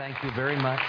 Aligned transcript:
Thank 0.00 0.24
you 0.24 0.30
very 0.30 0.56
much. 0.56 0.80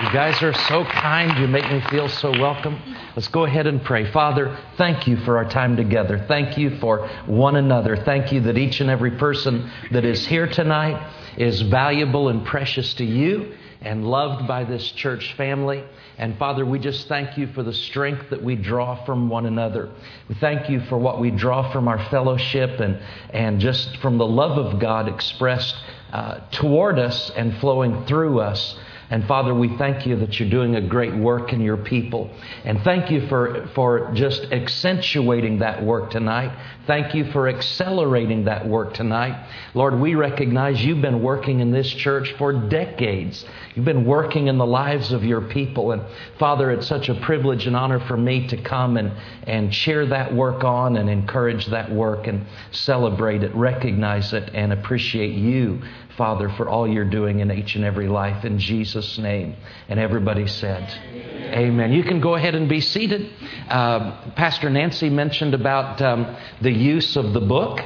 You 0.00 0.12
guys 0.12 0.40
are 0.44 0.52
so 0.52 0.84
kind. 0.84 1.36
You 1.40 1.48
make 1.48 1.68
me 1.68 1.80
feel 1.90 2.08
so 2.08 2.30
welcome. 2.30 2.80
Let's 3.16 3.26
go 3.26 3.46
ahead 3.46 3.66
and 3.66 3.82
pray. 3.82 4.12
Father, 4.12 4.56
thank 4.78 5.08
you 5.08 5.16
for 5.24 5.38
our 5.38 5.44
time 5.44 5.74
together. 5.76 6.24
Thank 6.28 6.56
you 6.56 6.78
for 6.78 7.08
one 7.26 7.56
another. 7.56 7.96
Thank 7.96 8.30
you 8.30 8.40
that 8.42 8.56
each 8.56 8.80
and 8.80 8.88
every 8.88 9.10
person 9.18 9.68
that 9.90 10.04
is 10.04 10.24
here 10.24 10.46
tonight 10.46 11.04
is 11.36 11.62
valuable 11.62 12.28
and 12.28 12.46
precious 12.46 12.94
to 12.94 13.04
you 13.04 13.54
and 13.80 14.06
loved 14.06 14.46
by 14.46 14.62
this 14.62 14.92
church 14.92 15.34
family. 15.34 15.82
And 16.16 16.38
Father, 16.38 16.64
we 16.64 16.78
just 16.78 17.08
thank 17.08 17.36
you 17.36 17.48
for 17.48 17.64
the 17.64 17.72
strength 17.72 18.30
that 18.30 18.40
we 18.40 18.54
draw 18.54 19.04
from 19.04 19.30
one 19.30 19.46
another. 19.46 19.90
We 20.28 20.36
thank 20.36 20.70
you 20.70 20.80
for 20.82 20.96
what 20.96 21.20
we 21.20 21.32
draw 21.32 21.72
from 21.72 21.88
our 21.88 22.08
fellowship 22.08 22.78
and, 22.78 23.00
and 23.30 23.58
just 23.58 23.96
from 23.96 24.18
the 24.18 24.26
love 24.28 24.58
of 24.64 24.78
God 24.78 25.08
expressed 25.08 25.74
uh, 26.12 26.40
toward 26.50 26.98
us 26.98 27.30
and 27.30 27.56
flowing 27.58 28.04
through 28.06 28.40
us. 28.40 28.76
And 29.12 29.26
Father, 29.26 29.54
we 29.54 29.76
thank 29.76 30.06
you 30.06 30.16
that 30.16 30.40
you're 30.40 30.48
doing 30.48 30.74
a 30.76 30.80
great 30.80 31.14
work 31.14 31.52
in 31.52 31.60
your 31.60 31.76
people. 31.76 32.30
And 32.64 32.80
thank 32.80 33.10
you 33.10 33.26
for, 33.26 33.66
for 33.74 34.10
just 34.14 34.44
accentuating 34.44 35.58
that 35.58 35.82
work 35.82 36.10
tonight. 36.10 36.50
Thank 36.86 37.14
you 37.14 37.30
for 37.30 37.46
accelerating 37.46 38.46
that 38.46 38.66
work 38.66 38.94
tonight. 38.94 39.46
Lord, 39.74 40.00
we 40.00 40.14
recognize 40.14 40.82
you've 40.82 41.02
been 41.02 41.22
working 41.22 41.60
in 41.60 41.72
this 41.72 41.92
church 41.92 42.32
for 42.38 42.54
decades. 42.54 43.44
You've 43.74 43.84
been 43.84 44.06
working 44.06 44.46
in 44.46 44.56
the 44.56 44.64
lives 44.64 45.12
of 45.12 45.24
your 45.24 45.42
people. 45.42 45.92
And 45.92 46.02
Father, 46.38 46.70
it's 46.70 46.86
such 46.86 47.10
a 47.10 47.14
privilege 47.14 47.66
and 47.66 47.76
honor 47.76 48.00
for 48.00 48.16
me 48.16 48.46
to 48.48 48.56
come 48.56 48.96
and, 48.96 49.12
and 49.46 49.70
cheer 49.70 50.06
that 50.06 50.34
work 50.34 50.64
on 50.64 50.96
and 50.96 51.10
encourage 51.10 51.66
that 51.66 51.92
work 51.92 52.28
and 52.28 52.46
celebrate 52.70 53.42
it, 53.42 53.54
recognize 53.54 54.32
it, 54.32 54.50
and 54.54 54.72
appreciate 54.72 55.34
you 55.34 55.82
Father, 56.16 56.48
for 56.50 56.68
all 56.68 56.86
you're 56.86 57.08
doing 57.08 57.40
in 57.40 57.50
each 57.50 57.74
and 57.74 57.84
every 57.84 58.08
life. 58.08 58.44
In 58.44 58.58
Jesus' 58.58 59.18
name. 59.18 59.56
And 59.88 59.98
everybody 59.98 60.46
said, 60.46 60.82
Amen. 61.12 61.54
Amen. 61.54 61.92
You 61.92 62.02
can 62.02 62.20
go 62.20 62.34
ahead 62.34 62.54
and 62.54 62.68
be 62.68 62.80
seated. 62.80 63.30
Uh, 63.68 64.30
Pastor 64.36 64.70
Nancy 64.70 65.08
mentioned 65.08 65.54
about 65.54 66.00
um, 66.02 66.36
the 66.60 66.70
use 66.70 67.16
of 67.16 67.32
the 67.32 67.40
book, 67.40 67.80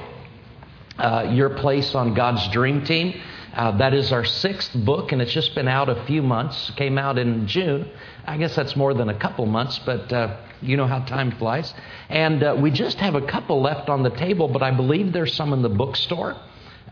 uh, 0.98 1.30
Your 1.33 1.50
Place 1.50 1.94
on 1.94 2.14
God's 2.14 2.46
Dream 2.48 2.84
Team. 2.84 3.20
Uh, 3.55 3.77
that 3.78 3.94
is 3.94 4.12
our 4.12 4.24
sixth 4.24 4.74
book, 4.84 5.12
and 5.12 5.22
it's 5.22 5.33
just 5.33 5.55
been 5.55 5.68
out 5.68 5.88
a 5.88 6.05
few 6.05 6.20
months. 6.20 6.70
Came 6.77 6.98
out 6.98 7.18
in 7.18 7.46
June. 7.46 7.88
I 8.27 8.36
guess 8.36 8.55
that's 8.55 8.77
more 8.77 8.92
than 8.92 9.08
a 9.08 9.18
couple 9.18 9.46
months, 9.46 9.80
but 9.86 10.12
uh, 10.12 10.36
you 10.61 10.77
know 10.77 10.86
how 10.86 10.98
time 11.00 11.30
flies. 11.33 11.72
And 12.11 12.42
uh, 12.42 12.56
we 12.61 12.70
just 12.70 12.98
have 12.98 13.14
a 13.14 13.22
couple 13.27 13.62
left 13.62 13.88
on 13.88 14.02
the 14.02 14.11
table, 14.11 14.48
but 14.48 14.62
I 14.62 14.72
believe 14.72 15.12
there's 15.12 15.33
some 15.33 15.55
in 15.55 15.62
the 15.62 15.70
bookstore. 15.70 16.36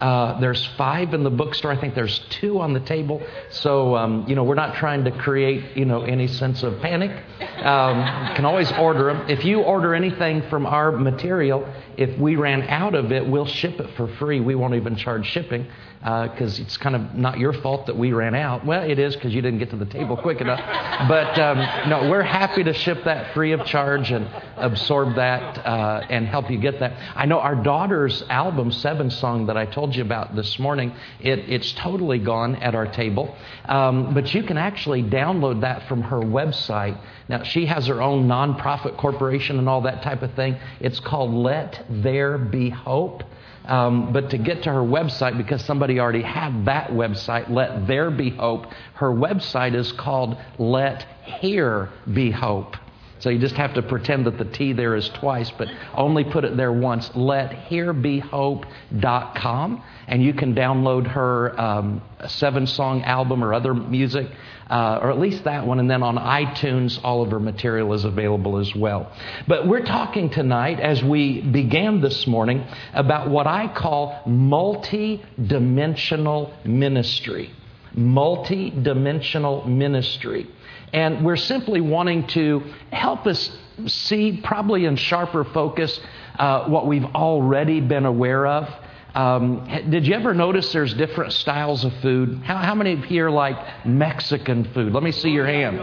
Uh, 0.00 0.38
there's 0.40 0.66
five 0.76 1.14
in 1.14 1.22
the 1.22 1.30
bookstore. 1.30 1.70
I 1.70 1.80
think 1.80 1.94
there's 1.94 2.18
two 2.30 2.60
on 2.60 2.72
the 2.72 2.80
table. 2.80 3.22
So, 3.50 3.94
um, 3.96 4.24
you 4.28 4.34
know, 4.34 4.42
we're 4.42 4.56
not 4.56 4.74
trying 4.74 5.04
to 5.04 5.10
create, 5.10 5.76
you 5.76 5.84
know, 5.84 6.02
any 6.02 6.26
sense 6.26 6.62
of 6.62 6.80
panic. 6.80 7.10
Um, 7.40 8.34
can 8.34 8.44
always 8.44 8.70
order 8.72 9.12
them. 9.12 9.30
If 9.30 9.44
you 9.44 9.60
order 9.60 9.94
anything 9.94 10.42
from 10.50 10.66
our 10.66 10.90
material, 10.92 11.66
if 11.96 12.18
we 12.18 12.36
ran 12.36 12.62
out 12.62 12.94
of 12.94 13.12
it, 13.12 13.26
we'll 13.26 13.46
ship 13.46 13.78
it 13.80 13.96
for 13.96 14.08
free. 14.16 14.40
We 14.40 14.54
won't 14.54 14.74
even 14.74 14.96
charge 14.96 15.26
shipping 15.26 15.66
because 16.04 16.60
uh, 16.60 16.62
it's 16.62 16.76
kind 16.76 16.94
of 16.94 17.14
not 17.14 17.38
your 17.38 17.54
fault 17.54 17.86
that 17.86 17.96
we 17.96 18.12
ran 18.12 18.34
out. 18.34 18.66
Well, 18.66 18.82
it 18.82 18.98
is 18.98 19.14
because 19.14 19.34
you 19.34 19.40
didn't 19.40 19.58
get 19.58 19.70
to 19.70 19.76
the 19.76 19.86
table 19.86 20.18
quick 20.18 20.42
enough. 20.42 20.60
But 21.08 21.38
um, 21.38 21.88
no, 21.88 22.10
we're 22.10 22.22
happy 22.22 22.62
to 22.62 22.74
ship 22.74 23.04
that 23.04 23.32
free 23.32 23.52
of 23.52 23.64
charge 23.64 24.10
and 24.10 24.28
absorb 24.58 25.14
that 25.14 25.66
uh, 25.66 26.06
and 26.10 26.26
help 26.26 26.50
you 26.50 26.58
get 26.58 26.78
that. 26.80 26.92
I 27.16 27.24
know 27.24 27.38
our 27.38 27.54
daughter's 27.54 28.22
album, 28.28 28.70
Seven 28.70 29.10
Song, 29.10 29.46
that 29.46 29.56
I 29.56 29.64
told 29.64 29.96
you 29.96 30.02
about 30.02 30.36
this 30.36 30.58
morning, 30.58 30.94
it, 31.20 31.38
it's 31.48 31.72
totally 31.72 32.18
gone 32.18 32.56
at 32.56 32.74
our 32.74 32.86
table. 32.86 33.34
Um, 33.64 34.12
but 34.12 34.34
you 34.34 34.42
can 34.42 34.58
actually 34.58 35.02
download 35.02 35.62
that 35.62 35.88
from 35.88 36.02
her 36.02 36.18
website. 36.20 37.00
Now, 37.30 37.44
she 37.44 37.64
has 37.64 37.86
her 37.86 38.02
own 38.02 38.28
nonprofit 38.28 38.98
corporation 38.98 39.58
and 39.58 39.70
all 39.70 39.80
that 39.80 40.02
type 40.02 40.20
of 40.20 40.34
thing. 40.34 40.58
It's 40.80 41.00
called 41.00 41.32
Let 41.32 41.82
There 41.88 42.36
Be 42.36 42.68
Hope. 42.68 43.22
Um, 43.64 44.12
but 44.12 44.30
to 44.30 44.38
get 44.38 44.62
to 44.64 44.70
her 44.70 44.82
website, 44.82 45.38
because 45.38 45.64
somebody 45.64 45.98
already 45.98 46.22
had 46.22 46.66
that 46.66 46.90
website, 46.90 47.50
Let 47.50 47.86
There 47.86 48.10
Be 48.10 48.28
Hope, 48.30 48.66
her 48.94 49.10
website 49.10 49.74
is 49.74 49.90
called 49.92 50.36
Let 50.58 51.06
Here 51.24 51.88
Be 52.12 52.30
Hope. 52.30 52.76
So 53.20 53.30
you 53.30 53.38
just 53.38 53.54
have 53.54 53.72
to 53.74 53.82
pretend 53.82 54.26
that 54.26 54.36
the 54.36 54.44
T 54.44 54.74
there 54.74 54.94
is 54.94 55.08
twice, 55.08 55.50
but 55.50 55.68
only 55.94 56.24
put 56.24 56.44
it 56.44 56.58
there 56.58 56.72
once. 56.72 57.08
LetHereBeHope.com, 57.10 59.82
and 60.08 60.22
you 60.22 60.34
can 60.34 60.54
download 60.54 61.06
her 61.06 61.58
um, 61.58 62.02
seven 62.28 62.66
song 62.66 63.02
album 63.04 63.42
or 63.42 63.54
other 63.54 63.72
music, 63.72 64.26
uh, 64.74 64.98
or 65.00 65.10
at 65.12 65.20
least 65.20 65.44
that 65.44 65.64
one. 65.64 65.78
And 65.78 65.88
then 65.88 66.02
on 66.02 66.16
iTunes, 66.16 66.98
all 67.04 67.22
of 67.22 67.30
her 67.30 67.38
material 67.38 67.92
is 67.92 68.04
available 68.04 68.58
as 68.58 68.74
well. 68.74 69.12
But 69.46 69.68
we're 69.68 69.84
talking 69.84 70.30
tonight, 70.30 70.80
as 70.80 71.00
we 71.00 71.42
began 71.42 72.00
this 72.00 72.26
morning, 72.26 72.66
about 72.92 73.30
what 73.30 73.46
I 73.46 73.68
call 73.72 74.20
multi 74.26 75.24
dimensional 75.46 76.52
ministry. 76.64 77.52
Multi 77.94 78.70
dimensional 78.70 79.64
ministry. 79.64 80.50
And 80.92 81.24
we're 81.24 81.36
simply 81.36 81.80
wanting 81.80 82.26
to 82.28 82.64
help 82.90 83.28
us 83.28 83.56
see, 83.86 84.40
probably 84.42 84.86
in 84.86 84.96
sharper 84.96 85.44
focus, 85.44 86.00
uh, 86.36 86.64
what 86.64 86.88
we've 86.88 87.04
already 87.04 87.80
been 87.80 88.06
aware 88.06 88.44
of. 88.44 88.68
Um, 89.14 89.64
did 89.90 90.08
you 90.08 90.14
ever 90.14 90.34
notice 90.34 90.72
there's 90.72 90.92
different 90.92 91.32
styles 91.32 91.84
of 91.84 91.94
food? 92.02 92.40
How, 92.42 92.56
how, 92.56 92.74
many 92.74 92.94
of 92.94 92.98
you 93.00 93.04
here 93.04 93.30
like 93.30 93.86
Mexican 93.86 94.64
food? 94.72 94.92
Let 94.92 95.04
me 95.04 95.12
see 95.12 95.30
your 95.30 95.46
hand. 95.46 95.78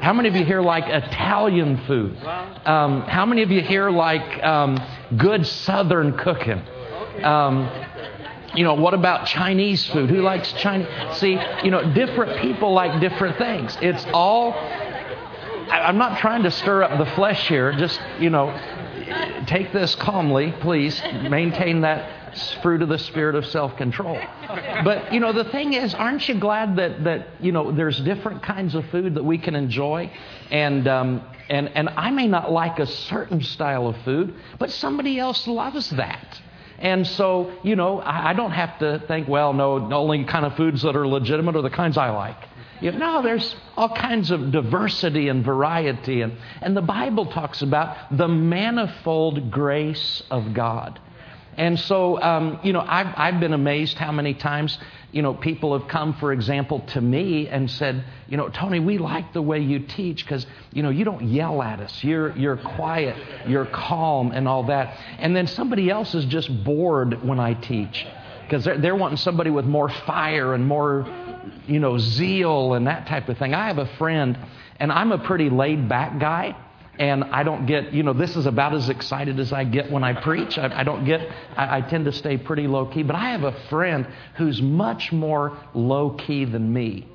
How 0.00 0.12
many 0.12 0.28
of 0.28 0.36
you 0.36 0.44
here 0.44 0.60
like 0.60 0.84
Italian 0.86 1.84
food? 1.86 2.16
Um, 2.24 3.02
how 3.02 3.26
many 3.26 3.42
of 3.42 3.50
you 3.50 3.62
here 3.62 3.90
like 3.90 4.44
um, 4.44 4.78
good 5.16 5.44
Southern 5.44 6.16
cooking? 6.18 6.62
Um, 7.24 7.68
you 8.54 8.62
know, 8.62 8.74
what 8.74 8.94
about 8.94 9.26
Chinese 9.26 9.84
food? 9.86 10.08
Who 10.08 10.22
likes 10.22 10.52
Chinese? 10.52 10.86
See, 11.14 11.36
you 11.64 11.72
know, 11.72 11.92
different 11.92 12.40
people 12.40 12.72
like 12.72 13.00
different 13.00 13.38
things. 13.38 13.76
It's 13.82 14.06
all, 14.12 14.52
I'm 15.68 15.98
not 15.98 16.18
trying 16.18 16.44
to 16.44 16.50
stir 16.52 16.84
up 16.84 16.96
the 16.96 17.10
flesh 17.16 17.48
here. 17.48 17.72
Just, 17.72 18.00
you 18.20 18.30
know, 18.30 18.56
take 19.48 19.72
this 19.72 19.96
calmly, 19.96 20.54
please. 20.60 21.02
Maintain 21.28 21.80
that 21.80 22.17
fruit 22.62 22.82
of 22.82 22.88
the 22.88 22.98
spirit 22.98 23.34
of 23.34 23.46
self-control. 23.46 24.20
But 24.84 25.12
you 25.12 25.20
know, 25.20 25.32
the 25.32 25.44
thing 25.44 25.74
is, 25.74 25.94
aren't 25.94 26.28
you 26.28 26.38
glad 26.38 26.76
that 26.76 27.04
that 27.04 27.28
you 27.40 27.52
know 27.52 27.72
there's 27.72 28.00
different 28.00 28.42
kinds 28.42 28.74
of 28.74 28.84
food 28.86 29.14
that 29.14 29.24
we 29.24 29.38
can 29.38 29.54
enjoy, 29.54 30.10
and 30.50 30.86
um, 30.88 31.22
and 31.48 31.68
and 31.74 31.88
I 31.90 32.10
may 32.10 32.26
not 32.26 32.50
like 32.50 32.78
a 32.78 32.86
certain 32.86 33.42
style 33.42 33.86
of 33.86 33.96
food, 34.04 34.34
but 34.58 34.70
somebody 34.70 35.18
else 35.18 35.46
loves 35.46 35.90
that. 35.90 36.40
And 36.78 37.04
so, 37.04 37.52
you 37.64 37.74
know, 37.74 38.00
I, 38.00 38.34
don't 38.34 38.52
have 38.52 38.78
to 38.78 39.02
think, 39.08 39.26
well, 39.26 39.52
no, 39.52 39.88
the 39.88 39.96
only 39.96 40.24
kind 40.24 40.44
of 40.46 40.54
foods 40.54 40.82
that 40.82 40.94
are 40.94 41.08
legitimate 41.08 41.56
are 41.56 41.62
the 41.62 41.70
kinds 41.70 41.98
I 41.98 42.10
like. 42.10 42.36
You 42.80 42.92
know, 42.92 42.98
no, 42.98 43.22
there's 43.22 43.56
all 43.76 43.88
kinds 43.88 44.30
of 44.30 44.52
diversity 44.52 45.28
and 45.28 45.44
variety. 45.44 46.20
And, 46.20 46.36
and 46.62 46.76
the 46.76 46.82
Bible 46.82 47.26
talks 47.26 47.62
about 47.62 48.16
the 48.16 48.28
manifold 48.28 49.50
grace 49.50 50.22
of 50.30 50.54
God. 50.54 51.00
And 51.56 51.78
so, 51.78 52.20
um, 52.22 52.60
you 52.62 52.72
know, 52.72 52.84
I've, 52.86 53.12
I've 53.16 53.40
been 53.40 53.52
amazed 53.52 53.98
how 53.98 54.12
many 54.12 54.34
times, 54.34 54.78
you 55.10 55.22
know, 55.22 55.34
people 55.34 55.76
have 55.76 55.88
come, 55.88 56.14
for 56.14 56.32
example, 56.32 56.80
to 56.88 57.00
me 57.00 57.48
and 57.48 57.68
said, 57.70 58.04
you 58.28 58.36
know, 58.36 58.48
Tony, 58.48 58.78
we 58.78 58.98
like 58.98 59.32
the 59.32 59.42
way 59.42 59.58
you 59.58 59.80
teach 59.80 60.24
because, 60.24 60.46
you 60.72 60.82
know, 60.82 60.90
you 60.90 61.04
don't 61.04 61.24
yell 61.24 61.60
at 61.60 61.80
us. 61.80 62.04
You're, 62.04 62.36
you're 62.36 62.56
quiet, 62.56 63.16
you're 63.48 63.66
calm, 63.66 64.30
and 64.30 64.46
all 64.46 64.64
that. 64.64 64.96
And 65.18 65.34
then 65.34 65.46
somebody 65.48 65.90
else 65.90 66.14
is 66.14 66.24
just 66.26 66.64
bored 66.64 67.24
when 67.24 67.40
I 67.40 67.54
teach 67.54 68.06
because 68.44 68.64
they're, 68.64 68.78
they're 68.78 68.96
wanting 68.96 69.18
somebody 69.18 69.50
with 69.50 69.64
more 69.64 69.88
fire 69.88 70.54
and 70.54 70.64
more, 70.64 71.06
you 71.66 71.80
know, 71.80 71.98
zeal 71.98 72.74
and 72.74 72.86
that 72.86 73.08
type 73.08 73.28
of 73.28 73.36
thing. 73.36 73.52
I 73.52 73.66
have 73.66 73.78
a 73.78 73.96
friend, 73.96 74.38
and 74.78 74.92
I'm 74.92 75.10
a 75.10 75.18
pretty 75.18 75.50
laid 75.50 75.88
back 75.88 76.20
guy 76.20 76.56
and 76.98 77.24
I 77.24 77.44
don't 77.44 77.66
get, 77.66 77.92
you 77.92 78.02
know, 78.02 78.12
this 78.12 78.36
is 78.36 78.46
about 78.46 78.74
as 78.74 78.88
excited 78.88 79.38
as 79.38 79.52
I 79.52 79.64
get 79.64 79.90
when 79.90 80.02
I 80.02 80.20
preach. 80.20 80.58
I, 80.58 80.80
I 80.80 80.82
don't 80.82 81.04
get, 81.04 81.20
I, 81.56 81.78
I, 81.78 81.80
tend 81.80 82.06
to 82.06 82.12
stay 82.12 82.36
pretty 82.36 82.66
low 82.66 82.86
key. 82.86 83.04
But 83.04 83.14
I 83.14 83.30
have 83.30 83.44
a 83.44 83.52
friend 83.68 84.06
who's 84.36 84.60
much 84.60 85.12
more 85.12 85.56
low 85.74 86.10
key 86.10 86.44
than 86.44 86.72
me. 86.72 87.06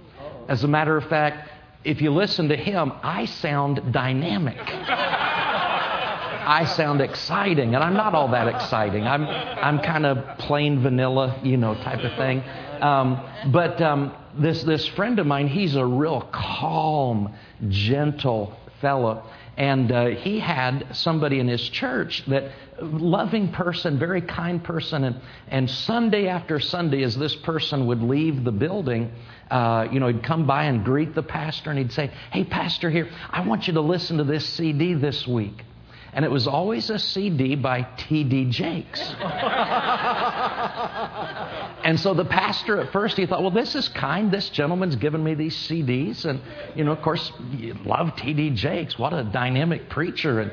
As 0.47 0.63
a 0.63 0.67
matter 0.67 0.95
of 0.95 1.05
fact, 1.09 1.49
if 1.83 2.01
you 2.01 2.11
listen 2.11 2.47
to 2.49 2.55
him, 2.55 2.93
I 3.03 3.25
sound 3.25 3.91
dynamic. 3.91 4.57
I 6.45 6.65
sound 6.65 7.01
exciting, 7.01 7.73
and 7.75 7.83
I'm 7.83 7.93
not 7.93 8.13
all 8.13 8.29
that 8.29 8.47
exciting. 8.47 9.07
I'm, 9.07 9.25
I'm 9.25 9.79
kind 9.79 10.05
of 10.05 10.37
plain 10.39 10.81
vanilla, 10.81 11.39
you 11.43 11.57
know, 11.57 11.73
type 11.75 11.99
of 11.99 12.17
thing. 12.17 12.43
Um, 12.81 13.21
but 13.51 13.81
um, 13.81 14.13
this, 14.37 14.63
this 14.63 14.85
friend 14.89 15.19
of 15.19 15.27
mine, 15.27 15.47
he's 15.47 15.75
a 15.75 15.85
real 15.85 16.21
calm, 16.33 17.33
gentle, 17.69 18.57
fellow, 18.81 19.23
and 19.57 19.91
uh, 19.91 20.05
he 20.07 20.39
had 20.39 20.87
somebody 20.93 21.39
in 21.39 21.47
his 21.47 21.61
church 21.69 22.23
that 22.27 22.51
loving 22.81 23.51
person, 23.51 23.99
very 23.99 24.21
kind 24.21 24.63
person, 24.63 25.03
and 25.03 25.21
and 25.47 25.69
Sunday 25.69 26.27
after 26.27 26.59
Sunday, 26.59 27.03
as 27.03 27.15
this 27.15 27.35
person 27.35 27.85
would 27.87 28.01
leave 28.01 28.43
the 28.43 28.51
building, 28.51 29.11
uh, 29.51 29.87
you 29.91 29.99
know, 29.99 30.07
he'd 30.07 30.23
come 30.23 30.47
by 30.47 30.65
and 30.65 30.83
greet 30.83 31.13
the 31.13 31.23
pastor, 31.23 31.69
and 31.69 31.77
he'd 31.77 31.91
say, 31.91 32.11
"Hey, 32.31 32.43
pastor, 32.43 32.89
here, 32.89 33.09
I 33.29 33.45
want 33.45 33.67
you 33.67 33.73
to 33.73 33.81
listen 33.81 34.17
to 34.17 34.23
this 34.23 34.45
CD 34.45 34.93
this 34.93 35.27
week." 35.27 35.63
And 36.13 36.23
it 36.23 36.31
was 36.31 36.47
always 36.47 36.89
a 36.89 36.99
CD 36.99 37.55
by 37.55 37.81
T.D. 37.97 38.45
Jakes. 38.45 38.99
and 41.83 41.99
so 41.99 42.13
the 42.13 42.25
pastor 42.25 42.79
at 42.79 42.91
first 42.91 43.17
he 43.17 43.25
thought, 43.25 43.41
well, 43.41 43.51
this 43.51 43.75
is 43.75 43.89
kind. 43.89 44.31
This 44.31 44.49
gentleman's 44.49 44.95
given 44.95 45.23
me 45.23 45.33
these 45.33 45.55
CDs, 45.55 46.25
and 46.25 46.39
you 46.75 46.83
know, 46.83 46.91
of 46.91 47.01
course, 47.01 47.31
you 47.51 47.75
love 47.85 48.15
T.D. 48.15 48.51
Jakes. 48.51 48.99
What 48.99 49.13
a 49.13 49.23
dynamic 49.23 49.89
preacher! 49.89 50.39
And 50.41 50.51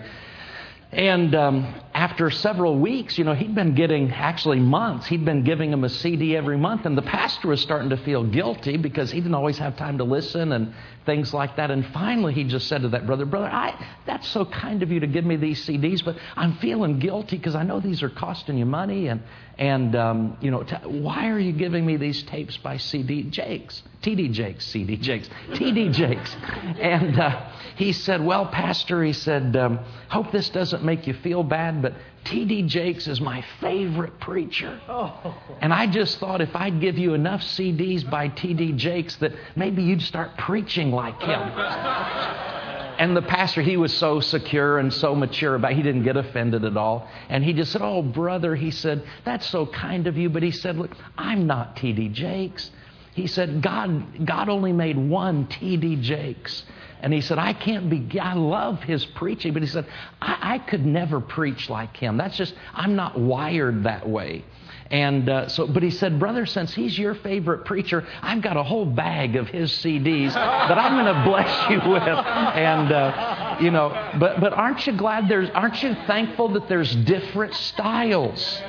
and 0.93 1.37
um, 1.37 1.73
after 1.95 2.31
several 2.31 2.77
weeks, 2.77 3.17
you 3.17 3.23
know, 3.23 3.35
he'd 3.35 3.55
been 3.55 3.77
getting, 3.77 4.11
actually 4.11 4.59
months, 4.59 5.07
he'd 5.07 5.25
been 5.25 5.45
giving 5.45 5.73
him 5.73 5.85
a 5.85 5.89
CD 5.89 6.37
every 6.37 6.59
month. 6.59 6.85
And 6.85 6.99
the 6.99 7.03
pastor 7.03 7.49
was 7.49 7.61
starting 7.61 7.91
to 7.91 7.97
feel 7.99 8.25
guilty 8.25 8.77
because 8.77 9.11
he 9.13 9.21
didn't 9.21 9.37
always 9.37 9.59
have 9.59 9.77
time 9.77 9.99
to 9.99 10.05
listen 10.05 10.51
and 10.51 10.75
things 11.07 11.33
like 11.33 11.57
that. 11.57 11.71
And 11.71 11.87
finally, 11.87 12.33
he 12.35 12.45
just 12.45 12.69
said 12.69 12.83
to 12.83 12.89
that 12.91 13.07
brother, 13.07 13.25
Brother, 13.25 13.47
I, 13.47 13.87
that's 14.07 14.29
so 14.29 14.45
kind 14.45 14.83
of 14.83 14.91
you 14.91 15.01
to 15.01 15.07
give 15.07 15.25
me 15.25 15.37
these 15.37 15.65
CDs, 15.67 16.05
but 16.05 16.17
I'm 16.37 16.57
feeling 16.59 16.99
guilty 16.99 17.37
because 17.37 17.55
I 17.55 17.63
know 17.63 17.81
these 17.81 18.03
are 18.03 18.11
costing 18.11 18.59
you 18.59 18.67
money. 18.67 19.09
And, 19.09 19.23
and 19.59 19.97
um, 19.97 20.37
you 20.41 20.51
know, 20.51 20.63
t- 20.63 20.77
why 20.85 21.29
are 21.31 21.39
you 21.39 21.53
giving 21.53 21.85
me 21.85 21.97
these 21.97 22.23
tapes 22.25 22.57
by 22.57 22.77
CD 22.77 23.25
Jakes? 23.25 23.83
TD 24.03 24.33
Jakes, 24.33 24.65
CD 24.67 24.97
Jakes, 24.97 25.29
TD 25.51 25.93
Jakes. 25.93 26.35
And 26.81 27.21
uh, 27.21 27.51
he 27.77 27.93
said, 27.93 28.25
Well, 28.25 28.47
Pastor, 28.47 29.05
he 29.05 29.13
said, 29.13 29.55
um, 29.57 29.79
hope 30.09 30.33
this 30.33 30.49
doesn't 30.49 30.83
make 30.83 31.07
you 31.07 31.13
feel 31.13 31.43
bad, 31.43 31.83
but 31.83 31.93
TD 32.25 32.67
Jakes 32.67 33.09
is 33.09 33.21
my 33.21 33.45
favorite 33.61 34.21
preacher. 34.21 34.81
Oh. 34.89 35.35
And 35.61 35.73
I 35.73 35.87
just 35.87 36.19
thought 36.19 36.41
if 36.41 36.55
I'd 36.55 36.81
give 36.81 36.99
you 36.99 37.15
enough 37.15 37.41
CDs 37.41 38.09
by 38.09 38.29
TD 38.29 38.77
Jakes 38.77 39.17
that 39.17 39.33
maybe 39.57 39.83
you'd 39.83 40.03
start 40.03 40.37
preaching 40.37 40.93
like 40.93 41.21
him. 41.21 41.41
and 42.99 43.17
the 43.17 43.23
pastor, 43.23 43.63
he 43.63 43.77
was 43.77 43.97
so 43.97 44.21
secure 44.21 44.79
and 44.79 44.93
so 44.93 45.15
mature 45.15 45.55
about 45.55 45.73
it, 45.73 45.77
he 45.79 45.83
didn't 45.83 46.03
get 46.03 46.17
offended 46.17 46.65
at 46.65 46.77
all. 46.77 47.09
And 47.29 47.43
he 47.43 47.53
just 47.53 47.73
said, 47.73 47.83
Oh, 47.83 48.03
brother, 48.03 48.55
he 48.55 48.71
said, 48.71 49.03
that's 49.25 49.47
so 49.47 49.67
kind 49.67 50.07
of 50.07 50.17
you. 50.17 50.29
But 50.29 50.43
he 50.43 50.51
said, 50.51 50.77
Look, 50.77 50.95
I'm 51.17 51.47
not 51.47 51.77
TD 51.77 52.13
Jakes. 52.13 52.71
He 53.15 53.27
said, 53.27 53.63
God, 53.63 54.27
God 54.27 54.49
only 54.49 54.73
made 54.73 54.97
one 54.97 55.47
T.D. 55.47 55.97
Jakes. 55.97 56.65
And 57.03 57.13
he 57.13 57.21
said, 57.23 57.39
I 57.39 57.55
can't 57.55 57.89
be, 57.89 58.21
I 58.21 58.35
love 58.35 58.83
his 58.83 59.05
preaching, 59.05 59.53
but 59.53 59.63
he 59.63 59.69
said, 59.69 59.87
I, 60.21 60.55
I 60.55 60.59
could 60.59 60.85
never 60.85 61.21
preach 61.21 61.71
like 61.71 61.97
him. 61.97 62.17
That's 62.17 62.37
just, 62.37 62.55
I'm 62.75 62.95
not 62.95 63.19
wired 63.19 63.85
that 63.85 64.09
way. 64.09 64.45
And 64.91 65.29
uh, 65.29 65.49
so, 65.49 65.69
but 65.69 65.85
he 65.85 65.91
said, 65.91 66.19
Brother, 66.19 66.47
since 66.47 66.75
he's 66.75 66.99
your 66.99 67.15
favorite 67.15 67.65
preacher, 67.65 68.07
I've 68.23 68.43
got 68.43 68.57
a 68.57 68.63
whole 68.63 68.85
bag 68.85 69.37
of 69.37 69.47
his 69.47 69.71
CDs 69.71 70.35
that 70.35 70.79
I'm 70.79 71.05
going 71.05 71.15
to 71.15 71.25
bless 71.25 71.71
you 71.71 71.77
with. 71.91 72.03
And, 72.03 72.93
uh, 72.93 73.57
you 73.61 73.71
know, 73.71 73.91
but, 74.19 74.41
but 74.41 74.53
aren't 74.53 74.85
you 74.87 74.93
glad 74.93 75.29
there's, 75.29 75.49
aren't 75.51 75.81
you 75.83 75.95
thankful 76.07 76.49
that 76.51 76.69
there's 76.69 76.95
different 76.97 77.55
styles? 77.55 78.61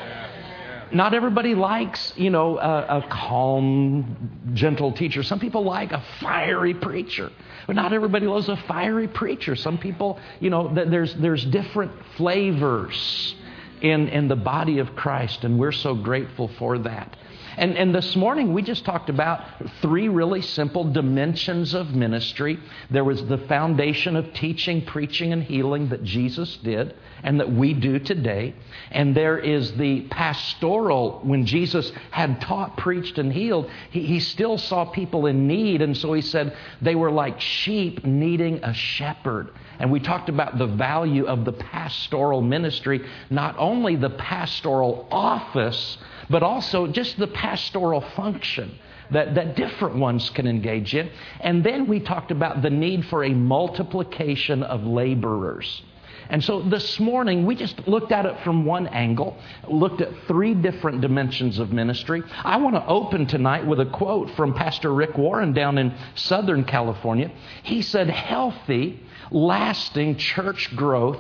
Not 0.94 1.14
everybody 1.14 1.56
likes, 1.56 2.14
you 2.16 2.30
know, 2.30 2.58
a, 2.58 2.98
a, 2.98 3.08
calm, 3.10 4.52
gentle 4.54 4.92
teacher. 4.92 5.24
Some 5.24 5.40
people 5.40 5.64
like 5.64 5.92
a 5.92 6.04
fiery 6.20 6.74
preacher. 6.74 7.32
But 7.68 7.76
not 7.76 7.94
everybody 7.94 8.28
loves 8.28 8.50
a 8.50 8.58
fiery 8.58 9.08
preacher. 9.08 9.56
Some 9.56 9.78
people, 9.78 10.20
you 10.40 10.50
know, 10.50 10.74
there's, 10.74 11.14
there's 11.16 11.46
different 11.46 11.92
flavors 12.18 13.36
in, 13.82 14.10
in 14.10 14.28
the 14.28 14.36
body 14.36 14.80
of 14.80 14.96
Christ, 14.96 15.44
and 15.44 15.60
we're 15.60 15.72
so 15.72 15.96
grateful 15.96 16.50
for 16.60 16.78
that. 16.80 17.16
And, 17.58 17.78
and 17.78 17.94
this 17.94 18.16
morning, 18.16 18.54
we 18.54 18.62
just 18.62 18.86
talked 18.86 19.10
about 19.10 19.44
three 19.82 20.08
really 20.08 20.42
simple 20.42 20.92
dimensions 20.92 21.74
of 21.74 21.94
ministry. 21.94 22.60
There 22.90 23.04
was 23.04 23.26
the 23.26 23.38
foundation 23.40 24.16
of 24.16 24.34
teaching, 24.34 24.86
preaching, 24.86 25.34
and 25.34 25.44
healing 25.44 25.90
that 25.90 26.04
Jesus 26.04 26.58
did 26.58 26.96
and 27.24 27.40
that 27.40 27.52
we 27.52 27.74
do 27.74 28.00
today. 28.00 28.56
And 28.90 29.16
there 29.16 29.38
is 29.38 29.74
the 29.74 30.02
pastoral, 30.02 31.20
when 31.24 31.46
Jesus 31.46 31.92
had 32.10 32.42
taught, 32.42 32.78
preached, 32.78 33.18
and 33.18 33.32
healed, 33.32 33.70
he, 33.92 34.06
he 34.06 34.20
still 34.20 34.58
saw 34.58 34.86
people 34.86 35.26
in 35.26 35.48
need. 35.48 35.82
And 35.82 35.96
so 35.96 36.14
he 36.14 36.22
said 36.22 36.56
they 36.82 36.96
were 36.96 37.12
like 37.12 37.40
sheep 37.40 38.06
needing 38.06 38.64
a 38.64 38.74
shepherd. 38.74 39.50
And 39.80 39.92
we 39.92 40.00
talked 40.00 40.30
about 40.30 40.58
the 40.58 40.68
value 40.68 41.26
of 41.26 41.44
the 41.44 41.54
pastoral 41.54 42.42
ministry, 42.42 43.06
not 43.30 43.56
only 43.58 43.96
the 43.96 44.12
pastoral 44.12 45.08
office, 45.12 45.98
but 46.32 46.44
also 46.44 46.88
just 46.88 47.18
the 47.18 47.28
pastoral 47.28 48.02
function 48.16 48.78
that, 49.12 49.36
that 49.36 49.56
different 49.56 49.96
ones 49.96 50.30
can 50.30 50.48
engage 50.48 50.96
in. 50.96 51.10
And 51.42 51.64
then 51.64 51.88
we 51.88 52.00
talked 52.00 52.32
about 52.32 52.62
the 52.62 52.70
need 52.70 53.06
for 53.06 53.24
a 53.24 53.30
multiplication 53.30 54.64
of 54.64 54.84
laborers. 54.86 55.84
And 56.30 56.42
so 56.42 56.62
this 56.62 56.98
morning, 56.98 57.46
we 57.46 57.56
just 57.56 57.86
looked 57.90 58.14
at 58.14 58.26
it 58.26 58.40
from 58.46 58.66
one 58.66 58.88
angle, 58.88 59.38
looked 59.68 60.00
at 60.00 60.10
three 60.28 60.54
different 60.54 61.02
dimensions 61.02 61.60
of 61.60 61.74
ministry. 61.74 62.24
I 62.46 62.56
want 62.56 62.76
to 62.76 62.86
open 62.86 63.28
tonight 63.28 63.68
with 63.68 63.82
a 63.82 63.86
quote 63.86 64.32
from 64.38 64.54
Pastor 64.54 64.94
Rick 64.94 65.18
Warren 65.18 65.52
down 65.52 65.78
in 65.78 65.94
Southern 66.16 66.64
California. 66.64 67.30
He 67.64 67.82
said, 67.82 68.10
Healthy, 68.10 69.02
lasting 69.30 70.16
church 70.18 70.74
growth 70.74 71.20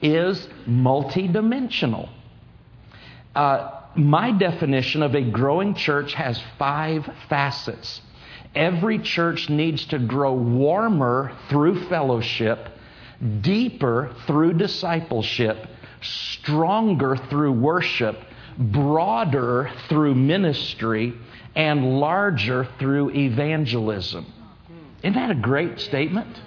is 0.00 0.46
multidimensional. 0.68 2.08
Uh, 3.34 3.81
my 3.96 4.32
definition 4.32 5.02
of 5.02 5.14
a 5.14 5.22
growing 5.22 5.74
church 5.74 6.14
has 6.14 6.42
five 6.58 7.08
facets. 7.28 8.00
Every 8.54 8.98
church 8.98 9.48
needs 9.48 9.86
to 9.86 9.98
grow 9.98 10.34
warmer 10.34 11.32
through 11.48 11.88
fellowship, 11.88 12.68
deeper 13.40 14.14
through 14.26 14.54
discipleship, 14.54 15.66
stronger 16.02 17.16
through 17.16 17.52
worship, 17.52 18.18
broader 18.58 19.70
through 19.88 20.14
ministry, 20.14 21.14
and 21.54 21.98
larger 22.00 22.68
through 22.78 23.10
evangelism. 23.10 24.30
Isn't 25.02 25.14
that 25.14 25.30
a 25.30 25.34
great 25.34 25.80
statement? 25.80 26.40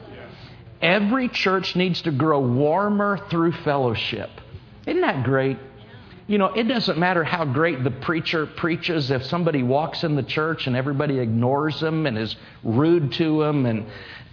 Every 0.81 1.29
church 1.29 1.75
needs 1.75 2.01
to 2.03 2.11
grow 2.11 2.39
warmer 2.39 3.17
through 3.29 3.53
fellowship. 3.63 4.29
Isn't 4.85 5.01
that 5.01 5.23
great? 5.23 5.57
You 6.27 6.39
know, 6.39 6.47
it 6.47 6.63
doesn't 6.63 6.97
matter 6.97 7.23
how 7.23 7.45
great 7.45 7.83
the 7.83 7.91
preacher 7.91 8.47
preaches 8.47 9.11
if 9.11 9.23
somebody 9.25 9.61
walks 9.61 10.03
in 10.03 10.15
the 10.15 10.23
church 10.23 10.65
and 10.65 10.75
everybody 10.75 11.19
ignores 11.19 11.79
them 11.79 12.07
and 12.07 12.17
is 12.17 12.35
rude 12.63 13.11
to 13.13 13.43
them 13.43 13.67
and 13.67 13.85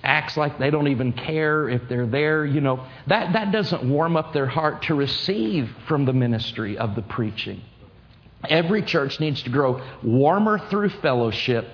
acts 0.02 0.36
like 0.38 0.58
they 0.58 0.70
don't 0.70 0.88
even 0.88 1.12
care 1.12 1.68
if 1.68 1.82
they're 1.90 2.06
there. 2.06 2.46
You 2.46 2.62
know, 2.62 2.86
that, 3.08 3.34
that 3.34 3.52
doesn't 3.52 3.84
warm 3.84 4.16
up 4.16 4.32
their 4.32 4.46
heart 4.46 4.82
to 4.84 4.94
receive 4.94 5.70
from 5.86 6.06
the 6.06 6.14
ministry 6.14 6.78
of 6.78 6.94
the 6.94 7.02
preaching. 7.02 7.60
Every 8.48 8.82
church 8.82 9.20
needs 9.20 9.42
to 9.42 9.50
grow 9.50 9.82
warmer 10.02 10.58
through 10.70 10.88
fellowship, 10.88 11.68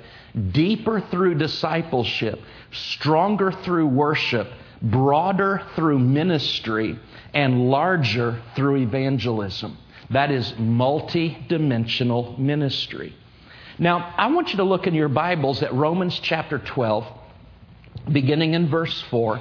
deeper 0.51 1.01
through 1.01 1.37
discipleship, 1.37 2.41
stronger 2.73 3.53
through 3.53 3.87
worship, 3.87 4.49
broader 4.83 5.63
through 5.77 6.01
ministry, 6.01 6.99
and 7.33 7.71
larger 7.71 8.43
through 8.57 8.79
evangelism. 8.79 9.79
That 10.11 10.31
is 10.31 10.55
multi 10.59 11.39
dimensional 11.49 12.37
ministry. 12.39 13.15
Now, 13.79 14.13
I 14.17 14.29
want 14.33 14.51
you 14.51 14.57
to 14.57 14.65
look 14.65 14.87
in 14.87 14.95
your 14.95 15.09
Bibles 15.09 15.63
at 15.63 15.73
Romans 15.73 16.19
chapter 16.21 16.59
12, 16.59 17.07
beginning 18.11 18.55
in 18.55 18.69
verse 18.69 19.01
4. 19.11 19.41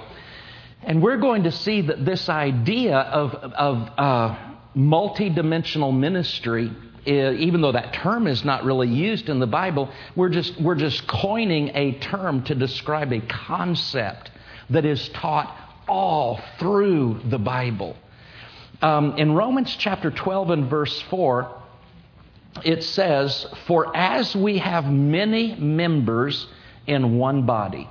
And 0.83 1.01
we're 1.01 1.17
going 1.17 1.43
to 1.43 1.51
see 1.51 1.81
that 1.81 2.05
this 2.05 2.29
idea 2.29 2.97
of, 2.97 3.33
of 3.33 3.89
uh, 3.97 4.37
multi-dimensional 4.75 5.91
ministry, 5.91 6.71
even 7.05 7.61
though 7.61 7.71
that 7.71 7.93
term 7.93 8.27
is 8.27 8.45
not 8.45 8.63
really 8.63 8.87
used 8.87 9.27
in 9.27 9.39
the 9.39 9.47
Bible, 9.47 9.91
we're 10.15 10.29
just, 10.29 10.61
we're 10.61 10.75
just 10.75 11.07
coining 11.07 11.75
a 11.75 11.93
term 11.99 12.43
to 12.43 12.53
describe 12.53 13.11
a 13.11 13.21
concept 13.21 14.29
that 14.69 14.85
is 14.85 15.09
taught 15.09 15.55
all 15.87 16.39
through 16.59 17.21
the 17.25 17.39
Bible. 17.39 17.95
Um, 18.81 19.17
in 19.17 19.33
Romans 19.33 19.75
chapter 19.77 20.11
12 20.11 20.51
and 20.51 20.69
verse 20.69 21.01
4, 21.09 21.51
it 22.63 22.83
says, 22.83 23.45
For 23.65 23.95
as 23.95 24.35
we 24.35 24.59
have 24.59 24.85
many 24.85 25.55
members 25.55 26.47
in 26.85 27.17
one 27.17 27.45
body. 27.45 27.89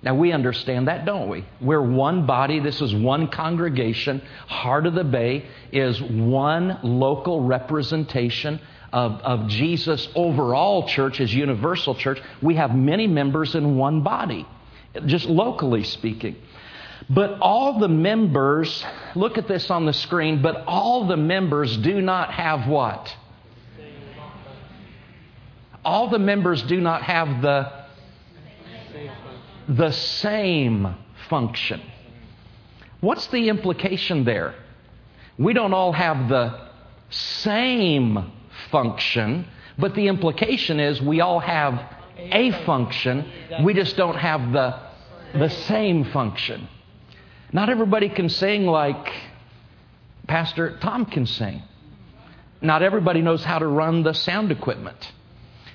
Now, 0.00 0.14
we 0.14 0.30
understand 0.30 0.86
that, 0.86 1.04
don't 1.04 1.28
we? 1.28 1.44
We're 1.60 1.82
one 1.82 2.24
body. 2.24 2.60
This 2.60 2.80
is 2.80 2.94
one 2.94 3.28
congregation. 3.28 4.22
Heart 4.46 4.86
of 4.86 4.94
the 4.94 5.02
Bay 5.02 5.46
is 5.72 6.00
one 6.00 6.78
local 6.84 7.42
representation 7.42 8.60
of, 8.92 9.12
of 9.22 9.48
Jesus' 9.48 10.08
overall 10.14 10.86
church, 10.86 11.18
his 11.18 11.34
universal 11.34 11.96
church. 11.96 12.20
We 12.40 12.54
have 12.54 12.76
many 12.76 13.08
members 13.08 13.56
in 13.56 13.76
one 13.76 14.02
body, 14.02 14.46
just 15.06 15.26
locally 15.26 15.82
speaking. 15.82 16.36
But 17.10 17.38
all 17.40 17.78
the 17.78 17.88
members, 17.88 18.84
look 19.14 19.38
at 19.38 19.48
this 19.48 19.70
on 19.70 19.86
the 19.86 19.94
screen, 19.94 20.42
but 20.42 20.64
all 20.66 21.06
the 21.06 21.16
members 21.16 21.76
do 21.78 22.02
not 22.02 22.32
have 22.32 22.68
what? 22.68 23.14
All 25.84 26.10
the 26.10 26.18
members 26.18 26.62
do 26.64 26.80
not 26.80 27.02
have 27.02 27.40
the, 27.40 27.72
the 29.68 29.90
same 29.90 30.94
function. 31.30 31.80
What's 33.00 33.26
the 33.28 33.48
implication 33.48 34.24
there? 34.24 34.54
We 35.38 35.54
don't 35.54 35.72
all 35.72 35.92
have 35.92 36.28
the 36.28 36.68
same 37.08 38.32
function, 38.70 39.46
but 39.78 39.94
the 39.94 40.08
implication 40.08 40.78
is 40.78 41.00
we 41.00 41.22
all 41.22 41.40
have 41.40 41.80
a 42.18 42.50
function. 42.66 43.24
We 43.62 43.72
just 43.72 43.96
don't 43.96 44.16
have 44.16 44.52
the, 44.52 44.78
the 45.32 45.48
same 45.48 46.04
function. 46.06 46.68
Not 47.52 47.70
everybody 47.70 48.08
can 48.08 48.28
sing 48.28 48.66
like 48.66 49.10
Pastor 50.26 50.78
Tom 50.80 51.06
can 51.06 51.26
sing. 51.26 51.62
Not 52.60 52.82
everybody 52.82 53.22
knows 53.22 53.42
how 53.42 53.58
to 53.58 53.66
run 53.66 54.02
the 54.02 54.12
sound 54.12 54.52
equipment. 54.52 55.12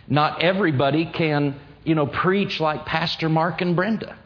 Not 0.07 0.43
everybody 0.43 1.05
can, 1.05 1.55
you 1.83 1.95
know, 1.95 2.05
preach 2.05 2.59
like 2.59 2.85
Pastor 2.85 3.29
Mark 3.29 3.61
and 3.61 3.75
Brenda. 3.75 4.17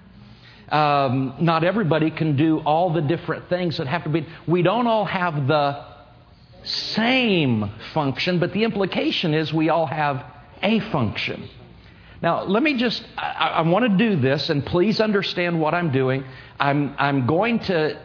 Um, 0.69 1.35
not 1.39 1.63
everybody 1.63 2.11
can 2.11 2.35
do 2.35 2.59
all 2.59 2.91
the 2.91 3.01
different 3.01 3.47
things 3.47 3.77
that 3.77 3.87
have 3.87 4.03
to 4.03 4.09
be. 4.09 4.27
We 4.47 4.63
don't 4.63 4.87
all 4.87 5.05
have 5.05 5.47
the 5.47 5.85
same 6.63 7.71
function, 7.93 8.39
but 8.39 8.51
the 8.51 8.65
implication 8.65 9.33
is 9.33 9.53
we 9.53 9.69
all 9.69 9.85
have 9.85 10.25
a 10.61 10.81
function. 10.91 11.47
Now, 12.21 12.43
let 12.43 12.63
me 12.63 12.75
just, 12.75 13.03
I, 13.17 13.49
I 13.57 13.61
want 13.61 13.91
to 13.91 13.97
do 13.97 14.19
this, 14.19 14.49
and 14.49 14.65
please 14.65 14.99
understand 14.99 15.59
what 15.59 15.73
I'm 15.73 15.91
doing. 15.91 16.23
I'm, 16.59 16.95
I'm 16.97 17.27
going 17.27 17.59
to 17.59 17.99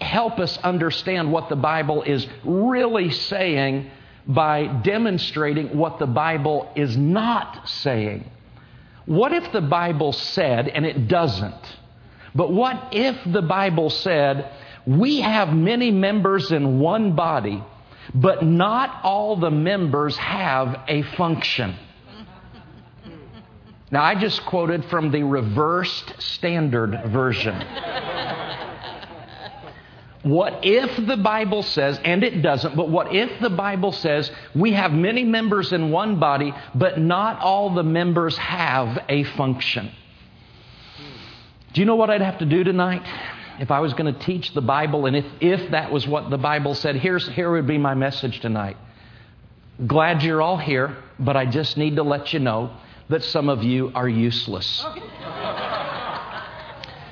help 0.00 0.38
us 0.38 0.58
understand 0.58 1.32
what 1.32 1.48
the 1.48 1.56
Bible 1.56 2.02
is 2.02 2.26
really 2.44 3.10
saying 3.10 3.90
by 4.26 4.66
demonstrating 4.66 5.76
what 5.76 5.98
the 5.98 6.06
Bible 6.06 6.70
is 6.76 6.96
not 6.96 7.68
saying. 7.68 8.30
What 9.06 9.32
if 9.32 9.50
the 9.52 9.60
Bible 9.60 10.12
said, 10.12 10.68
and 10.68 10.84
it 10.84 11.08
doesn't, 11.08 11.76
but 12.34 12.52
what 12.52 12.88
if 12.92 13.16
the 13.26 13.42
Bible 13.42 13.90
said, 13.90 14.50
we 14.86 15.20
have 15.20 15.54
many 15.54 15.90
members 15.90 16.52
in 16.52 16.78
one 16.78 17.14
body, 17.14 17.62
but 18.14 18.44
not 18.44 19.00
all 19.02 19.36
the 19.36 19.50
members 19.50 20.16
have 20.16 20.82
a 20.88 21.02
function? 21.16 21.76
Now, 23.92 24.02
I 24.02 24.14
just 24.14 24.46
quoted 24.46 24.86
from 24.86 25.10
the 25.10 25.22
reversed 25.22 26.14
standard 26.18 26.98
version. 27.08 27.54
What 30.22 30.60
if 30.62 31.06
the 31.06 31.18
Bible 31.18 31.62
says, 31.62 32.00
and 32.02 32.24
it 32.24 32.40
doesn't, 32.40 32.74
but 32.74 32.88
what 32.88 33.14
if 33.14 33.40
the 33.40 33.50
Bible 33.50 33.92
says 33.92 34.30
we 34.54 34.72
have 34.72 34.92
many 34.92 35.24
members 35.24 35.74
in 35.74 35.90
one 35.90 36.18
body, 36.18 36.54
but 36.74 36.98
not 36.98 37.40
all 37.40 37.74
the 37.74 37.82
members 37.82 38.38
have 38.38 39.04
a 39.10 39.24
function? 39.24 39.92
Do 41.74 41.80
you 41.82 41.84
know 41.84 41.96
what 41.96 42.08
I'd 42.08 42.22
have 42.22 42.38
to 42.38 42.46
do 42.46 42.64
tonight? 42.64 43.02
If 43.58 43.70
I 43.70 43.80
was 43.80 43.92
going 43.92 44.14
to 44.14 44.18
teach 44.20 44.54
the 44.54 44.62
Bible, 44.62 45.04
and 45.04 45.16
if, 45.16 45.26
if 45.40 45.72
that 45.72 45.92
was 45.92 46.06
what 46.06 46.30
the 46.30 46.38
Bible 46.38 46.74
said, 46.74 46.96
here's, 46.96 47.28
here 47.28 47.50
would 47.50 47.66
be 47.66 47.76
my 47.76 47.94
message 47.94 48.40
tonight. 48.40 48.78
Glad 49.86 50.22
you're 50.22 50.40
all 50.40 50.56
here, 50.56 50.96
but 51.18 51.36
I 51.36 51.44
just 51.44 51.76
need 51.76 51.96
to 51.96 52.02
let 52.02 52.32
you 52.32 52.38
know 52.38 52.70
that 53.08 53.22
some 53.22 53.48
of 53.48 53.62
you 53.62 53.92
are 53.94 54.08
useless. 54.08 54.84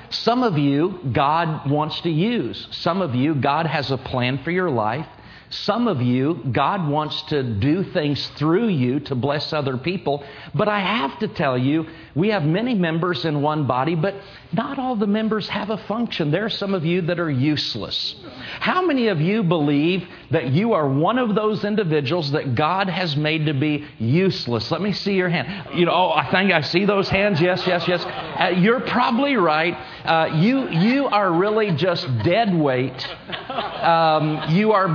Some 0.09 0.43
of 0.43 0.57
you, 0.57 0.99
God 1.13 1.69
wants 1.69 2.01
to 2.01 2.09
use. 2.09 2.67
Some 2.71 3.01
of 3.01 3.15
you, 3.15 3.33
God 3.33 3.65
has 3.65 3.91
a 3.91 3.97
plan 3.97 4.43
for 4.43 4.51
your 4.51 4.69
life. 4.69 5.07
Some 5.51 5.89
of 5.89 6.01
you, 6.01 6.45
God 6.51 6.87
wants 6.87 7.21
to 7.23 7.43
do 7.43 7.83
things 7.83 8.25
through 8.37 8.69
you 8.69 9.01
to 9.01 9.15
bless 9.15 9.51
other 9.51 9.77
people. 9.77 10.23
But 10.55 10.69
I 10.69 10.79
have 10.79 11.19
to 11.19 11.27
tell 11.27 11.57
you, 11.57 11.87
we 12.15 12.29
have 12.29 12.43
many 12.43 12.73
members 12.73 13.25
in 13.25 13.41
one 13.41 13.67
body, 13.67 13.95
but 13.95 14.15
not 14.53 14.79
all 14.79 14.95
the 14.95 15.07
members 15.07 15.47
have 15.49 15.69
a 15.69 15.77
function. 15.77 16.31
There 16.31 16.45
are 16.45 16.49
some 16.49 16.73
of 16.73 16.85
you 16.85 17.01
that 17.03 17.19
are 17.19 17.29
useless. 17.29 18.15
How 18.59 18.85
many 18.85 19.09
of 19.09 19.19
you 19.19 19.43
believe 19.43 20.07
that 20.31 20.51
you 20.51 20.73
are 20.73 20.87
one 20.87 21.17
of 21.17 21.35
those 21.35 21.65
individuals 21.65 22.31
that 22.31 22.55
God 22.55 22.89
has 22.89 23.15
made 23.17 23.45
to 23.45 23.53
be 23.53 23.85
useless? 23.99 24.71
Let 24.71 24.81
me 24.81 24.93
see 24.93 25.13
your 25.13 25.29
hand. 25.29 25.77
You 25.77 25.85
know, 25.85 25.93
oh, 25.93 26.11
I 26.11 26.31
think 26.31 26.51
I 26.51 26.61
see 26.61 26.85
those 26.85 27.09
hands. 27.09 27.41
Yes, 27.41 27.65
yes, 27.67 27.87
yes. 27.87 28.05
Uh, 28.05 28.53
you're 28.57 28.81
probably 28.81 29.35
right. 29.35 29.73
Uh, 30.05 30.37
you, 30.37 30.69
you 30.69 31.07
are 31.07 31.31
really 31.31 31.71
just 31.71 32.05
dead 32.23 32.57
weight. 32.57 33.07
Um, 33.49 34.49
you 34.49 34.71
are 34.71 34.87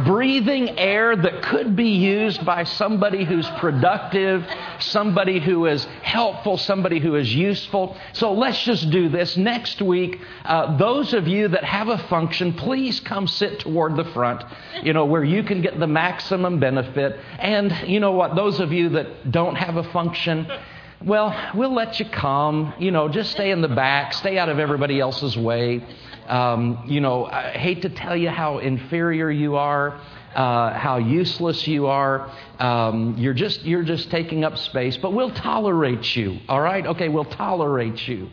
breathing 0.46 0.78
air 0.78 1.16
that 1.16 1.42
could 1.42 1.74
be 1.74 1.90
used 1.90 2.44
by 2.44 2.62
somebody 2.62 3.24
who's 3.24 3.48
productive, 3.58 4.46
somebody 4.78 5.40
who 5.40 5.66
is 5.66 5.84
helpful, 6.02 6.56
somebody 6.56 7.00
who 7.00 7.16
is 7.16 7.34
useful. 7.34 7.96
So 8.12 8.32
let's 8.32 8.62
just 8.62 8.88
do 8.90 9.08
this. 9.08 9.36
Next 9.36 9.82
week, 9.82 10.20
uh, 10.44 10.76
those 10.76 11.14
of 11.14 11.26
you 11.26 11.48
that 11.48 11.64
have 11.64 11.88
a 11.88 11.98
function, 11.98 12.52
please 12.52 13.00
come 13.00 13.26
sit 13.26 13.58
toward 13.60 13.96
the 13.96 14.04
front, 14.12 14.44
you 14.84 14.92
know, 14.92 15.04
where 15.04 15.24
you 15.24 15.42
can 15.42 15.62
get 15.62 15.80
the 15.80 15.86
maximum 15.88 16.60
benefit. 16.60 17.18
And 17.40 17.74
you 17.88 17.98
know 17.98 18.12
what? 18.12 18.36
Those 18.36 18.60
of 18.60 18.72
you 18.72 18.90
that 18.90 19.32
don't 19.32 19.56
have 19.56 19.76
a 19.76 19.84
function, 19.92 20.46
well, 21.04 21.34
we'll 21.54 21.74
let 21.74 21.98
you 21.98 22.06
come. 22.06 22.72
You 22.78 22.92
know, 22.92 23.08
just 23.08 23.32
stay 23.32 23.50
in 23.50 23.62
the 23.62 23.68
back, 23.68 24.12
stay 24.12 24.38
out 24.38 24.48
of 24.48 24.60
everybody 24.60 25.00
else's 25.00 25.36
way. 25.36 25.84
Um, 26.28 26.84
you 26.86 27.00
know, 27.00 27.26
I 27.26 27.50
hate 27.50 27.82
to 27.82 27.88
tell 27.88 28.16
you 28.16 28.30
how 28.30 28.58
inferior 28.58 29.30
you 29.30 29.56
are. 29.56 30.00
Uh, 30.36 30.78
how 30.78 30.98
useless 30.98 31.66
you 31.66 31.86
are. 31.86 32.30
Um, 32.58 33.16
you're 33.16 33.32
just 33.32 33.62
you're 33.62 33.82
just 33.82 34.10
taking 34.10 34.44
up 34.44 34.58
space, 34.58 34.98
but 34.98 35.14
we'll 35.14 35.30
tolerate 35.30 36.14
you. 36.14 36.40
All 36.46 36.60
right? 36.60 36.86
Okay, 36.86 37.08
we'll 37.08 37.24
tolerate 37.24 38.06
you. 38.06 38.28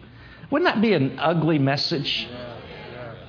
Wouldn't 0.52 0.70
that 0.70 0.82
be 0.82 0.92
an 0.92 1.18
ugly 1.18 1.60
message? 1.60 2.28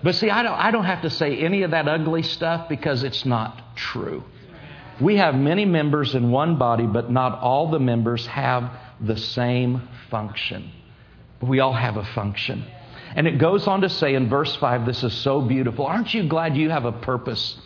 But 0.02 0.16
see, 0.16 0.28
I 0.28 0.42
don't 0.42 0.58
I 0.58 0.72
don't 0.72 0.86
have 0.86 1.02
to 1.02 1.10
say 1.10 1.38
any 1.38 1.62
of 1.62 1.70
that 1.70 1.86
ugly 1.86 2.24
stuff 2.24 2.68
because 2.68 3.04
it's 3.04 3.24
not 3.24 3.76
true. 3.76 4.24
We 5.00 5.18
have 5.18 5.36
many 5.36 5.64
members 5.64 6.16
in 6.16 6.32
one 6.32 6.58
body, 6.58 6.86
but 6.86 7.12
not 7.12 7.38
all 7.40 7.70
the 7.70 7.78
members 7.78 8.26
have 8.26 8.72
the 9.00 9.16
same 9.16 9.88
function. 10.10 10.70
We 11.40 11.60
all 11.60 11.72
have 11.72 11.96
a 11.96 12.04
function. 12.06 12.64
And 13.16 13.28
it 13.28 13.38
goes 13.38 13.68
on 13.68 13.82
to 13.82 13.88
say 13.88 14.14
in 14.14 14.28
verse 14.28 14.56
5, 14.56 14.86
this 14.86 15.04
is 15.04 15.12
so 15.12 15.40
beautiful. 15.40 15.86
Aren't 15.86 16.12
you 16.12 16.26
glad 16.28 16.56
you 16.56 16.70
have 16.70 16.84
a 16.84 16.92
purpose? 16.92 17.56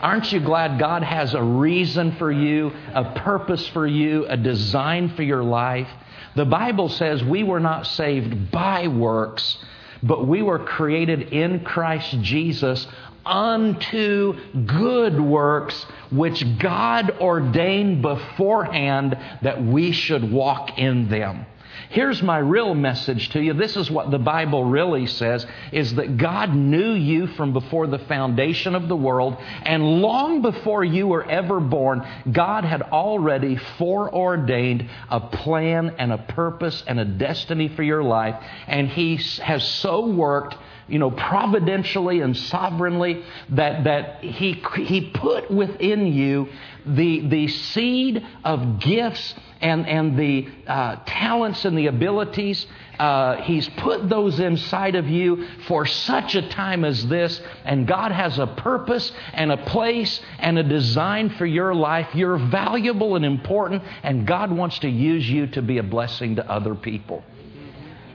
Aren't 0.00 0.32
you 0.32 0.40
glad 0.40 0.78
God 0.78 1.02
has 1.02 1.34
a 1.34 1.42
reason 1.42 2.16
for 2.16 2.30
you, 2.30 2.72
a 2.94 3.04
purpose 3.20 3.66
for 3.68 3.86
you, 3.86 4.26
a 4.26 4.36
design 4.36 5.10
for 5.10 5.22
your 5.22 5.42
life? 5.42 5.88
The 6.34 6.44
Bible 6.44 6.90
says 6.90 7.24
we 7.24 7.42
were 7.42 7.60
not 7.60 7.86
saved 7.86 8.50
by 8.50 8.88
works, 8.88 9.56
but 10.02 10.26
we 10.26 10.42
were 10.42 10.58
created 10.58 11.32
in 11.32 11.64
Christ 11.64 12.20
Jesus 12.20 12.86
unto 13.24 14.38
good 14.66 15.20
works 15.20 15.84
which 16.10 16.58
God 16.58 17.10
ordained 17.20 18.02
beforehand 18.02 19.18
that 19.42 19.64
we 19.64 19.92
should 19.92 20.30
walk 20.30 20.78
in 20.78 21.08
them. 21.08 21.46
Here's 21.90 22.22
my 22.22 22.38
real 22.38 22.74
message 22.74 23.28
to 23.30 23.40
you. 23.40 23.52
This 23.52 23.76
is 23.76 23.90
what 23.90 24.10
the 24.10 24.18
Bible 24.18 24.64
really 24.64 25.06
says 25.06 25.46
is 25.72 25.94
that 25.94 26.16
God 26.16 26.54
knew 26.54 26.92
you 26.92 27.26
from 27.28 27.52
before 27.52 27.86
the 27.86 27.98
foundation 27.98 28.74
of 28.74 28.88
the 28.88 28.96
world 28.96 29.36
and 29.62 30.00
long 30.00 30.42
before 30.42 30.84
you 30.84 31.06
were 31.06 31.24
ever 31.24 31.60
born, 31.60 32.06
God 32.30 32.64
had 32.64 32.82
already 32.82 33.56
foreordained 33.78 34.88
a 35.08 35.20
plan 35.20 35.94
and 35.98 36.12
a 36.12 36.18
purpose 36.18 36.82
and 36.86 36.98
a 36.98 37.04
destiny 37.04 37.68
for 37.68 37.82
your 37.82 38.02
life 38.02 38.42
and 38.66 38.88
he 38.88 39.16
has 39.42 39.66
so 39.66 40.06
worked 40.06 40.56
you 40.88 40.98
know, 40.98 41.10
providentially 41.10 42.20
and 42.20 42.36
sovereignly 42.36 43.24
that, 43.50 43.84
that 43.84 44.22
he, 44.22 44.52
he 44.84 45.10
put 45.10 45.50
within 45.50 46.06
you 46.06 46.48
the, 46.84 47.28
the 47.28 47.48
seed 47.48 48.24
of 48.44 48.78
gifts 48.78 49.34
and, 49.60 49.86
and 49.86 50.18
the 50.18 50.48
uh, 50.66 50.96
talents 51.06 51.64
and 51.64 51.76
the 51.76 51.86
abilities. 51.86 52.66
Uh, 52.98 53.36
he's 53.42 53.68
put 53.70 54.08
those 54.08 54.40
inside 54.40 54.94
of 54.94 55.08
you 55.08 55.46
for 55.66 55.86
such 55.86 56.34
a 56.34 56.48
time 56.48 56.84
as 56.84 57.06
this, 57.08 57.40
and 57.64 57.86
God 57.86 58.12
has 58.12 58.38
a 58.38 58.46
purpose 58.46 59.12
and 59.32 59.52
a 59.52 59.56
place 59.56 60.20
and 60.38 60.58
a 60.58 60.62
design 60.62 61.30
for 61.30 61.46
your 61.46 61.74
life. 61.74 62.08
You're 62.14 62.38
valuable 62.38 63.16
and 63.16 63.24
important, 63.24 63.82
and 64.02 64.26
God 64.26 64.50
wants 64.50 64.78
to 64.80 64.88
use 64.88 65.28
you 65.28 65.46
to 65.48 65.62
be 65.62 65.78
a 65.78 65.82
blessing 65.82 66.36
to 66.36 66.50
other 66.50 66.74
people. 66.74 67.22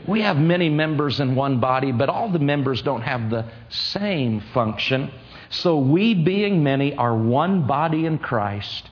We 0.08 0.22
have 0.22 0.38
many 0.38 0.70
members 0.70 1.20
in 1.20 1.36
one 1.36 1.60
body, 1.60 1.92
but 1.92 2.10
all 2.10 2.30
the 2.30 2.40
members 2.40 2.82
don't 2.82 3.04
have 3.04 3.30
the 3.30 3.46
same 3.70 4.42
function. 4.54 5.12
So 5.50 5.78
we, 5.78 6.16
being 6.16 6.64
many, 6.64 6.96
are 6.96 7.16
one 7.16 7.68
body 7.68 8.06
in 8.06 8.18
Christ. 8.18 8.90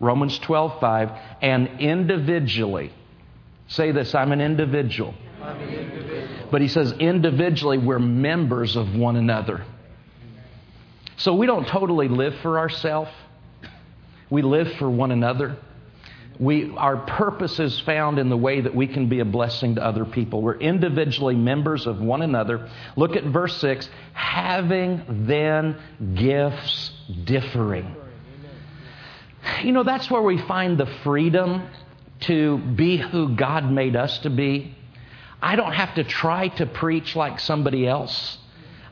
Romans 0.00 0.38
12, 0.38 0.80
5, 0.80 1.10
and 1.42 1.80
individually. 1.80 2.92
Say 3.68 3.92
this 3.92 4.14
I'm 4.14 4.32
an 4.32 4.40
individual. 4.40 5.14
I'm 5.42 5.60
an 5.60 5.68
individual 5.68 6.48
But 6.50 6.62
he 6.62 6.68
says 6.68 6.92
individually, 6.92 7.78
we're 7.78 7.98
members 7.98 8.76
of 8.76 8.94
one 8.96 9.16
another. 9.16 9.64
So 11.18 11.34
we 11.34 11.46
don't 11.46 11.68
totally 11.68 12.08
live 12.08 12.34
for 12.42 12.58
ourselves, 12.58 13.10
we 14.30 14.42
live 14.42 14.72
for 14.78 14.88
one 14.88 15.12
another. 15.12 15.56
We, 16.38 16.74
our 16.74 16.96
purpose 16.96 17.60
is 17.60 17.78
found 17.80 18.18
in 18.18 18.30
the 18.30 18.36
way 18.36 18.62
that 18.62 18.74
we 18.74 18.86
can 18.86 19.10
be 19.10 19.20
a 19.20 19.26
blessing 19.26 19.74
to 19.74 19.84
other 19.84 20.06
people. 20.06 20.40
We're 20.40 20.56
individually 20.56 21.34
members 21.34 21.86
of 21.86 22.00
one 22.00 22.22
another. 22.22 22.70
Look 22.96 23.14
at 23.14 23.24
verse 23.24 23.60
6 23.60 23.86
having 24.14 25.26
then 25.26 25.76
gifts 26.14 26.92
differing. 27.24 27.94
You 29.62 29.72
know, 29.72 29.82
that's 29.82 30.10
where 30.10 30.22
we 30.22 30.38
find 30.38 30.78
the 30.78 30.86
freedom 31.04 31.68
to 32.20 32.58
be 32.58 32.96
who 32.98 33.34
God 33.34 33.70
made 33.70 33.96
us 33.96 34.18
to 34.20 34.30
be. 34.30 34.76
I 35.42 35.56
don't 35.56 35.72
have 35.72 35.94
to 35.94 36.04
try 36.04 36.48
to 36.48 36.66
preach 36.66 37.16
like 37.16 37.40
somebody 37.40 37.86
else. 37.88 38.38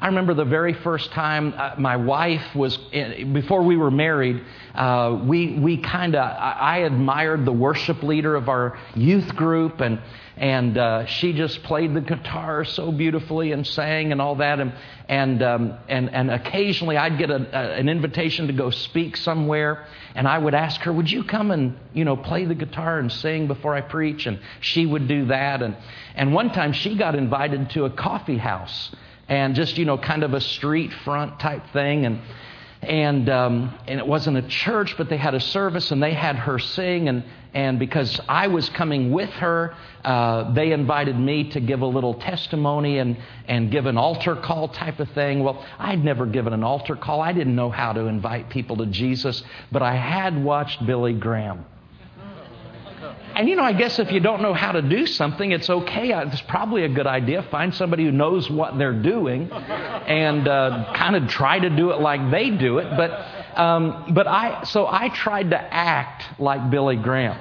I 0.00 0.06
remember 0.06 0.32
the 0.32 0.44
very 0.44 0.74
first 0.74 1.10
time 1.10 1.52
uh, 1.56 1.74
my 1.76 1.96
wife 1.96 2.54
was, 2.54 2.78
in, 2.92 3.32
before 3.32 3.62
we 3.62 3.76
were 3.76 3.90
married, 3.90 4.40
uh, 4.74 5.18
we, 5.24 5.58
we 5.58 5.78
kind 5.78 6.14
of, 6.14 6.22
I, 6.22 6.56
I, 6.60 6.76
admired 6.78 7.44
the 7.44 7.52
worship 7.52 8.04
leader 8.04 8.36
of 8.36 8.48
our 8.48 8.78
youth 8.94 9.34
group, 9.34 9.80
and, 9.80 10.00
and 10.38 10.78
uh, 10.78 11.06
she 11.06 11.32
just 11.32 11.62
played 11.64 11.94
the 11.94 12.00
guitar 12.00 12.64
so 12.64 12.92
beautifully 12.92 13.52
and 13.52 13.66
sang 13.66 14.12
and 14.12 14.22
all 14.22 14.36
that. 14.36 14.60
And, 14.60 14.72
and, 15.08 15.42
um, 15.42 15.78
and, 15.88 16.10
and 16.14 16.30
occasionally 16.30 16.96
I'd 16.96 17.18
get 17.18 17.30
a, 17.30 17.36
a, 17.36 17.78
an 17.78 17.88
invitation 17.88 18.46
to 18.46 18.52
go 18.52 18.70
speak 18.70 19.16
somewhere, 19.16 19.86
and 20.14 20.28
I 20.28 20.38
would 20.38 20.54
ask 20.54 20.80
her, 20.82 20.92
Would 20.92 21.10
you 21.10 21.24
come 21.24 21.50
and 21.50 21.76
you 21.92 22.04
know, 22.04 22.16
play 22.16 22.44
the 22.44 22.54
guitar 22.54 22.98
and 22.98 23.10
sing 23.10 23.48
before 23.48 23.74
I 23.74 23.80
preach? 23.80 24.26
And 24.26 24.38
she 24.60 24.86
would 24.86 25.08
do 25.08 25.26
that. 25.26 25.62
And, 25.62 25.76
and 26.14 26.32
one 26.32 26.50
time 26.50 26.72
she 26.72 26.96
got 26.96 27.14
invited 27.14 27.70
to 27.70 27.84
a 27.84 27.90
coffee 27.90 28.38
house 28.38 28.94
and 29.28 29.54
just 29.54 29.76
you 29.76 29.84
know 29.84 29.98
kind 29.98 30.24
of 30.24 30.34
a 30.34 30.40
street 30.40 30.92
front 31.04 31.38
type 31.38 31.62
thing 31.72 32.06
and 32.06 32.20
and 32.82 33.28
um, 33.28 33.78
and 33.86 33.98
it 33.98 34.06
wasn't 34.06 34.36
a 34.36 34.42
church 34.42 34.94
but 34.96 35.08
they 35.08 35.16
had 35.16 35.34
a 35.34 35.40
service 35.40 35.90
and 35.90 36.02
they 36.02 36.14
had 36.14 36.36
her 36.36 36.58
sing. 36.58 37.08
And 37.08 37.24
and 37.54 37.78
because 37.78 38.20
I 38.28 38.48
was 38.48 38.68
coming 38.70 39.10
with 39.10 39.30
her 39.30 39.74
uh, 40.04 40.52
they 40.52 40.72
invited 40.72 41.18
me 41.18 41.50
to 41.50 41.60
give 41.60 41.80
a 41.80 41.86
little 41.86 42.14
testimony 42.14 42.98
and 42.98 43.16
and 43.46 43.70
give 43.70 43.86
an 43.86 43.96
altar 43.96 44.36
call 44.36 44.68
type 44.68 45.00
of 45.00 45.10
thing. 45.10 45.42
Well 45.42 45.64
I'd 45.78 46.04
never 46.04 46.26
given 46.26 46.52
an 46.52 46.62
altar 46.64 46.96
call. 46.96 47.20
I 47.20 47.32
didn't 47.32 47.56
know 47.56 47.70
how 47.70 47.92
to 47.92 48.06
invite 48.06 48.50
people 48.50 48.76
to 48.76 48.86
Jesus 48.86 49.42
but 49.72 49.82
I 49.82 49.96
had 49.96 50.42
watched 50.42 50.86
Billy 50.86 51.14
Graham 51.14 51.64
and 53.38 53.48
you 53.48 53.54
know, 53.54 53.62
I 53.62 53.72
guess 53.72 54.00
if 54.00 54.10
you 54.10 54.18
don't 54.18 54.42
know 54.42 54.52
how 54.52 54.72
to 54.72 54.82
do 54.82 55.06
something, 55.06 55.52
it's 55.52 55.70
okay. 55.70 56.12
It's 56.12 56.40
probably 56.40 56.82
a 56.82 56.88
good 56.88 57.06
idea. 57.06 57.44
Find 57.44 57.72
somebody 57.72 58.04
who 58.04 58.10
knows 58.10 58.50
what 58.50 58.78
they're 58.78 59.00
doing 59.00 59.48
and 59.52 60.48
uh, 60.48 60.92
kind 60.96 61.14
of 61.14 61.28
try 61.28 61.60
to 61.60 61.70
do 61.70 61.92
it 61.92 62.00
like 62.00 62.32
they 62.32 62.50
do 62.50 62.78
it. 62.78 62.96
But, 62.96 63.12
um, 63.56 64.12
but 64.12 64.26
I, 64.26 64.64
so 64.64 64.88
I 64.88 65.10
tried 65.10 65.50
to 65.50 65.56
act 65.56 66.40
like 66.40 66.68
Billy 66.68 66.96
Graham. 66.96 67.40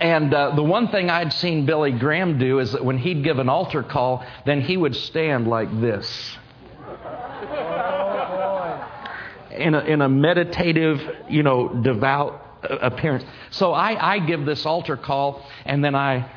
And 0.00 0.32
uh, 0.32 0.54
the 0.56 0.62
one 0.62 0.88
thing 0.88 1.10
I'd 1.10 1.34
seen 1.34 1.66
Billy 1.66 1.92
Graham 1.92 2.38
do 2.38 2.60
is 2.60 2.72
that 2.72 2.82
when 2.82 2.96
he'd 2.96 3.22
give 3.22 3.38
an 3.40 3.50
altar 3.50 3.82
call, 3.82 4.24
then 4.46 4.62
he 4.62 4.78
would 4.78 4.96
stand 4.96 5.48
like 5.48 5.68
this. 5.82 6.38
In 9.50 9.74
a, 9.74 9.80
in 9.80 10.00
a 10.00 10.08
meditative, 10.08 10.98
you 11.28 11.42
know, 11.42 11.68
devout 11.68 12.51
appearance. 12.62 13.24
So 13.50 13.72
I, 13.72 14.14
I 14.14 14.18
give 14.18 14.44
this 14.46 14.64
altar 14.66 14.96
call, 14.96 15.46
and 15.64 15.84
then 15.84 15.94
I. 15.94 16.28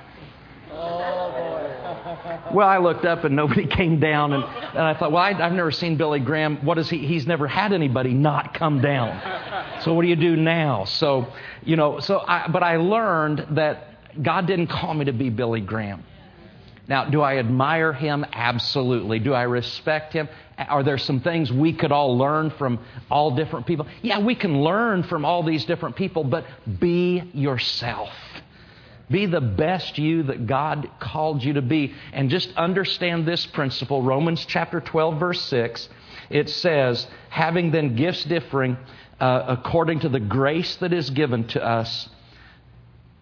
Well, 2.54 2.68
I 2.68 2.78
looked 2.78 3.06
up 3.06 3.24
and 3.24 3.36
nobody 3.36 3.66
came 3.68 4.00
down, 4.00 4.34
and, 4.34 4.44
and 4.44 4.82
I 4.82 4.94
thought, 4.94 5.12
well, 5.12 5.24
I, 5.24 5.34
have 5.34 5.54
never 5.54 5.72
seen 5.72 5.98
Billy 5.98 6.20
Graham. 6.20 6.64
What 6.66 6.78
is 6.78 6.90
he? 6.90 7.06
He's 7.06 7.26
never 7.28 7.48
had 7.48 7.74
anybody 7.74 8.14
not 8.14 8.54
come 8.54 8.82
down. 8.82 9.82
So 9.82 9.94
what 9.94 10.04
do 10.04 10.08
you 10.08 10.16
do 10.16 10.36
now? 10.36 10.86
So, 10.86 11.28
you 11.64 11.76
know, 11.76 12.00
so 12.00 12.24
I, 12.28 12.48
but 12.48 12.64
I 12.64 12.78
learned 12.78 13.46
that 13.52 14.22
God 14.22 14.48
didn't 14.48 14.68
call 14.68 14.94
me 14.94 15.06
to 15.06 15.14
be 15.14 15.30
Billy 15.30 15.62
Graham. 15.62 16.04
Now, 16.88 17.06
do 17.06 17.22
I 17.22 17.38
admire 17.38 17.94
him? 17.94 18.26
Absolutely. 18.32 19.20
Do 19.20 19.34
I 19.34 19.44
respect 19.44 20.14
him? 20.14 20.30
Are 20.58 20.84
there 20.84 20.98
some 20.98 21.20
things 21.20 21.52
we 21.52 21.74
could 21.74 21.92
all 21.92 22.18
learn 22.18 22.52
from 22.52 22.80
all 23.10 23.36
different 23.36 23.66
people? 23.66 23.88
Yeah, 24.02 24.20
we 24.20 24.36
can 24.36 24.62
learn 24.62 25.04
from 25.04 25.26
all 25.26 25.44
these 25.44 25.66
different 25.66 25.96
people, 25.96 26.24
but 26.24 26.46
be 26.80 27.24
yourself. 27.34 28.12
Be 29.10 29.26
the 29.26 29.42
best 29.42 29.98
you 29.98 30.24
that 30.24 30.48
God 30.48 30.90
called 31.00 31.44
you 31.44 31.54
to 31.54 31.62
be. 31.62 31.94
And 32.14 32.30
just 32.30 32.54
understand 32.56 33.28
this 33.28 33.46
principle 33.48 34.02
Romans 34.02 34.46
chapter 34.46 34.80
12, 34.80 35.20
verse 35.20 35.42
6. 35.42 35.90
It 36.30 36.50
says, 36.50 37.06
having 37.30 37.72
then 37.72 37.96
gifts 37.96 38.24
differing 38.26 38.78
uh, 39.20 39.46
according 39.48 40.02
to 40.02 40.10
the 40.10 40.20
grace 40.20 40.76
that 40.78 40.92
is 40.94 41.10
given 41.10 41.48
to 41.50 41.64
us, 41.64 42.10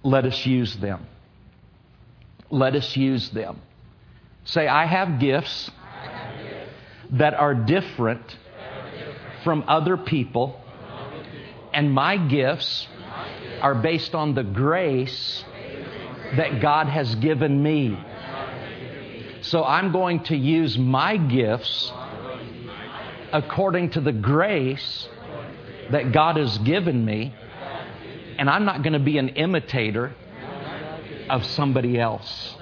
let 0.03 0.25
us 0.25 0.45
use 0.45 0.75
them 0.77 1.05
let 2.53 2.75
us 2.75 2.95
use 2.95 3.29
them. 3.31 3.59
Say, 4.45 4.67
I 4.67 4.85
have 4.85 5.19
gifts, 5.19 5.71
I 5.73 6.07
have 6.07 6.43
gifts 6.43 6.71
that, 7.11 7.33
are 7.33 7.55
different, 7.55 8.21
that 8.27 8.73
are 8.73 8.91
different 8.91 9.43
from 9.43 9.63
other 9.67 9.97
people, 9.97 10.61
from 10.71 10.91
other 10.91 11.21
people. 11.21 11.69
and 11.73 11.91
my 11.91 12.17
gifts, 12.17 12.87
my 13.09 13.39
gifts 13.39 13.61
are 13.61 13.75
based 13.75 14.13
on 14.13 14.35
the 14.35 14.43
grace 14.43 15.43
that 16.37 16.61
God 16.61 16.87
has 16.87 17.15
given 17.15 17.61
me. 17.61 17.97
So 19.41 19.63
I'm 19.63 19.91
going 19.91 20.23
to 20.25 20.37
use 20.37 20.77
my 20.77 21.17
gifts 21.17 21.91
according 23.31 23.91
to 23.91 24.01
the 24.01 24.13
grace 24.13 25.09
that 25.91 26.11
God 26.11 26.37
has 26.37 26.59
given 26.59 27.03
me. 27.03 27.33
And 28.37 28.49
I'm 28.49 28.65
not 28.65 28.83
going 28.83 28.93
to 28.93 28.99
be 28.99 29.17
an 29.17 29.29
imitator 29.29 30.13
of 31.29 31.45
somebody 31.45 31.99
else. 31.99 32.55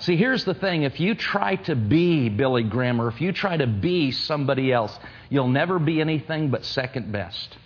See, 0.00 0.16
here's 0.16 0.44
the 0.44 0.54
thing 0.54 0.84
if 0.84 1.00
you 1.00 1.14
try 1.14 1.56
to 1.56 1.74
be 1.74 2.28
Billy 2.28 2.62
Graham 2.62 3.00
or 3.00 3.08
if 3.08 3.20
you 3.20 3.32
try 3.32 3.56
to 3.56 3.66
be 3.66 4.12
somebody 4.12 4.72
else, 4.72 4.96
you'll 5.28 5.48
never 5.48 5.78
be 5.78 6.00
anything 6.00 6.50
but 6.50 6.64
second 6.64 7.10
best. 7.10 7.56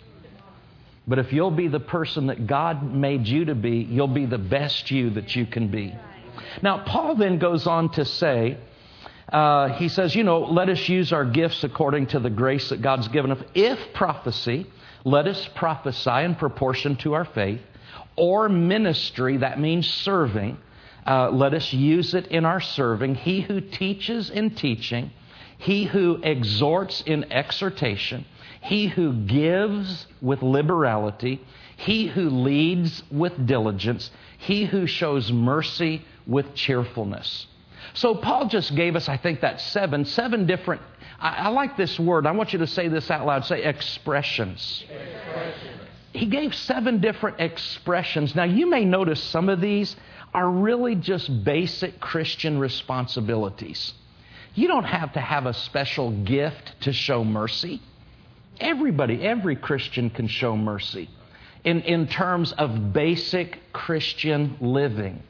But 1.07 1.19
if 1.19 1.33
you'll 1.33 1.51
be 1.51 1.67
the 1.67 1.79
person 1.79 2.27
that 2.27 2.47
God 2.47 2.83
made 2.83 3.27
you 3.27 3.45
to 3.45 3.55
be, 3.55 3.77
you'll 3.77 4.07
be 4.07 4.25
the 4.25 4.37
best 4.37 4.89
you 4.89 5.11
that 5.11 5.35
you 5.35 5.45
can 5.45 5.67
be. 5.67 5.93
Now, 6.61 6.83
Paul 6.85 7.15
then 7.15 7.39
goes 7.39 7.67
on 7.67 7.91
to 7.91 8.05
say, 8.05 8.57
uh, 9.31 9.69
he 9.73 9.89
says, 9.89 10.15
you 10.15 10.23
know, 10.23 10.39
let 10.39 10.69
us 10.69 10.87
use 10.89 11.11
our 11.13 11.25
gifts 11.25 11.63
according 11.63 12.07
to 12.07 12.19
the 12.19 12.29
grace 12.29 12.69
that 12.69 12.81
God's 12.81 13.07
given 13.09 13.31
us. 13.31 13.39
If 13.53 13.93
prophecy, 13.93 14.65
let 15.03 15.27
us 15.27 15.49
prophesy 15.55 16.23
in 16.23 16.35
proportion 16.35 16.95
to 16.97 17.13
our 17.13 17.25
faith 17.25 17.61
or 18.15 18.49
ministry, 18.49 19.37
that 19.37 19.59
means 19.59 19.87
serving. 19.87 20.57
Uh, 21.05 21.29
let 21.31 21.53
us 21.53 21.73
use 21.73 22.13
it 22.13 22.27
in 22.27 22.45
our 22.45 22.61
serving. 22.61 23.15
He 23.15 23.41
who 23.41 23.59
teaches 23.59 24.29
in 24.29 24.51
teaching, 24.51 25.11
he 25.57 25.85
who 25.85 26.19
exhorts 26.23 27.01
in 27.05 27.31
exhortation, 27.31 28.25
he 28.61 28.87
who 28.87 29.13
gives 29.13 30.07
with 30.21 30.41
liberality, 30.41 31.41
he 31.75 32.07
who 32.07 32.29
leads 32.29 33.03
with 33.11 33.45
diligence, 33.45 34.11
he 34.37 34.65
who 34.65 34.87
shows 34.87 35.31
mercy 35.31 36.05
with 36.25 36.53
cheerfulness. 36.53 37.47
So 37.93 38.15
Paul 38.15 38.47
just 38.47 38.75
gave 38.75 38.95
us, 38.95 39.09
I 39.09 39.17
think, 39.17 39.41
that 39.41 39.59
seven, 39.59 40.05
seven 40.05 40.45
different. 40.45 40.81
I, 41.19 41.29
I 41.29 41.47
like 41.49 41.75
this 41.75 41.99
word. 41.99 42.25
I 42.25 42.31
want 42.31 42.53
you 42.53 42.59
to 42.59 42.67
say 42.67 42.87
this 42.87 43.11
out 43.11 43.25
loud. 43.25 43.43
Say 43.45 43.63
expressions. 43.63 44.85
expressions 44.89 45.83
he 46.13 46.27
gave 46.27 46.53
seven 46.53 46.99
different 46.99 47.39
expressions. 47.39 48.35
Now, 48.35 48.43
you 48.43 48.69
may 48.69 48.85
notice 48.85 49.21
some 49.21 49.49
of 49.49 49.59
these 49.59 49.95
are 50.33 50.49
really 50.49 50.95
just 50.95 51.43
basic 51.43 51.99
Christian 51.99 52.59
responsibilities. 52.59 53.93
You 54.55 54.67
don't 54.67 54.83
have 54.83 55.13
to 55.13 55.19
have 55.19 55.47
a 55.47 55.53
special 55.53 56.11
gift 56.23 56.73
to 56.81 56.93
show 56.93 57.23
mercy. 57.23 57.81
Everybody, 58.59 59.23
every 59.23 59.55
Christian 59.55 60.11
can 60.11 60.27
show 60.27 60.55
mercy 60.55 61.09
in, 61.63 61.81
in 61.81 62.07
terms 62.07 62.51
of 62.51 62.93
basic 62.93 63.73
Christian 63.73 64.57
living. 64.61 65.23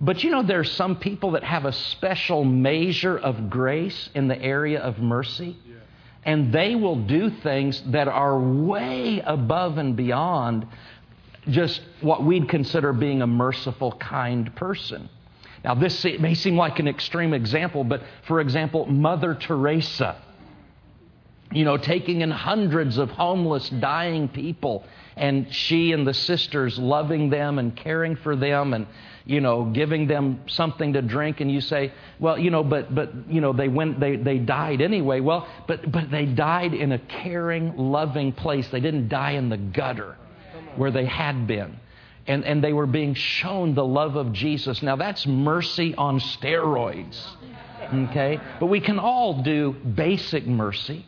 But 0.00 0.24
you 0.24 0.30
know, 0.30 0.42
there 0.42 0.58
are 0.58 0.64
some 0.64 0.96
people 0.96 1.32
that 1.32 1.44
have 1.44 1.64
a 1.64 1.72
special 1.72 2.42
measure 2.42 3.16
of 3.16 3.48
grace 3.48 4.10
in 4.16 4.26
the 4.26 4.40
area 4.40 4.80
of 4.80 4.98
mercy 4.98 5.56
and 6.24 6.52
they 6.52 6.74
will 6.74 6.96
do 6.96 7.30
things 7.30 7.82
that 7.86 8.08
are 8.08 8.38
way 8.38 9.20
above 9.24 9.78
and 9.78 9.96
beyond 9.96 10.66
just 11.48 11.80
what 12.00 12.24
we'd 12.24 12.48
consider 12.48 12.92
being 12.92 13.22
a 13.22 13.26
merciful, 13.26 13.92
kind 13.92 14.54
person. 14.54 15.08
Now, 15.64 15.74
this 15.74 16.04
may 16.04 16.34
seem 16.34 16.56
like 16.56 16.78
an 16.78 16.88
extreme 16.88 17.34
example, 17.34 17.84
but 17.84 18.02
for 18.26 18.40
example, 18.40 18.86
Mother 18.86 19.34
Teresa. 19.34 20.16
You 21.54 21.64
know, 21.64 21.76
taking 21.76 22.20
in 22.20 22.30
hundreds 22.30 22.98
of 22.98 23.10
homeless, 23.10 23.68
dying 23.68 24.28
people, 24.28 24.84
and 25.16 25.52
she 25.52 25.92
and 25.92 26.06
the 26.06 26.14
sisters 26.14 26.78
loving 26.78 27.30
them 27.30 27.58
and 27.58 27.76
caring 27.76 28.16
for 28.16 28.34
them 28.34 28.72
and, 28.74 28.86
you 29.24 29.40
know, 29.40 29.64
giving 29.64 30.06
them 30.06 30.40
something 30.46 30.94
to 30.94 31.02
drink. 31.02 31.40
And 31.40 31.50
you 31.50 31.60
say, 31.60 31.92
well, 32.18 32.38
you 32.38 32.50
know, 32.50 32.64
but, 32.64 32.94
but, 32.94 33.12
you 33.28 33.40
know, 33.40 33.52
they 33.52 33.68
went, 33.68 34.00
they, 34.00 34.16
they 34.16 34.38
died 34.38 34.80
anyway. 34.80 35.20
Well, 35.20 35.46
but, 35.68 35.90
but 35.90 36.10
they 36.10 36.24
died 36.24 36.74
in 36.74 36.92
a 36.92 36.98
caring, 36.98 37.76
loving 37.76 38.32
place. 38.32 38.68
They 38.68 38.80
didn't 38.80 39.08
die 39.08 39.32
in 39.32 39.48
the 39.48 39.58
gutter 39.58 40.16
where 40.76 40.90
they 40.90 41.04
had 41.04 41.46
been. 41.46 41.78
And, 42.26 42.44
and 42.44 42.62
they 42.62 42.72
were 42.72 42.86
being 42.86 43.14
shown 43.14 43.74
the 43.74 43.84
love 43.84 44.16
of 44.16 44.32
Jesus. 44.32 44.82
Now, 44.82 44.96
that's 44.96 45.26
mercy 45.26 45.94
on 45.96 46.20
steroids. 46.20 47.20
Okay? 47.92 48.40
But 48.60 48.66
we 48.66 48.80
can 48.80 48.98
all 48.98 49.42
do 49.42 49.72
basic 49.72 50.46
mercy. 50.46 51.04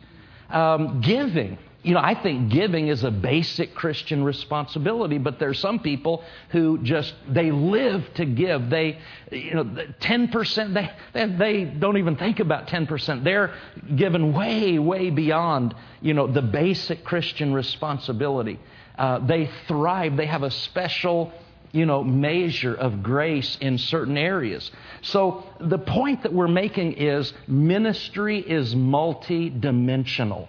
Um, 0.50 1.00
giving. 1.00 1.58
You 1.84 1.92
know, 1.92 2.00
I 2.00 2.14
think 2.14 2.50
giving 2.50 2.88
is 2.88 3.04
a 3.04 3.10
basic 3.10 3.74
Christian 3.74 4.24
responsibility, 4.24 5.18
but 5.18 5.38
there's 5.38 5.58
some 5.58 5.80
people 5.80 6.24
who 6.48 6.78
just, 6.82 7.12
they 7.28 7.50
live 7.50 8.02
to 8.14 8.24
give. 8.24 8.70
They, 8.70 8.98
you 9.30 9.54
know, 9.54 9.64
10%, 9.64 10.72
they, 10.72 10.90
they, 11.12 11.26
they 11.36 11.64
don't 11.64 11.98
even 11.98 12.16
think 12.16 12.40
about 12.40 12.68
10%. 12.68 13.22
They're 13.22 13.54
given 13.94 14.32
way, 14.32 14.78
way 14.78 15.10
beyond, 15.10 15.74
you 16.00 16.14
know, 16.14 16.26
the 16.26 16.40
basic 16.40 17.04
Christian 17.04 17.52
responsibility. 17.52 18.58
Uh, 18.96 19.18
they 19.18 19.50
thrive. 19.68 20.16
They 20.16 20.26
have 20.26 20.42
a 20.42 20.50
special 20.50 21.32
you 21.74 21.86
know, 21.86 22.04
measure 22.04 22.72
of 22.72 23.02
grace 23.02 23.58
in 23.60 23.78
certain 23.78 24.16
areas. 24.16 24.70
So 25.02 25.44
the 25.60 25.78
point 25.78 26.22
that 26.22 26.32
we're 26.32 26.46
making 26.46 26.94
is 26.94 27.32
ministry 27.48 28.38
is 28.38 28.76
multi-dimensional. 28.76 30.48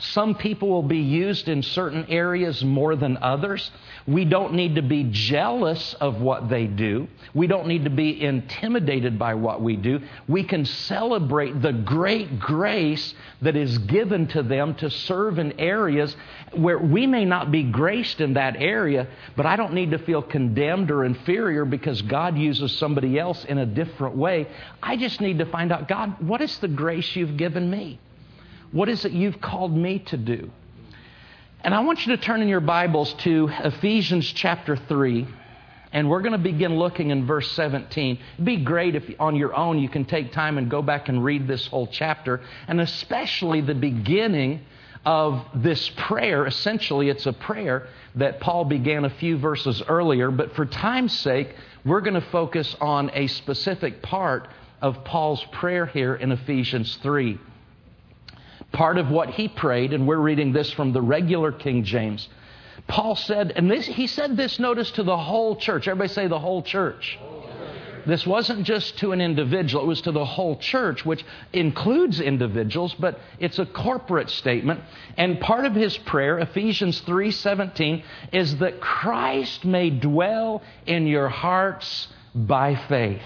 Some 0.00 0.36
people 0.36 0.68
will 0.68 0.84
be 0.84 1.00
used 1.00 1.48
in 1.48 1.60
certain 1.60 2.06
areas 2.08 2.62
more 2.62 2.94
than 2.94 3.16
others. 3.16 3.68
We 4.06 4.24
don't 4.24 4.54
need 4.54 4.76
to 4.76 4.82
be 4.82 5.08
jealous 5.10 5.92
of 5.94 6.20
what 6.20 6.48
they 6.48 6.68
do. 6.68 7.08
We 7.34 7.48
don't 7.48 7.66
need 7.66 7.82
to 7.82 7.90
be 7.90 8.22
intimidated 8.22 9.18
by 9.18 9.34
what 9.34 9.60
we 9.60 9.74
do. 9.74 10.00
We 10.28 10.44
can 10.44 10.64
celebrate 10.66 11.60
the 11.60 11.72
great 11.72 12.38
grace 12.38 13.12
that 13.42 13.56
is 13.56 13.76
given 13.78 14.28
to 14.28 14.44
them 14.44 14.76
to 14.76 14.88
serve 14.88 15.40
in 15.40 15.58
areas 15.58 16.16
where 16.52 16.78
we 16.78 17.08
may 17.08 17.24
not 17.24 17.50
be 17.50 17.64
graced 17.64 18.20
in 18.20 18.34
that 18.34 18.54
area, 18.56 19.08
but 19.34 19.46
I 19.46 19.56
don't 19.56 19.74
need 19.74 19.90
to 19.90 19.98
feel 19.98 20.22
condemned 20.22 20.92
or 20.92 21.04
inferior 21.04 21.64
because 21.64 22.02
God 22.02 22.38
uses 22.38 22.70
somebody 22.78 23.18
else 23.18 23.44
in 23.44 23.58
a 23.58 23.66
different 23.66 24.14
way. 24.14 24.46
I 24.80 24.96
just 24.96 25.20
need 25.20 25.40
to 25.40 25.46
find 25.46 25.72
out, 25.72 25.88
God, 25.88 26.24
what 26.24 26.40
is 26.40 26.56
the 26.58 26.68
grace 26.68 27.16
you've 27.16 27.36
given 27.36 27.68
me? 27.68 27.98
What 28.70 28.90
is 28.90 29.06
it 29.06 29.12
you've 29.12 29.40
called 29.40 29.74
me 29.74 30.00
to 30.00 30.18
do? 30.18 30.50
And 31.64 31.74
I 31.74 31.80
want 31.80 32.06
you 32.06 32.14
to 32.14 32.22
turn 32.22 32.42
in 32.42 32.48
your 32.48 32.60
Bibles 32.60 33.14
to 33.20 33.48
Ephesians 33.50 34.30
chapter 34.30 34.76
3, 34.76 35.26
and 35.90 36.10
we're 36.10 36.20
going 36.20 36.32
to 36.32 36.38
begin 36.38 36.78
looking 36.78 37.08
in 37.08 37.24
verse 37.24 37.50
17. 37.52 38.18
It'd 38.34 38.44
be 38.44 38.58
great 38.58 38.94
if 38.94 39.04
on 39.18 39.36
your 39.36 39.56
own 39.56 39.78
you 39.78 39.88
can 39.88 40.04
take 40.04 40.32
time 40.32 40.58
and 40.58 40.70
go 40.70 40.82
back 40.82 41.08
and 41.08 41.24
read 41.24 41.48
this 41.48 41.66
whole 41.66 41.86
chapter, 41.86 42.42
and 42.66 42.78
especially 42.78 43.62
the 43.62 43.74
beginning 43.74 44.60
of 45.06 45.46
this 45.54 45.88
prayer. 45.96 46.44
Essentially, 46.44 47.08
it's 47.08 47.24
a 47.24 47.32
prayer 47.32 47.88
that 48.16 48.38
Paul 48.38 48.66
began 48.66 49.06
a 49.06 49.10
few 49.10 49.38
verses 49.38 49.82
earlier, 49.88 50.30
but 50.30 50.54
for 50.54 50.66
time's 50.66 51.18
sake, 51.18 51.54
we're 51.86 52.02
going 52.02 52.20
to 52.20 52.30
focus 52.30 52.76
on 52.82 53.10
a 53.14 53.28
specific 53.28 54.02
part 54.02 54.46
of 54.82 55.04
Paul's 55.04 55.42
prayer 55.52 55.86
here 55.86 56.14
in 56.14 56.32
Ephesians 56.32 56.96
3 56.96 57.38
part 58.72 58.98
of 58.98 59.10
what 59.10 59.30
he 59.30 59.48
prayed, 59.48 59.92
and 59.92 60.06
we're 60.06 60.16
reading 60.18 60.52
this 60.52 60.70
from 60.72 60.92
the 60.92 61.02
regular 61.02 61.52
King 61.52 61.84
James. 61.84 62.28
Paul 62.86 63.16
said, 63.16 63.52
and 63.56 63.70
this, 63.70 63.86
he 63.86 64.06
said 64.06 64.36
this 64.36 64.58
notice 64.58 64.90
to 64.92 65.02
the 65.02 65.16
whole 65.16 65.56
church. 65.56 65.88
Everybody 65.88 66.12
say 66.12 66.26
the 66.26 66.38
whole 66.38 66.62
church. 66.62 67.18
This 68.06 68.26
wasn't 68.26 68.64
just 68.64 68.96
to 68.98 69.12
an 69.12 69.20
individual, 69.20 69.84
it 69.84 69.86
was 69.86 70.00
to 70.02 70.12
the 70.12 70.24
whole 70.24 70.56
church, 70.56 71.04
which 71.04 71.22
includes 71.52 72.20
individuals, 72.20 72.94
but 72.94 73.20
it's 73.38 73.58
a 73.58 73.66
corporate 73.66 74.30
statement. 74.30 74.80
And 75.18 75.38
part 75.40 75.66
of 75.66 75.74
his 75.74 75.98
prayer, 75.98 76.38
Ephesians 76.38 77.02
3:17, 77.02 78.02
is 78.32 78.56
that 78.58 78.80
Christ 78.80 79.66
may 79.66 79.90
dwell 79.90 80.62
in 80.86 81.06
your 81.06 81.28
hearts 81.28 82.08
by 82.34 82.76
faith. 82.76 83.20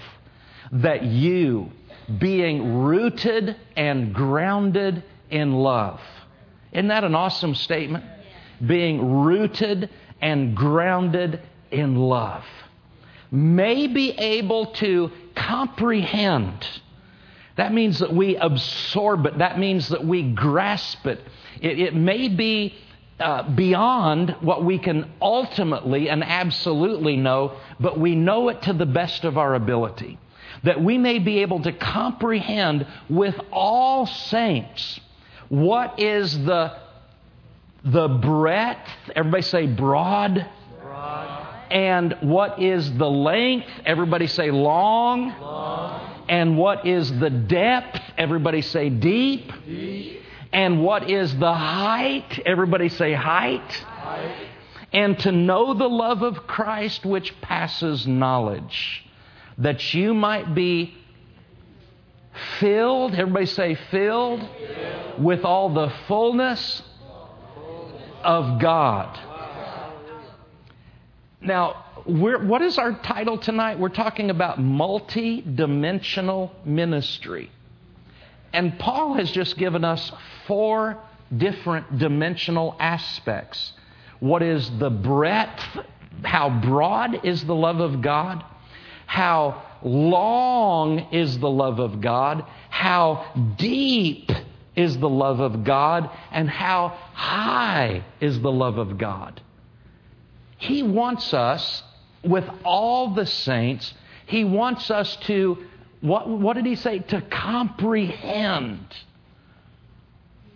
That 0.73 1.03
you, 1.03 1.71
being 2.17 2.83
rooted 2.83 3.55
and 3.77 4.13
grounded 4.13 5.03
in 5.33 5.51
love. 5.55 5.99
Isn't 6.71 6.89
that 6.89 7.03
an 7.03 7.15
awesome 7.15 7.55
statement? 7.55 8.05
Being 8.65 9.23
rooted 9.23 9.89
and 10.21 10.55
grounded 10.55 11.41
in 11.71 11.95
love. 11.95 12.45
May 13.31 13.87
be 13.87 14.11
able 14.11 14.67
to 14.73 15.11
comprehend. 15.35 16.65
That 17.57 17.73
means 17.73 17.99
that 17.99 18.13
we 18.13 18.37
absorb 18.37 19.25
it. 19.25 19.39
That 19.39 19.57
means 19.57 19.89
that 19.89 20.05
we 20.05 20.21
grasp 20.21 21.05
it. 21.07 21.19
It, 21.61 21.79
it 21.79 21.95
may 21.95 22.27
be 22.27 22.75
uh, 23.19 23.49
beyond 23.49 24.35
what 24.41 24.63
we 24.63 24.77
can 24.77 25.11
ultimately 25.19 26.09
and 26.09 26.23
absolutely 26.23 27.17
know, 27.17 27.57
but 27.79 27.99
we 27.99 28.13
know 28.13 28.49
it 28.49 28.61
to 28.63 28.73
the 28.73 28.85
best 28.85 29.23
of 29.23 29.37
our 29.37 29.55
ability. 29.55 30.19
That 30.63 30.83
we 30.83 30.99
may 30.99 31.17
be 31.17 31.39
able 31.39 31.61
to 31.63 31.71
comprehend 31.71 32.85
with 33.09 33.35
all 33.51 34.05
saints 34.05 34.99
what 35.53 35.99
is 35.99 36.33
the, 36.45 36.75
the 37.85 38.07
breadth? 38.07 38.89
Everybody 39.15 39.43
say 39.43 39.67
broad. 39.67 40.49
broad. 40.81 41.47
And 41.69 42.17
what 42.21 42.59
is 42.59 42.91
the 42.93 43.07
length? 43.07 43.67
Everybody 43.85 44.25
say 44.25 44.49
long. 44.49 45.29
long. 45.39 46.25
And 46.27 46.57
what 46.57 46.87
is 46.87 47.11
the 47.19 47.29
depth? 47.29 48.01
Everybody 48.17 48.63
say 48.63 48.89
deep. 48.89 49.51
deep. 49.67 50.21
And 50.51 50.81
what 50.83 51.11
is 51.11 51.37
the 51.37 51.53
height? 51.53 52.41
Everybody 52.47 52.89
say 52.89 53.13
height. 53.13 53.61
height. 53.61 54.47
And 54.91 55.19
to 55.19 55.31
know 55.31 55.75
the 55.75 55.87
love 55.87 56.23
of 56.23 56.47
Christ 56.47 57.05
which 57.05 57.39
passes 57.41 58.07
knowledge, 58.07 59.05
that 59.59 59.93
you 59.93 60.15
might 60.15 60.55
be 60.55 60.95
filled, 62.59 63.13
everybody 63.13 63.45
say 63.45 63.75
filled, 63.91 64.41
filled. 64.41 65.23
with 65.23 65.45
all 65.45 65.73
the 65.73 65.89
fullness 66.07 66.81
of 68.23 68.59
God. 68.59 69.19
Now, 71.41 71.85
what 72.05 72.61
is 72.61 72.77
our 72.77 72.93
title 72.99 73.37
tonight? 73.37 73.79
We're 73.79 73.89
talking 73.89 74.29
about 74.29 74.59
multi 74.59 75.41
dimensional 75.41 76.51
ministry. 76.65 77.51
And 78.53 78.77
Paul 78.77 79.15
has 79.15 79.31
just 79.31 79.57
given 79.57 79.83
us 79.83 80.11
four 80.47 80.97
different 81.35 81.97
dimensional 81.97 82.75
aspects. 82.79 83.73
What 84.19 84.41
is 84.43 84.69
the 84.79 84.89
breadth? 84.89 85.61
How 86.23 86.49
broad 86.49 87.25
is 87.25 87.43
the 87.43 87.55
love 87.55 87.79
of 87.79 88.01
God? 88.01 88.43
How 89.13 89.61
long 89.83 90.97
is 91.11 91.37
the 91.37 91.47
love 91.47 91.77
of 91.77 92.01
God, 92.01 92.45
how 92.71 93.23
deep 93.59 94.31
is 94.75 94.97
the 94.97 95.07
love 95.07 95.39
of 95.39 95.63
God, 95.63 96.09
and 96.31 96.49
how 96.49 96.97
high 97.13 98.03
is 98.19 98.41
the 98.41 98.51
love 98.51 98.79
of 98.79 98.97
God. 98.97 99.39
He 100.57 100.81
wants 100.81 101.31
us, 101.31 101.83
with 102.23 102.49
all 102.65 103.13
the 103.13 103.27
saints, 103.27 103.93
He 104.25 104.43
wants 104.45 104.89
us 104.89 105.15
to, 105.27 105.59
what, 106.01 106.27
what 106.27 106.55
did 106.55 106.65
He 106.65 106.75
say? 106.75 106.97
To 106.97 107.21
comprehend 107.21 108.87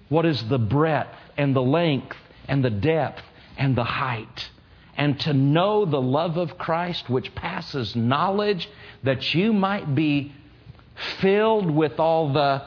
what 0.09 0.25
is 0.25 0.41
the 0.49 0.57
breadth 0.57 1.15
and 1.37 1.55
the 1.55 1.61
length 1.61 2.17
and 2.47 2.65
the 2.65 2.71
depth 2.71 3.21
and 3.55 3.75
the 3.75 3.83
height 3.83 4.49
and 4.97 5.19
to 5.21 5.33
know 5.33 5.85
the 5.85 6.01
love 6.01 6.37
of 6.37 6.57
Christ 6.57 7.09
which 7.09 7.33
passes 7.35 7.95
knowledge, 7.95 8.67
that 9.03 9.33
you 9.35 9.53
might 9.53 9.93
be 9.93 10.33
filled 11.19 11.69
with 11.69 11.99
all 11.99 12.33
the 12.33 12.63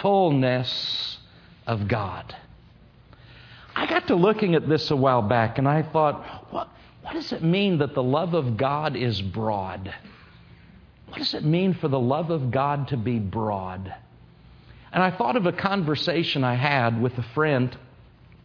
fullness 0.00 1.18
of 1.66 1.88
God. 1.88 2.34
I 3.74 3.86
got 3.86 4.06
to 4.06 4.14
looking 4.14 4.54
at 4.54 4.68
this 4.68 4.90
a 4.90 4.96
while 4.96 5.22
back 5.22 5.58
and 5.58 5.68
I 5.68 5.82
thought, 5.82 6.52
what, 6.52 6.68
what 7.02 7.14
does 7.14 7.32
it 7.32 7.42
mean 7.42 7.78
that 7.78 7.94
the 7.94 8.02
love 8.02 8.34
of 8.34 8.56
God 8.56 8.94
is 8.94 9.20
broad? 9.20 9.92
What 11.08 11.18
does 11.18 11.34
it 11.34 11.44
mean 11.44 11.74
for 11.74 11.88
the 11.88 11.98
love 11.98 12.30
of 12.30 12.52
God 12.52 12.88
to 12.88 12.96
be 12.96 13.18
broad? 13.18 13.92
And 14.92 15.02
I 15.02 15.10
thought 15.10 15.36
of 15.36 15.46
a 15.46 15.52
conversation 15.52 16.44
I 16.44 16.54
had 16.54 17.00
with 17.00 17.16
a 17.18 17.22
friend. 17.34 17.76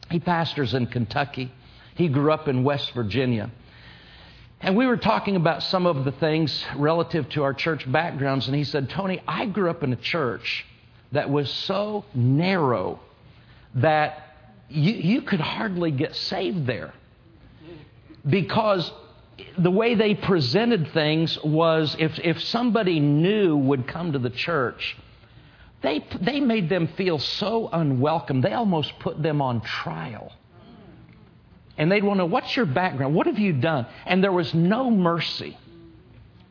He 0.10 0.20
pastors 0.20 0.74
in 0.74 0.88
Kentucky. 0.88 1.52
He 1.96 2.08
grew 2.08 2.32
up 2.32 2.48
in 2.48 2.64
West 2.64 2.92
Virginia. 2.92 3.50
And 4.62 4.76
we 4.76 4.86
were 4.88 4.98
talking 4.98 5.36
about 5.36 5.64
some 5.64 5.86
of 5.86 6.06
the 6.06 6.12
things 6.12 6.64
relative 6.76 7.28
to 7.30 7.44
our 7.44 7.54
church 7.54 7.90
backgrounds, 7.92 8.48
and 8.48 8.56
he 8.56 8.64
said, 8.64 8.90
Tony, 8.90 9.22
I 9.28 9.46
grew 9.46 9.70
up 9.70 9.84
in 9.84 9.92
a 9.92 9.98
church 9.98 10.66
that 11.12 11.30
was 11.30 11.52
so 11.52 12.06
narrow 12.14 13.00
that 13.76 14.36
you, 14.70 14.94
you 14.94 15.22
could 15.22 15.40
hardly 15.40 15.92
get 15.92 16.16
saved 16.16 16.66
there 16.66 16.94
because 18.28 18.92
the 19.58 19.72
way 19.72 19.96
they 19.96 20.16
presented 20.16 20.92
things 20.94 21.38
was 21.44 21.96
if, 22.00 22.18
if 22.20 22.42
somebody 22.42 23.00
new 23.00 23.56
would 23.56 23.88
come 23.88 24.14
to 24.14 24.20
the 24.20 24.30
church, 24.30 24.98
they, 25.82 26.06
they 26.22 26.40
made 26.40 26.70
them 26.70 26.88
feel 26.98 27.20
so 27.20 27.70
unwelcome, 27.72 28.42
they 28.42 28.54
almost 28.54 28.98
put 29.00 29.22
them 29.22 29.42
on 29.42 29.62
trial. 29.62 30.32
And 31.78 31.92
they'd 31.92 32.04
want 32.04 32.18
to 32.18 32.24
know, 32.24 32.26
what's 32.26 32.56
your 32.56 32.66
background? 32.66 33.16
What 33.16 33.28
have 33.28 33.40
you 33.40 33.54
done? 33.54 33.86
And 34.06 34.24
there 34.24 34.32
was 34.32 34.54
no 34.54 34.90
mercy. 34.90 35.58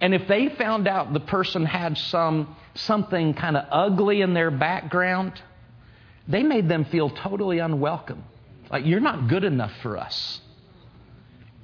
And 0.01 0.15
if 0.15 0.29
they 0.29 0.49
found 0.51 0.87
out 0.87 1.13
the 1.13 1.21
person 1.21 1.65
had 1.65 1.97
some 1.97 2.55
something 2.75 3.35
kind 3.35 3.57
of 3.57 3.65
ugly 3.71 4.21
in 4.21 4.35
their 4.35 4.51
background, 4.51 5.41
they 6.29 6.43
made 6.43 6.69
them 6.69 6.85
feel 6.87 7.09
totally 7.09 7.59
unwelcome. 7.59 8.25
Like, 8.71 8.85
you're 8.85 9.01
not 9.01 9.29
good 9.29 9.45
enough 9.45 9.73
for 9.83 9.97
us. 9.97 10.41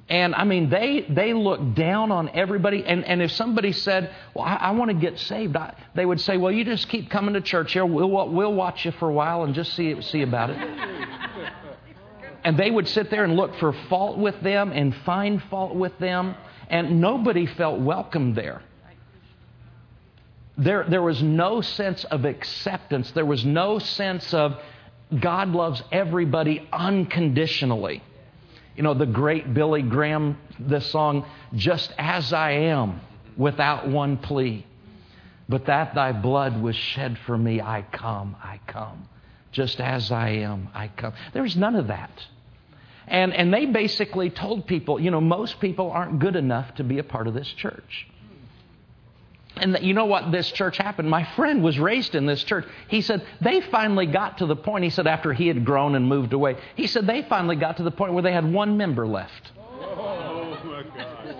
And 0.07 0.35
I 0.35 0.43
mean, 0.43 0.69
they, 0.69 1.05
they 1.07 1.33
looked 1.33 1.75
down 1.75 2.11
on 2.11 2.29
everybody. 2.33 2.83
And, 2.85 3.05
and 3.05 3.21
if 3.21 3.31
somebody 3.31 3.71
said, 3.71 4.13
Well, 4.33 4.43
I, 4.43 4.55
I 4.55 4.71
want 4.71 4.91
to 4.91 4.97
get 4.97 5.17
saved, 5.19 5.55
I, 5.55 5.73
they 5.95 6.05
would 6.05 6.19
say, 6.19 6.35
Well, 6.35 6.51
you 6.51 6.65
just 6.65 6.89
keep 6.89 7.09
coming 7.09 7.33
to 7.35 7.41
church 7.41 7.73
here. 7.73 7.85
We'll, 7.85 8.09
we'll 8.09 8.53
watch 8.53 8.83
you 8.85 8.91
for 8.91 9.09
a 9.09 9.13
while 9.13 9.43
and 9.43 9.55
just 9.55 9.73
see, 9.73 10.01
see 10.01 10.21
about 10.21 10.49
it. 10.49 10.57
And 12.43 12.57
they 12.57 12.71
would 12.71 12.87
sit 12.87 13.09
there 13.09 13.23
and 13.23 13.35
look 13.35 13.55
for 13.55 13.73
fault 13.89 14.17
with 14.17 14.39
them 14.41 14.71
and 14.71 14.95
find 15.05 15.41
fault 15.43 15.75
with 15.75 15.97
them. 15.99 16.35
And 16.69 17.01
nobody 17.01 17.45
felt 17.45 17.79
welcome 17.79 18.33
there. 18.33 18.61
There, 20.57 20.85
there 20.87 21.01
was 21.01 21.21
no 21.21 21.61
sense 21.61 22.03
of 22.05 22.25
acceptance. 22.25 23.11
There 23.11 23.25
was 23.25 23.45
no 23.45 23.79
sense 23.79 24.33
of 24.33 24.59
God 25.19 25.49
loves 25.49 25.83
everybody 25.91 26.67
unconditionally. 26.71 28.01
You 28.75 28.83
know, 28.83 28.93
the 28.93 29.05
great 29.05 29.53
Billy 29.53 29.81
Graham, 29.81 30.37
this 30.59 30.89
song, 30.91 31.25
Just 31.55 31.93
As 31.97 32.31
I 32.31 32.51
Am, 32.51 33.01
without 33.35 33.87
one 33.89 34.17
plea. 34.17 34.65
But 35.49 35.65
that 35.65 35.93
thy 35.93 36.13
blood 36.13 36.61
was 36.61 36.75
shed 36.75 37.17
for 37.25 37.37
me, 37.37 37.59
I 37.59 37.81
come, 37.91 38.37
I 38.41 38.59
come. 38.67 39.09
Just 39.51 39.81
as 39.81 40.11
I 40.11 40.29
am, 40.29 40.69
I 40.73 40.87
come. 40.87 41.13
There's 41.33 41.57
none 41.57 41.75
of 41.75 41.87
that. 41.87 42.11
And, 43.07 43.33
and 43.33 43.53
they 43.53 43.65
basically 43.65 44.29
told 44.29 44.67
people, 44.67 44.99
you 44.99 45.11
know, 45.11 45.19
most 45.19 45.59
people 45.59 45.91
aren't 45.91 46.19
good 46.19 46.37
enough 46.37 46.75
to 46.75 46.83
be 46.83 46.99
a 46.99 47.03
part 47.03 47.27
of 47.27 47.33
this 47.33 47.47
church. 47.47 48.07
And 49.57 49.75
that 49.75 49.83
you 49.83 49.93
know 49.93 50.05
what 50.05 50.31
this 50.31 50.49
church 50.51 50.77
happened? 50.77 51.09
My 51.09 51.25
friend 51.35 51.61
was 51.61 51.77
raised 51.77 52.15
in 52.15 52.25
this 52.25 52.41
church. 52.43 52.65
He 52.87 53.01
said 53.01 53.25
they 53.41 53.59
finally 53.59 54.05
got 54.05 54.37
to 54.37 54.45
the 54.45 54.55
point, 54.55 54.85
he 54.85 54.89
said, 54.89 55.07
after 55.07 55.33
he 55.33 55.47
had 55.47 55.65
grown 55.65 55.95
and 55.95 56.07
moved 56.07 56.31
away, 56.31 56.55
he 56.75 56.87
said 56.87 57.05
they 57.05 57.23
finally 57.23 57.57
got 57.57 57.77
to 57.77 57.83
the 57.83 57.91
point 57.91 58.13
where 58.13 58.23
they 58.23 58.31
had 58.31 58.49
one 58.49 58.77
member 58.77 59.05
left. 59.05 59.51
Oh, 59.57 60.57
my 60.63 60.83
God. 60.83 61.35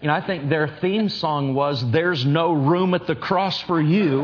You 0.00 0.06
know, 0.06 0.14
I 0.14 0.24
think 0.24 0.48
their 0.48 0.68
theme 0.80 1.08
song 1.08 1.54
was, 1.54 1.84
There's 1.90 2.24
no 2.24 2.52
room 2.52 2.94
at 2.94 3.08
the 3.08 3.16
cross 3.16 3.60
for 3.62 3.80
you. 3.80 4.22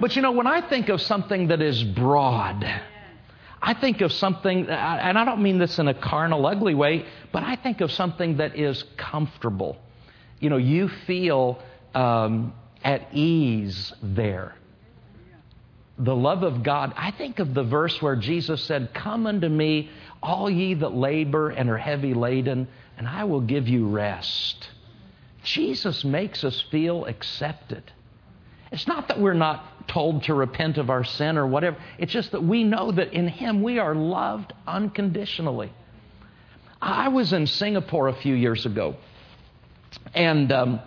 but 0.00 0.16
you 0.16 0.22
know, 0.22 0.32
when 0.32 0.48
I 0.48 0.68
think 0.68 0.88
of 0.88 1.00
something 1.00 1.48
that 1.48 1.62
is 1.62 1.84
broad, 1.84 2.64
I 3.62 3.74
think 3.74 4.00
of 4.00 4.10
something, 4.12 4.68
and 4.68 5.16
I 5.16 5.24
don't 5.24 5.40
mean 5.40 5.58
this 5.58 5.78
in 5.78 5.86
a 5.86 5.94
carnal, 5.94 6.44
ugly 6.44 6.74
way, 6.74 7.06
but 7.30 7.44
I 7.44 7.54
think 7.54 7.80
of 7.80 7.92
something 7.92 8.38
that 8.38 8.58
is 8.58 8.82
comfortable. 8.96 9.76
You 10.40 10.50
know, 10.50 10.56
you 10.56 10.88
feel 11.06 11.62
um, 11.94 12.52
at 12.82 13.14
ease 13.14 13.92
there. 14.02 14.56
The 16.02 16.16
love 16.16 16.42
of 16.42 16.64
God. 16.64 16.92
I 16.96 17.12
think 17.12 17.38
of 17.38 17.54
the 17.54 17.62
verse 17.62 18.02
where 18.02 18.16
Jesus 18.16 18.62
said, 18.64 18.92
Come 18.92 19.26
unto 19.26 19.48
me, 19.48 19.88
all 20.20 20.50
ye 20.50 20.74
that 20.74 20.92
labor 20.92 21.50
and 21.50 21.70
are 21.70 21.78
heavy 21.78 22.12
laden, 22.12 22.66
and 22.98 23.06
I 23.06 23.24
will 23.24 23.40
give 23.40 23.68
you 23.68 23.88
rest. 23.88 24.68
Jesus 25.44 26.04
makes 26.04 26.42
us 26.42 26.60
feel 26.70 27.04
accepted. 27.04 27.84
It's 28.72 28.86
not 28.88 29.08
that 29.08 29.20
we're 29.20 29.32
not 29.34 29.88
told 29.88 30.24
to 30.24 30.34
repent 30.34 30.78
of 30.78 30.90
our 30.90 31.04
sin 31.04 31.38
or 31.38 31.46
whatever. 31.46 31.76
It's 31.98 32.12
just 32.12 32.32
that 32.32 32.42
we 32.42 32.64
know 32.64 32.90
that 32.90 33.12
in 33.12 33.28
Him 33.28 33.62
we 33.62 33.78
are 33.78 33.94
loved 33.94 34.52
unconditionally. 34.66 35.72
I 36.80 37.08
was 37.08 37.32
in 37.32 37.46
Singapore 37.46 38.08
a 38.08 38.14
few 38.14 38.34
years 38.34 38.66
ago, 38.66 38.96
and 40.14 40.50
um, 40.50 40.80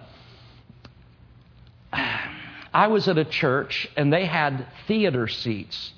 I 2.75 2.87
was 2.87 3.07
at 3.07 3.17
a 3.17 3.23
church, 3.23 3.87
and 3.95 4.11
they 4.11 4.25
had 4.25 4.67
theater 4.85 5.29
seats. 5.29 5.93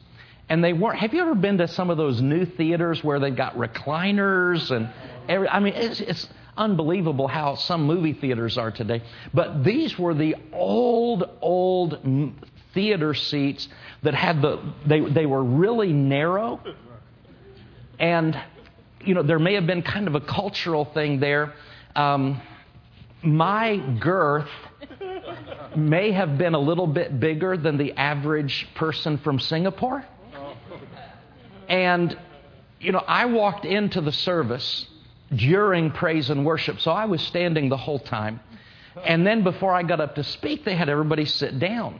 And 0.48 0.64
they 0.64 0.74
weren't. 0.74 1.00
Have 1.00 1.12
you 1.12 1.22
ever 1.24 1.34
been 1.34 1.58
to 1.58 1.68
some 1.68 1.90
of 1.90 1.98
those 1.98 2.22
new 2.22 2.46
theaters 2.46 3.04
where 3.04 3.20
they've 3.20 3.36
got 3.36 3.56
recliners 3.56 4.70
and 4.70 4.88
every? 5.28 5.50
I 5.50 5.60
mean, 5.60 5.74
it's, 5.74 6.00
it's 6.00 6.30
unbelievable 6.56 7.28
how 7.28 7.56
some 7.56 7.88
movie 7.88 8.14
theaters 8.14 8.60
are 8.60 8.70
today. 8.70 9.02
But 9.34 9.64
these 9.64 9.98
were 9.98 10.14
the 10.14 10.36
old, 10.54 11.28
old 11.42 12.00
theater 12.76 13.16
seats 13.16 13.68
that 14.04 14.14
had 14.14 14.44
the, 14.44 14.62
they, 14.86 15.00
they 15.00 15.26
were 15.26 15.44
really 15.44 15.92
narrow. 15.92 16.62
And, 17.98 18.40
you 19.04 19.16
know, 19.16 19.24
there 19.24 19.40
may 19.40 19.56
have 19.56 19.66
been 19.66 19.82
kind 19.82 20.08
of 20.08 20.14
a 20.14 20.22
cultural 20.22 20.86
thing 20.86 21.20
there. 21.20 21.56
Um, 21.96 22.40
my 23.24 23.78
girth 24.00 24.50
may 25.78 26.12
have 26.12 26.38
been 26.38 26.54
a 26.54 26.60
little 26.60 26.88
bit 26.88 27.20
bigger 27.20 27.56
than 27.56 27.78
the 27.78 27.94
average 27.94 28.68
person 28.76 29.18
from 29.20 29.40
Singapore. 29.40 30.06
And, 31.70 32.18
you 32.80 32.92
know, 32.92 33.04
I 33.08 33.26
walked 33.26 33.66
into 33.66 34.02
the 34.02 34.12
service 34.12 34.88
during 35.36 35.92
praise 35.92 36.30
and 36.30 36.46
worship. 36.46 36.80
So 36.80 36.92
I 36.92 37.06
was 37.06 37.22
standing 37.22 37.70
the 37.70 37.78
whole 37.78 38.00
time. 38.00 38.40
And 39.04 39.28
then 39.28 39.44
before 39.44 39.74
I 39.74 39.84
got 39.84 40.00
up 40.00 40.16
to 40.16 40.24
speak, 40.24 40.66
they 40.66 40.76
had 40.76 40.90
everybody 40.90 41.26
sit 41.26 41.60
down, 41.60 42.00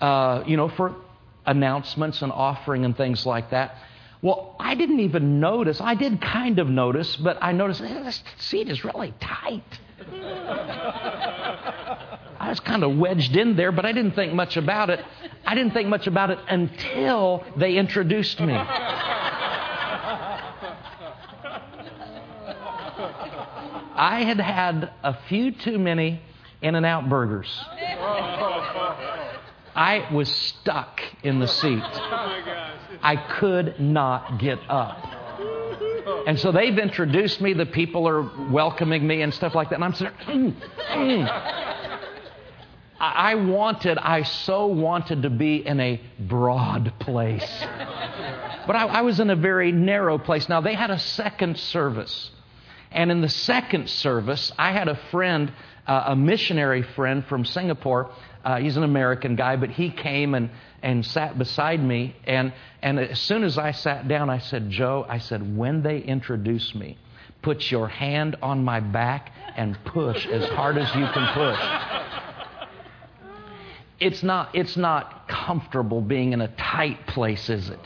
uh, 0.00 0.42
you 0.46 0.56
know, 0.56 0.68
for 0.68 0.96
announcements 1.44 2.22
and 2.22 2.32
offering 2.32 2.84
and 2.84 2.96
things 2.96 3.24
like 3.24 3.50
that. 3.50 3.76
Well, 4.22 4.56
I 4.58 4.74
didn't 4.74 5.00
even 5.00 5.40
notice. 5.40 5.80
I 5.80 5.94
did 5.94 6.20
kind 6.20 6.58
of 6.58 6.68
notice, 6.68 7.16
but 7.16 7.38
I 7.40 7.52
noticed 7.52 7.80
hey, 7.80 8.02
this 8.02 8.22
seat 8.38 8.68
is 8.68 8.84
really 8.84 9.14
tight. 9.20 9.62
I 12.46 12.50
was 12.50 12.60
kind 12.60 12.84
of 12.84 12.96
wedged 12.96 13.34
in 13.34 13.56
there, 13.56 13.72
but 13.72 13.84
I 13.84 13.90
didn't 13.90 14.12
think 14.12 14.32
much 14.32 14.56
about 14.56 14.88
it. 14.88 15.04
I 15.44 15.56
didn't 15.56 15.72
think 15.72 15.88
much 15.88 16.06
about 16.06 16.30
it 16.30 16.38
until 16.48 17.44
they 17.56 17.76
introduced 17.76 18.38
me. 18.38 18.54
I 23.98 24.22
had 24.24 24.38
had 24.38 24.92
a 25.02 25.18
few 25.28 25.50
too 25.50 25.76
many 25.76 26.20
In 26.62 26.76
N 26.76 26.84
Out 26.84 27.08
burgers. 27.08 27.48
I 29.74 30.08
was 30.12 30.28
stuck 30.28 31.00
in 31.24 31.40
the 31.40 31.48
seat. 31.48 31.82
I 33.02 33.16
could 33.40 33.80
not 33.80 34.38
get 34.38 34.60
up. 34.68 35.04
And 36.28 36.38
so 36.38 36.52
they've 36.52 36.78
introduced 36.78 37.40
me. 37.40 37.54
The 37.54 37.66
people 37.66 38.06
are 38.06 38.22
welcoming 38.50 39.04
me 39.04 39.22
and 39.22 39.34
stuff 39.34 39.56
like 39.56 39.70
that. 39.70 39.74
And 39.76 39.84
I'm 39.84 39.94
sitting 39.94 40.14
mm, 40.26 40.54
mm. 40.90 41.85
I 42.98 43.34
wanted, 43.34 43.98
I 43.98 44.22
so 44.22 44.66
wanted 44.66 45.22
to 45.22 45.30
be 45.30 45.66
in 45.66 45.80
a 45.80 46.00
broad 46.18 46.92
place. 46.98 47.46
But 48.66 48.76
I, 48.76 48.86
I 48.86 49.00
was 49.02 49.20
in 49.20 49.30
a 49.30 49.36
very 49.36 49.70
narrow 49.70 50.18
place. 50.18 50.48
Now, 50.48 50.60
they 50.60 50.74
had 50.74 50.90
a 50.90 50.98
second 50.98 51.58
service. 51.58 52.30
And 52.90 53.10
in 53.10 53.20
the 53.20 53.28
second 53.28 53.90
service, 53.90 54.52
I 54.58 54.72
had 54.72 54.88
a 54.88 54.96
friend, 55.10 55.52
uh, 55.86 56.04
a 56.06 56.16
missionary 56.16 56.82
friend 56.82 57.24
from 57.26 57.44
Singapore. 57.44 58.10
Uh, 58.44 58.58
he's 58.58 58.76
an 58.76 58.84
American 58.84 59.36
guy, 59.36 59.56
but 59.56 59.70
he 59.70 59.90
came 59.90 60.34
and, 60.34 60.50
and 60.82 61.04
sat 61.04 61.38
beside 61.38 61.82
me. 61.82 62.16
And, 62.24 62.52
and 62.80 62.98
as 62.98 63.20
soon 63.20 63.44
as 63.44 63.58
I 63.58 63.72
sat 63.72 64.08
down, 64.08 64.30
I 64.30 64.38
said, 64.38 64.70
Joe, 64.70 65.04
I 65.08 65.18
said, 65.18 65.56
when 65.56 65.82
they 65.82 65.98
introduce 65.98 66.74
me, 66.74 66.96
put 67.42 67.70
your 67.70 67.88
hand 67.88 68.36
on 68.40 68.64
my 68.64 68.80
back 68.80 69.32
and 69.56 69.76
push 69.84 70.26
as 70.26 70.48
hard 70.50 70.78
as 70.78 70.88
you 70.94 71.06
can 71.12 71.34
push. 71.34 72.25
It's 73.98 74.22
not, 74.22 74.54
it's 74.54 74.76
not 74.76 75.28
comfortable 75.28 76.00
being 76.00 76.32
in 76.32 76.40
a 76.40 76.48
tight 76.48 77.06
place, 77.06 77.48
is 77.48 77.70
it? 77.70 77.80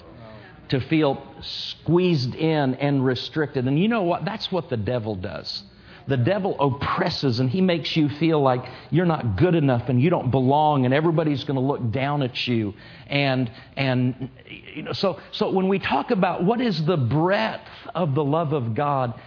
to 0.71 0.81
feel 0.81 1.21
squeezed 1.43 2.35
in 2.35 2.75
and 2.77 3.05
restricted. 3.05 3.67
And 3.67 3.79
you 3.79 3.89
know 3.89 4.03
what? 4.03 4.25
That's 4.25 4.51
what 4.51 4.71
the 4.71 4.77
devil 4.77 5.17
does. 5.17 5.65
The 6.07 6.17
devil 6.17 6.57
oppresses 6.59 7.41
and 7.41 7.51
he 7.51 7.61
makes 7.61 7.97
you 7.97 8.09
feel 8.09 8.41
like 8.41 8.65
you're 8.91 9.07
not 9.07 9.37
good 9.37 9.55
enough 9.55 9.89
and 9.89 10.01
you 10.01 10.11
don't 10.11 10.31
belong 10.31 10.85
and 10.85 10.95
everybody's 10.95 11.45
going 11.45 11.57
to 11.57 11.61
look 11.61 11.91
down 11.91 12.23
at 12.23 12.47
you. 12.47 12.75
And, 13.09 13.51
and 13.77 14.31
you 14.75 14.83
know, 14.83 14.93
so, 14.93 15.21
so 15.33 15.51
when 15.51 15.69
we 15.69 15.79
talk 15.79 16.11
about 16.11 16.45
what 16.45 16.61
is 16.61 16.85
the 16.85 16.97
breadth 16.97 17.69
of 17.95 18.15
the 18.15 18.25
love 18.25 18.53
of 18.53 18.75
God, 18.75 19.21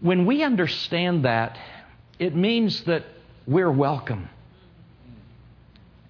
when 0.00 0.26
we 0.26 0.42
understand 0.42 1.24
that, 1.26 1.58
it 2.18 2.34
means 2.34 2.82
that 2.84 3.04
we're 3.46 3.70
welcome. 3.70 4.28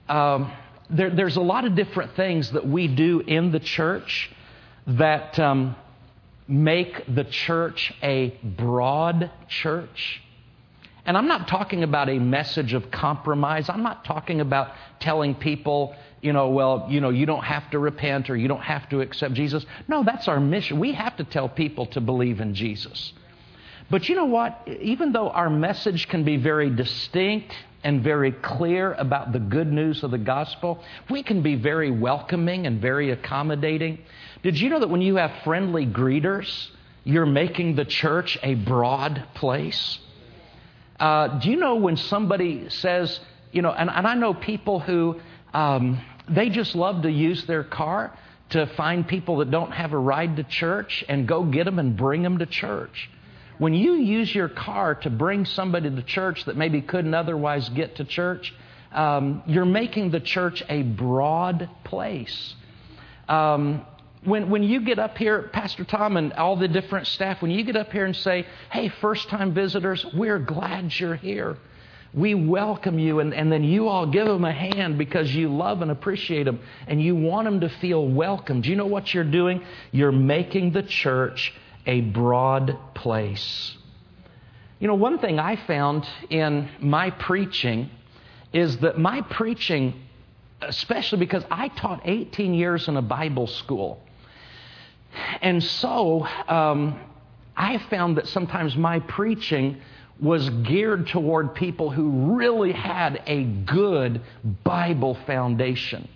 Um, 0.09 0.53
there, 0.90 1.11
there's 1.11 1.37
a 1.37 1.42
lot 1.42 1.64
of 1.64 1.75
different 1.75 2.14
things 2.14 2.53
that 2.53 2.66
we 2.66 2.88
do 2.88 3.21
in 3.21 3.51
the 3.53 3.61
church 3.61 4.31
that 4.87 5.38
um, 5.38 5.75
make 6.47 7.03
the 7.12 7.25
church 7.25 7.92
a 8.03 8.38
broad 8.42 9.31
church. 9.49 10.23
And 11.05 11.16
I'm 11.16 11.29
not 11.29 11.47
talking 11.47 11.85
about 11.85 12.09
a 12.09 12.19
message 12.19 12.73
of 12.73 12.90
compromise. 12.90 13.69
I'm 13.69 13.83
not 13.83 14.05
talking 14.05 14.40
about 14.40 14.73
telling 14.99 15.37
people, 15.37 15.95
you 16.21 16.33
know, 16.33 16.49
well, 16.49 16.87
you 16.90 17.01
know, 17.01 17.11
you 17.11 17.27
don't 17.27 17.45
have 17.45 17.71
to 17.71 17.79
repent 17.79 18.29
or 18.29 18.37
you 18.37 18.49
don't 18.49 18.62
have 18.62 18.88
to 18.88 19.01
accept 19.01 19.35
Jesus. 19.35 19.64
No, 19.87 20.03
that's 20.03 20.27
our 20.27 20.40
mission. 20.40 20.81
We 20.81 20.92
have 20.95 21.16
to 21.16 21.25
tell 21.25 21.49
people 21.49 21.87
to 21.87 22.01
believe 22.01 22.40
in 22.40 22.55
Jesus. 22.55 23.12
But 23.88 24.09
you 24.09 24.16
know 24.16 24.25
what? 24.25 24.66
Even 24.81 25.12
though 25.12 25.31
our 25.31 25.49
message 25.49 26.09
can 26.09 26.25
be 26.25 26.37
very 26.37 26.71
distinct 26.71 27.55
and 27.87 28.03
very 28.03 28.33
clear 28.33 28.94
about 28.94 29.33
the 29.33 29.38
good 29.38 29.72
news 29.72 30.03
of 30.03 30.11
the 30.11 30.18
gospel, 30.18 30.83
we 31.09 31.22
can 31.22 31.40
be 31.40 31.55
very 31.55 31.88
welcoming 31.88 32.66
and 32.66 32.81
very 32.83 33.12
accommodating. 33.12 34.01
Did 34.42 34.59
you 34.59 34.70
know 34.70 34.81
that 34.81 34.88
when 34.88 35.03
you 35.03 35.14
have 35.14 35.31
friendly 35.44 35.87
greeters, 35.87 36.70
you're 37.05 37.27
making 37.27 37.77
the 37.77 37.85
church 37.85 38.37
a 38.42 38.55
broad 38.57 39.22
place? 39.37 40.01
Uh, 40.99 41.38
do 41.38 41.49
you 41.49 41.59
know 41.59 41.77
when 41.77 41.96
somebody 41.96 42.68
says, 42.70 43.20
you 43.53 43.62
know, 43.62 43.70
and, 43.70 43.88
and 43.88 44.05
I 44.05 44.14
know 44.14 44.35
people 44.35 44.81
who 44.81 45.20
um, 45.55 46.01
they 46.29 46.49
just 46.49 46.75
love 46.75 47.03
to 47.03 47.11
use 47.11 47.46
their 47.46 47.62
car 47.62 48.18
to 48.51 48.66
find 48.77 49.07
people 49.07 49.37
that 49.37 49.53
don't 49.53 49.70
have 49.70 49.92
a 49.92 49.99
ride 49.99 50.35
to 50.38 50.42
church 50.42 51.05
and 51.09 51.29
go 51.29 51.44
get 51.44 51.66
them 51.66 51.79
and 51.79 51.96
bring 51.96 52.25
them 52.25 52.38
to 52.38 52.46
church. 52.46 53.09
When 53.59 53.73
you 53.73 53.95
use 53.95 54.35
your 54.35 54.49
car 54.49 54.97
to 54.97 55.11
bring 55.11 55.47
somebody 55.47 55.88
to 55.90 56.03
church 56.03 56.45
that 56.45 56.57
maybe 56.57 56.83
couldn't 56.83 57.14
otherwise 57.14 57.69
get 57.71 57.97
to 57.97 58.05
church, 58.05 58.55
um, 58.92 59.42
you're 59.47 59.64
making 59.64 60.11
the 60.11 60.21
church 60.21 60.62
a 60.69 60.83
broad 60.83 61.69
place. 61.85 62.55
Um, 63.29 63.85
when, 64.25 64.51
when 64.51 64.62
you 64.62 64.81
get 64.81 64.99
up 64.99 65.16
here, 65.16 65.51
Pastor 65.53 65.85
Tom 65.85 66.16
and 66.16 66.33
all 66.35 66.57
the 66.57 66.69
different 66.69 67.07
staff, 67.07 67.40
when 67.40 67.51
you 67.51 67.64
get 67.64 67.77
up 67.77 67.92
here 67.92 68.05
and 68.05 68.16
say, 68.16 68.47
hey, 68.71 68.90
first 69.01 69.29
time 69.29 69.55
visitors, 69.55 70.05
we're 70.14 70.38
glad 70.38 70.92
you're 70.99 71.16
here. 71.16 71.57
We 72.12 72.35
welcome 72.35 72.99
you, 72.99 73.21
and, 73.21 73.35
and 73.35 73.53
then 73.53 73.62
you 73.62 73.88
all 73.88 74.07
give 74.07 74.27
them 74.27 74.45
a 74.45 74.53
hand 74.53 74.97
because 74.97 75.35
you 75.35 75.55
love 75.55 75.83
and 75.83 75.90
appreciate 75.90 76.45
them, 76.45 76.61
and 76.87 77.01
you 77.01 77.14
want 77.14 77.45
them 77.45 77.61
to 77.61 77.69
feel 77.81 78.07
welcome. 78.07 78.62
Do 78.62 78.71
you 78.71 78.77
know 78.77 78.87
what 78.87 79.12
you're 79.12 79.25
doing? 79.25 79.62
You're 79.92 80.12
making 80.12 80.73
the 80.73 80.83
church 80.83 81.53
a 81.87 82.01
broad 82.01 82.79
place. 82.94 83.77
You 84.79 84.88
know, 84.88 84.94
one 84.94 85.18
thing 85.18 85.38
I 85.38 85.57
found 85.57 86.07
in 86.29 86.68
my 86.81 87.11
preaching 87.11 87.90
is 88.53 88.77
that 88.79 88.99
my 88.99 89.22
preaching, 89.22 89.94
especially 90.61 91.18
because 91.18 91.44
I 91.51 91.68
taught 91.68 92.03
18 92.05 92.55
years 92.55 92.88
in 92.88 92.96
a 92.96 93.03
Bible 93.03 93.46
school, 93.46 94.03
and 95.40 95.62
so 95.62 96.27
um, 96.49 96.99
I 97.57 97.79
found 97.88 98.18
that 98.18 98.29
sometimes 98.29 98.77
my 98.77 99.01
preaching 99.01 99.81
was 100.20 100.49
geared 100.51 101.07
toward 101.09 101.55
people 101.55 101.90
who 101.90 102.37
really 102.37 102.72
had 102.72 103.22
a 103.27 103.44
good 103.44 104.20
Bible 104.64 105.14
foundation. 105.27 106.09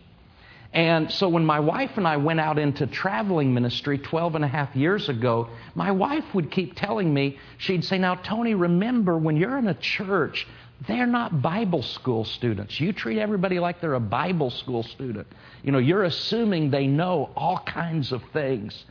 And 0.73 1.11
so 1.11 1.29
when 1.29 1.45
my 1.45 1.59
wife 1.59 1.93
and 1.97 2.07
I 2.07 2.17
went 2.17 2.39
out 2.39 2.59
into 2.59 2.87
traveling 2.87 3.53
ministry 3.53 3.99
12 3.99 4.37
and 4.37 4.45
a 4.45 4.49
half 4.49 4.75
years 4.77 5.09
ago, 5.09 5.49
my 5.75 5.91
wife 5.91 6.25
would 6.33 6.51
keep 6.51 6.77
telling 6.77 7.13
me, 7.13 7.39
she'd 7.59 7.85
say, 7.85 7.99
Now, 7.99 8.15
Tony, 8.15 8.55
remember 8.55 9.19
when 9.19 9.37
you're 9.37 9.59
in 9.59 9.67
a 9.67 9.75
church, 9.75 10.47
they're 10.87 11.07
not 11.07 11.43
Bible 11.43 11.83
school 11.83 12.25
students. 12.25 12.81
You 12.81 12.93
treat 12.93 13.19
everybody 13.19 13.59
like 13.59 13.81
they're 13.81 13.95
a 13.95 14.01
Bible 14.01 14.51
school 14.51 14.85
student. 14.85 15.27
You 15.63 15.73
know, 15.73 15.79
you're 15.79 16.05
assuming 16.05 16.71
they 16.71 16.87
know 16.87 17.31
all 17.37 17.59
kinds 17.59 18.13
of 18.13 18.23
things. 18.33 18.85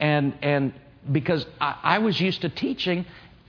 And, 0.00 0.32
and 0.42 0.72
because 1.12 1.46
I, 1.60 1.76
I 1.82 1.98
was 1.98 2.20
used 2.20 2.40
to 2.40 2.48
teaching 2.48 3.04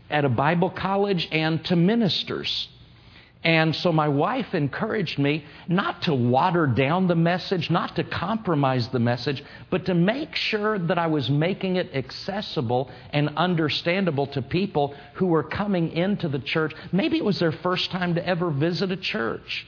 at 0.09 0.25
a 0.25 0.29
Bible 0.29 0.69
college 0.69 1.27
and 1.31 1.63
to 1.65 1.75
ministers. 1.75 2.67
And 3.47 3.73
so 3.77 3.93
my 3.93 4.09
wife 4.09 4.53
encouraged 4.53 5.17
me 5.17 5.45
not 5.69 6.01
to 6.01 6.13
water 6.13 6.67
down 6.67 7.07
the 7.07 7.15
message, 7.15 7.69
not 7.69 7.95
to 7.95 8.03
compromise 8.03 8.89
the 8.89 8.99
message, 8.99 9.41
but 9.69 9.85
to 9.85 9.93
make 9.93 10.35
sure 10.35 10.77
that 10.77 10.99
I 10.99 11.07
was 11.07 11.29
making 11.29 11.77
it 11.77 11.95
accessible 11.95 12.91
and 13.13 13.29
understandable 13.37 14.27
to 14.27 14.41
people 14.41 14.93
who 15.13 15.27
were 15.27 15.43
coming 15.43 15.93
into 15.93 16.27
the 16.27 16.39
church. 16.39 16.73
Maybe 16.91 17.15
it 17.15 17.23
was 17.23 17.39
their 17.39 17.53
first 17.53 17.89
time 17.89 18.15
to 18.15 18.27
ever 18.27 18.51
visit 18.51 18.91
a 18.91 18.97
church. 18.97 19.65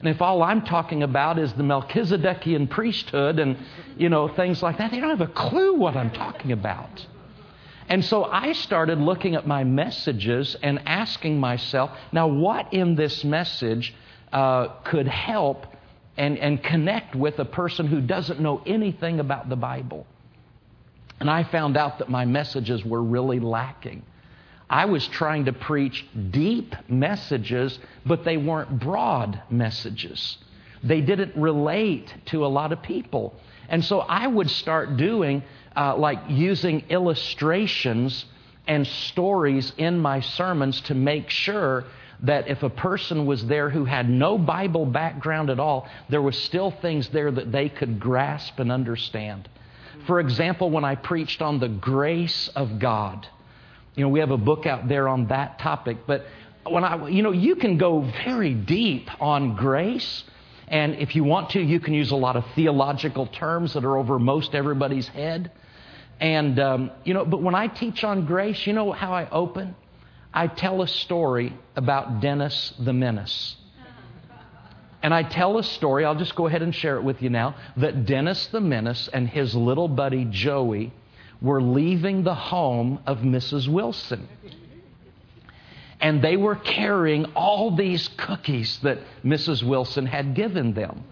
And 0.00 0.08
if 0.10 0.20
all 0.20 0.42
I'm 0.42 0.60
talking 0.60 1.02
about 1.02 1.38
is 1.38 1.50
the 1.54 1.62
Melchizedekian 1.62 2.68
priesthood 2.68 3.38
and, 3.38 3.56
you 3.96 4.10
know, 4.10 4.28
things 4.28 4.62
like 4.62 4.76
that, 4.76 4.90
they 4.90 5.00
don't 5.00 5.08
have 5.08 5.26
a 5.26 5.32
clue 5.32 5.76
what 5.76 5.96
I'm 5.96 6.10
talking 6.10 6.52
about. 6.52 7.06
And 7.88 8.04
so 8.04 8.24
I 8.24 8.52
started 8.52 8.98
looking 8.98 9.34
at 9.34 9.46
my 9.46 9.64
messages 9.64 10.56
and 10.62 10.80
asking 10.86 11.38
myself, 11.38 11.90
now 12.12 12.26
what 12.26 12.72
in 12.72 12.94
this 12.94 13.24
message 13.24 13.94
uh, 14.32 14.68
could 14.84 15.06
help 15.06 15.66
and, 16.16 16.38
and 16.38 16.62
connect 16.62 17.14
with 17.14 17.38
a 17.38 17.44
person 17.44 17.86
who 17.86 18.00
doesn't 18.00 18.40
know 18.40 18.62
anything 18.66 19.20
about 19.20 19.48
the 19.48 19.56
Bible? 19.56 20.06
And 21.20 21.30
I 21.30 21.44
found 21.44 21.76
out 21.76 21.98
that 21.98 22.08
my 22.08 22.24
messages 22.24 22.84
were 22.84 23.02
really 23.02 23.40
lacking. 23.40 24.02
I 24.68 24.86
was 24.86 25.06
trying 25.08 25.44
to 25.44 25.52
preach 25.52 26.06
deep 26.30 26.74
messages, 26.88 27.78
but 28.06 28.24
they 28.24 28.36
weren't 28.36 28.80
broad 28.80 29.40
messages. 29.50 30.38
They 30.82 31.00
didn't 31.00 31.36
relate 31.36 32.12
to 32.26 32.44
a 32.44 32.48
lot 32.48 32.72
of 32.72 32.82
people. 32.82 33.34
And 33.68 33.84
so 33.84 34.00
I 34.00 34.26
would 34.26 34.50
start 34.50 34.96
doing 34.96 35.42
uh, 35.76 35.96
like 35.96 36.18
using 36.28 36.84
illustrations 36.88 38.24
and 38.66 38.86
stories 38.86 39.72
in 39.76 39.98
my 39.98 40.20
sermons 40.20 40.80
to 40.82 40.94
make 40.94 41.30
sure 41.30 41.84
that 42.22 42.48
if 42.48 42.62
a 42.62 42.70
person 42.70 43.26
was 43.26 43.44
there 43.46 43.68
who 43.68 43.84
had 43.84 44.08
no 44.08 44.38
Bible 44.38 44.86
background 44.86 45.50
at 45.50 45.60
all, 45.60 45.88
there 46.08 46.22
was 46.22 46.36
still 46.38 46.70
things 46.70 47.08
there 47.08 47.30
that 47.30 47.52
they 47.52 47.68
could 47.68 48.00
grasp 48.00 48.58
and 48.58 48.72
understand. 48.72 49.48
For 50.06 50.20
example, 50.20 50.70
when 50.70 50.84
I 50.84 50.94
preached 50.94 51.42
on 51.42 51.60
the 51.60 51.68
grace 51.68 52.48
of 52.48 52.78
God, 52.78 53.26
you 53.94 54.04
know, 54.04 54.08
we 54.08 54.20
have 54.20 54.30
a 54.30 54.38
book 54.38 54.66
out 54.66 54.88
there 54.88 55.08
on 55.08 55.26
that 55.28 55.58
topic, 55.58 55.98
but 56.06 56.24
when 56.68 56.84
I, 56.84 57.08
you 57.08 57.22
know, 57.22 57.32
you 57.32 57.56
can 57.56 57.76
go 57.78 58.00
very 58.24 58.54
deep 58.54 59.08
on 59.20 59.56
grace. 59.56 60.24
And 60.68 60.94
if 60.94 61.14
you 61.14 61.24
want 61.24 61.50
to, 61.50 61.60
you 61.60 61.78
can 61.78 61.94
use 61.94 62.10
a 62.10 62.16
lot 62.16 62.36
of 62.36 62.44
theological 62.54 63.26
terms 63.26 63.74
that 63.74 63.84
are 63.84 63.98
over 63.98 64.18
most 64.18 64.54
everybody's 64.54 65.08
head. 65.08 65.50
And, 66.20 66.58
um, 66.58 66.90
you 67.04 67.14
know, 67.14 67.24
but 67.24 67.42
when 67.42 67.54
I 67.54 67.66
teach 67.66 68.04
on 68.04 68.26
grace, 68.26 68.66
you 68.66 68.72
know 68.72 68.92
how 68.92 69.12
I 69.12 69.28
open? 69.30 69.74
I 70.32 70.46
tell 70.46 70.82
a 70.82 70.88
story 70.88 71.56
about 71.76 72.20
Dennis 72.20 72.72
the 72.78 72.92
Menace. 72.92 73.56
And 75.02 75.12
I 75.12 75.22
tell 75.22 75.58
a 75.58 75.62
story, 75.62 76.04
I'll 76.04 76.14
just 76.14 76.34
go 76.34 76.46
ahead 76.46 76.62
and 76.62 76.74
share 76.74 76.96
it 76.96 77.04
with 77.04 77.20
you 77.20 77.28
now, 77.28 77.56
that 77.76 78.06
Dennis 78.06 78.46
the 78.46 78.60
Menace 78.60 79.08
and 79.12 79.28
his 79.28 79.54
little 79.54 79.86
buddy 79.86 80.24
Joey 80.24 80.92
were 81.42 81.60
leaving 81.60 82.22
the 82.22 82.34
home 82.34 83.00
of 83.06 83.18
Mrs. 83.18 83.68
Wilson. 83.68 84.26
And 86.00 86.22
they 86.22 86.36
were 86.36 86.56
carrying 86.56 87.26
all 87.34 87.76
these 87.76 88.08
cookies 88.16 88.78
that 88.82 88.98
Mrs. 89.22 89.62
Wilson 89.62 90.06
had 90.06 90.34
given 90.34 90.72
them. 90.72 91.04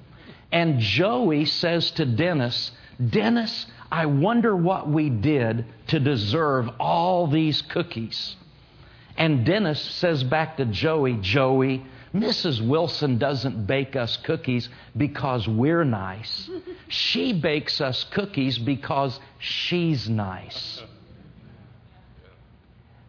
And 0.50 0.80
Joey 0.80 1.44
says 1.44 1.90
to 1.92 2.06
Dennis, 2.06 2.70
Dennis, 3.10 3.66
I 3.92 4.06
wonder 4.06 4.56
what 4.56 4.88
we 4.88 5.10
did 5.10 5.66
to 5.88 6.00
deserve 6.00 6.66
all 6.80 7.26
these 7.26 7.60
cookies. 7.60 8.36
And 9.18 9.44
Dennis 9.44 9.82
says 9.82 10.24
back 10.24 10.56
to 10.56 10.64
Joey, 10.64 11.18
Joey, 11.20 11.84
Mrs. 12.14 12.66
Wilson 12.66 13.18
doesn't 13.18 13.66
bake 13.66 13.94
us 13.94 14.16
cookies 14.16 14.70
because 14.96 15.46
we're 15.46 15.84
nice. 15.84 16.48
She 16.88 17.34
bakes 17.34 17.82
us 17.82 18.04
cookies 18.04 18.56
because 18.56 19.20
she's 19.38 20.08
nice. 20.08 20.82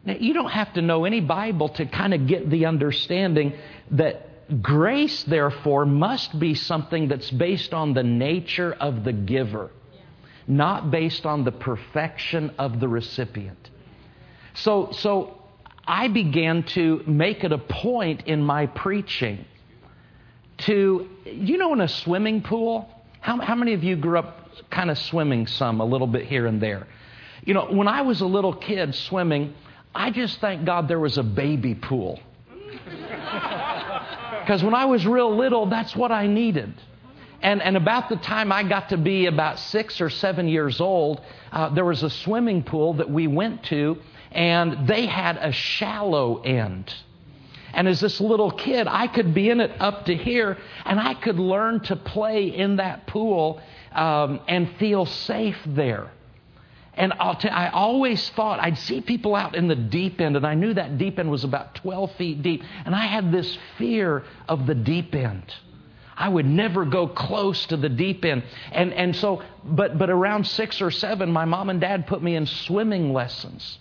Now, 0.03 0.17
you 0.19 0.33
don't 0.33 0.51
have 0.51 0.73
to 0.73 0.81
know 0.81 1.05
any 1.05 1.21
Bible 1.21 1.69
to 1.69 1.85
kind 1.85 2.13
of 2.13 2.27
get 2.27 2.49
the 2.49 2.65
understanding 2.65 3.53
that 3.91 4.61
grace, 4.61 5.23
therefore, 5.23 5.85
must 5.85 6.37
be 6.37 6.55
something 6.55 7.07
that's 7.07 7.31
based 7.31 7.73
on 7.73 7.93
the 7.93 8.03
nature 8.03 8.73
of 8.73 9.05
the 9.05 9.13
giver 9.13 9.71
not 10.47 10.91
based 10.91 11.25
on 11.25 11.43
the 11.43 11.51
perfection 11.51 12.51
of 12.57 12.79
the 12.79 12.87
recipient. 12.87 13.69
So, 14.55 14.89
so 14.91 15.41
I 15.87 16.07
began 16.07 16.63
to 16.63 17.03
make 17.07 17.43
it 17.43 17.51
a 17.51 17.57
point 17.57 18.23
in 18.27 18.41
my 18.41 18.67
preaching 18.67 19.45
to, 20.59 21.09
you 21.25 21.57
know, 21.57 21.73
in 21.73 21.81
a 21.81 21.87
swimming 21.87 22.41
pool, 22.41 22.89
how, 23.19 23.39
how 23.39 23.55
many 23.55 23.73
of 23.73 23.83
you 23.83 23.95
grew 23.95 24.19
up 24.19 24.49
kind 24.69 24.91
of 24.91 24.97
swimming 24.97 25.47
some, 25.47 25.81
a 25.81 25.85
little 25.85 26.07
bit 26.07 26.25
here 26.25 26.45
and 26.45 26.61
there? 26.61 26.87
You 27.45 27.53
know, 27.53 27.65
when 27.65 27.87
I 27.87 28.01
was 28.01 28.21
a 28.21 28.25
little 28.25 28.53
kid 28.53 28.95
swimming, 28.95 29.53
I 29.95 30.11
just 30.11 30.39
thank 30.39 30.65
God 30.65 30.87
there 30.87 30.99
was 30.99 31.17
a 31.17 31.23
baby 31.23 31.75
pool. 31.75 32.19
Because 34.43 34.61
when 34.61 34.73
I 34.73 34.83
was 34.83 35.07
real 35.07 35.33
little, 35.33 35.67
that's 35.67 35.95
what 35.95 36.11
I 36.11 36.27
needed. 36.27 36.73
And, 37.43 37.61
and 37.61 37.75
about 37.75 38.07
the 38.07 38.15
time 38.15 38.53
I 38.53 38.63
got 38.63 38.89
to 38.89 38.97
be 38.97 39.25
about 39.25 39.59
six 39.59 39.99
or 39.99 40.09
seven 40.09 40.47
years 40.47 40.79
old, 40.79 41.21
uh, 41.51 41.69
there 41.69 41.83
was 41.83 42.01
a 42.01 42.09
swimming 42.09 42.63
pool 42.63 42.93
that 42.93 43.09
we 43.09 43.27
went 43.27 43.63
to, 43.65 43.97
and 44.31 44.87
they 44.87 45.05
had 45.05 45.35
a 45.35 45.51
shallow 45.51 46.41
end. 46.41 46.91
And 47.73 47.85
as 47.87 47.99
this 47.99 48.21
little 48.21 48.49
kid, 48.49 48.87
I 48.87 49.07
could 49.07 49.33
be 49.33 49.49
in 49.49 49.59
it 49.59 49.71
up 49.81 50.05
to 50.05 50.15
here, 50.15 50.57
and 50.85 50.97
I 50.97 51.15
could 51.15 51.37
learn 51.37 51.81
to 51.81 51.97
play 51.97 52.45
in 52.45 52.77
that 52.77 53.07
pool 53.07 53.61
um, 53.91 54.39
and 54.47 54.69
feel 54.77 55.05
safe 55.05 55.57
there. 55.65 56.11
And 56.93 57.11
t- 57.39 57.49
I 57.49 57.69
always 57.71 58.29
thought 58.29 58.59
I'd 58.61 58.77
see 58.77 59.01
people 59.01 59.35
out 59.35 59.55
in 59.55 59.67
the 59.67 59.75
deep 59.75 60.21
end, 60.21 60.37
and 60.37 60.47
I 60.47 60.53
knew 60.53 60.73
that 60.75 60.97
deep 60.97 61.19
end 61.19 61.29
was 61.29 61.43
about 61.43 61.75
12 61.75 62.11
feet 62.13 62.41
deep. 62.41 62.63
And 62.85 62.95
I 62.95 63.05
had 63.05 63.33
this 63.33 63.57
fear 63.77 64.23
of 64.47 64.65
the 64.65 64.75
deep 64.75 65.13
end. 65.13 65.43
I 66.15 66.29
would 66.29 66.45
never 66.45 66.85
go 66.85 67.07
close 67.07 67.65
to 67.67 67.77
the 67.77 67.89
deep 67.89 68.23
end. 68.25 68.43
And, 68.71 68.93
and 68.93 69.15
so, 69.15 69.41
but, 69.63 69.97
but 69.97 70.09
around 70.09 70.45
six 70.45 70.81
or 70.81 70.91
seven, 70.91 71.31
my 71.31 71.45
mom 71.45 71.69
and 71.69 71.81
dad 71.81 72.07
put 72.07 72.21
me 72.21 72.35
in 72.35 72.45
swimming 72.45 73.13
lessons. 73.13 73.79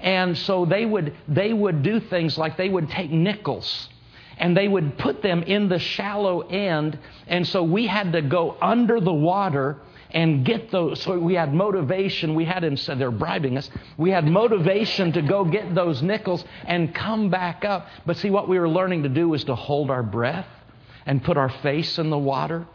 And 0.00 0.36
so 0.36 0.64
they 0.64 0.84
would, 0.84 1.14
they 1.28 1.52
would 1.52 1.82
do 1.82 2.00
things 2.00 2.36
like 2.36 2.56
they 2.56 2.68
would 2.68 2.90
take 2.90 3.10
nickels 3.10 3.88
and 4.36 4.56
they 4.56 4.66
would 4.66 4.98
put 4.98 5.22
them 5.22 5.42
in 5.42 5.68
the 5.68 5.78
shallow 5.78 6.40
end. 6.40 6.98
And 7.26 7.46
so 7.46 7.62
we 7.62 7.86
had 7.86 8.12
to 8.12 8.22
go 8.22 8.56
under 8.60 9.00
the 9.00 9.12
water 9.12 9.78
and 10.10 10.44
get 10.44 10.70
those. 10.70 11.00
So 11.02 11.18
we 11.18 11.34
had 11.34 11.52
motivation. 11.52 12.34
We 12.34 12.44
had, 12.44 12.64
instead, 12.64 12.98
they're 12.98 13.10
bribing 13.10 13.58
us, 13.58 13.68
we 13.96 14.10
had 14.10 14.26
motivation 14.26 15.12
to 15.12 15.22
go 15.22 15.44
get 15.44 15.74
those 15.74 16.02
nickels 16.02 16.44
and 16.66 16.94
come 16.94 17.30
back 17.30 17.64
up. 17.64 17.88
But 18.06 18.16
see, 18.16 18.30
what 18.30 18.48
we 18.48 18.58
were 18.58 18.68
learning 18.68 19.02
to 19.04 19.08
do 19.08 19.28
was 19.28 19.44
to 19.44 19.54
hold 19.54 19.90
our 19.90 20.02
breath 20.02 20.46
and 21.06 21.22
put 21.22 21.36
our 21.36 21.48
face 21.48 21.98
in 21.98 22.10
the 22.10 22.18
water. 22.18 22.66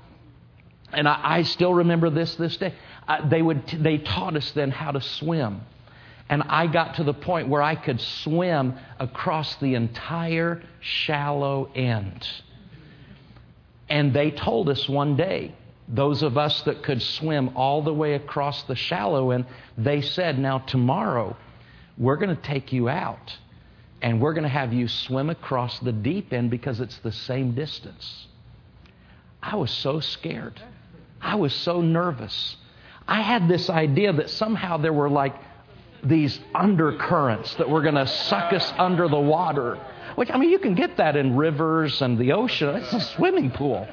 And 0.92 1.08
I, 1.08 1.20
I 1.24 1.42
still 1.44 1.74
remember 1.74 2.10
this 2.10 2.36
this 2.36 2.58
day. 2.58 2.74
Uh, 3.08 3.28
they, 3.28 3.42
would, 3.42 3.66
they 3.68 3.98
taught 3.98 4.36
us 4.36 4.52
then 4.52 4.72
how 4.72 4.92
to 4.92 5.02
swim. 5.02 5.62
And 6.30 6.44
I 6.44 6.68
got 6.68 6.96
to 6.96 7.04
the 7.04 7.14
point 7.14 7.48
where 7.48 7.62
I 7.62 7.76
could 7.76 8.00
swim 8.00 8.76
across 9.00 9.56
the 9.56 9.74
entire 9.74 10.62
shallow 10.80 11.72
end. 11.74 12.28
And 13.90 14.14
they 14.14 14.30
told 14.30 14.70
us 14.70 14.88
one 14.88 15.16
day, 15.16 15.56
those 15.88 16.22
of 16.22 16.38
us 16.38 16.62
that 16.64 16.84
could 16.84 17.02
swim 17.02 17.58
all 17.58 17.82
the 17.82 17.94
way 17.94 18.14
across 18.14 18.62
the 18.64 18.76
shallow 18.76 19.32
end, 19.32 19.46
they 19.76 20.02
said, 20.02 20.38
Now, 20.38 20.60
tomorrow, 20.60 21.36
we're 21.98 22.18
going 22.18 22.36
to 22.36 22.42
take 22.44 22.72
you 22.72 22.88
out 22.90 23.38
and 24.02 24.22
we're 24.22 24.34
going 24.34 24.44
to 24.44 24.50
have 24.50 24.74
you 24.74 24.88
swim 24.88 25.30
across 25.30 25.80
the 25.80 25.92
deep 25.92 26.32
end 26.32 26.50
because 26.50 26.80
it's 26.80 26.98
the 27.00 27.12
same 27.12 27.54
distance. 27.54 28.28
I 29.42 29.56
was 29.56 29.72
so 29.72 30.00
scared. 30.00 30.62
I 31.22 31.36
was 31.36 31.54
so 31.54 31.82
nervous. 31.82 32.56
I 33.08 33.22
had 33.22 33.48
this 33.48 33.70
idea 33.70 34.14
that 34.14 34.30
somehow 34.30 34.78
there 34.78 34.94
were 34.94 35.10
like 35.10 35.36
these 36.04 36.40
undercurrents 36.56 37.56
that 37.56 37.70
were 37.70 37.82
going 37.82 37.96
to 37.96 38.08
suck 38.08 38.54
us 38.54 38.74
under 38.78 39.08
the 39.08 39.20
water. 39.20 39.78
Which, 40.16 40.30
I 40.32 40.38
mean, 40.38 40.50
you 40.50 40.60
can 40.60 40.76
get 40.76 40.98
that 40.98 41.16
in 41.16 41.36
rivers 41.36 42.02
and 42.02 42.18
the 42.18 42.34
ocean. 42.34 42.76
It's 42.76 42.94
a 42.94 43.02
swimming 43.02 43.52
pool. 43.52 43.88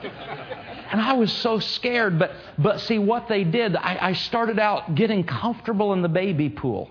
And 0.90 1.00
I 1.00 1.14
was 1.14 1.32
so 1.32 1.58
scared. 1.58 2.18
But, 2.18 2.32
but 2.58 2.80
see, 2.80 2.98
what 2.98 3.28
they 3.28 3.44
did, 3.44 3.74
I, 3.76 3.98
I 4.00 4.12
started 4.12 4.58
out 4.58 4.94
getting 4.94 5.24
comfortable 5.24 5.92
in 5.92 6.02
the 6.02 6.08
baby 6.08 6.48
pool. 6.48 6.90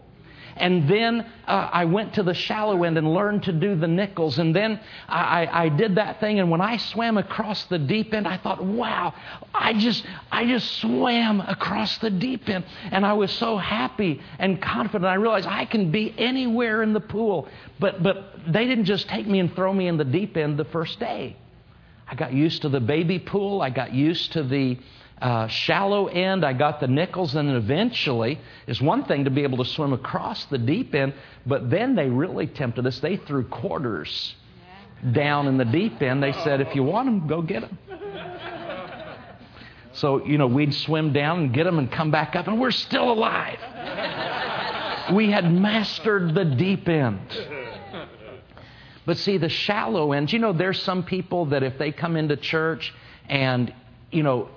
And 0.58 0.89
then 0.89 1.22
uh, 1.47 1.70
I 1.72 1.86
went 1.86 2.14
to 2.16 2.24
the 2.24 2.34
shallow 2.34 2.84
end 2.84 2.97
and 2.97 3.14
learned 3.14 3.43
to 3.43 3.51
do 3.51 3.76
the 3.76 3.88
nickels. 3.88 4.39
And 4.39 4.56
then 4.56 4.80
I, 5.08 5.47
I, 5.51 5.70
did 5.70 5.95
that 5.95 6.20
thing. 6.20 6.39
And 6.39 6.49
when 6.49 6.62
I 6.62 6.78
swam 6.78 7.18
across 7.18 7.66
the 7.66 7.78
deep 7.78 8.14
end, 8.14 8.28
I 8.28 8.38
thought, 8.38 8.64
wow, 8.64 9.14
I 9.53 9.74
just, 9.74 10.06
I 10.32 10.45
just 10.45 10.78
swam 10.78 11.41
across 11.41 11.97
the 11.97 12.10
deep 12.10 12.47
end. 12.47 12.64
And 12.91 13.06
I 13.06 13.14
was 13.14 13.32
so 13.32 13.58
happy 13.58 14.22
and 14.39 14.62
confident. 14.62 15.06
I 15.06 15.16
realized 15.16 15.47
I 15.47 15.66
can 15.66 15.91
be 15.91 16.14
anywhere 16.18 16.84
in 16.84 16.93
the 16.93 17.01
pool. 17.01 17.49
But, 17.80 18.01
but 18.01 18.32
they 18.47 18.66
didn't 18.66 18.86
just 18.86 19.10
take 19.10 19.28
me 19.28 19.39
and 19.39 19.53
throw 19.53 19.74
me 19.74 19.88
in 19.88 19.97
the 19.97 20.06
deep 20.06 20.38
end 20.38 20.58
the 20.58 20.66
first 20.66 20.99
day. 20.99 21.36
I 22.08 22.16
got 22.16 22.34
used 22.34 22.62
to 22.62 22.70
the 22.70 22.80
baby 22.80 23.20
pool. 23.20 23.62
I 23.62 23.72
got 23.72 23.93
used 23.93 24.34
to 24.34 24.43
the 24.43 24.78
uh, 25.22 25.47
shallow 25.47 26.07
end. 26.07 26.45
I 26.45 26.53
got 26.53 26.80
the 26.80 26.88
nickels, 26.88 27.36
and 27.36 27.49
eventually, 27.49 28.39
it's 28.68 28.82
one 28.82 29.05
thing 29.05 29.24
to 29.26 29.30
be 29.30 29.43
able 29.43 29.57
to 29.59 29.66
swim 29.66 29.93
across 29.93 30.45
the 30.45 30.57
deep 30.57 30.93
end, 30.93 31.13
but 31.45 31.70
then 31.70 31.95
they 31.95 32.09
really 32.09 32.47
tempted 32.47 32.86
us. 32.86 32.99
They 32.99 33.18
threw 33.18 33.45
quarters 33.45 34.36
down 35.11 35.47
in 35.47 35.57
the 35.57 35.66
deep 35.66 36.01
end. 36.01 36.22
They 36.22 36.34
said, 36.34 36.61
if 36.61 36.76
you 36.76 36.84
want 36.84 37.07
them, 37.07 37.28
go 37.28 37.41
get 37.41 37.61
them. 37.61 37.78
So, 39.93 40.26
you 40.26 40.38
know, 40.38 40.47
we'd 40.47 40.74
swim 40.74 41.13
down 41.13 41.39
and 41.39 41.53
get 41.53 41.63
them 41.63 41.80
and 41.80 41.89
come 41.89 42.11
back 42.11 42.36
up, 42.36 42.47
and 42.47 42.59
we're 42.59 42.72
still 42.72 43.11
alive. 43.11 43.59
We 45.13 45.32
had 45.32 45.49
mastered 45.51 46.36
the 46.36 46.43
deep 46.43 46.89
end. 46.89 47.22
But 49.05 49.18
see, 49.18 49.38
the 49.38 49.49
shallow 49.49 50.11
end, 50.11 50.34
you 50.34 50.39
know, 50.39 50.51
there's 50.51 50.82
some 50.82 51.03
people 51.03 51.45
that 51.47 51.63
if 51.63 51.78
they 51.78 51.91
come 51.91 52.18
into 52.18 52.36
church 52.36 52.93
and, 53.30 53.72
you 54.11 54.24
know, 54.24 54.49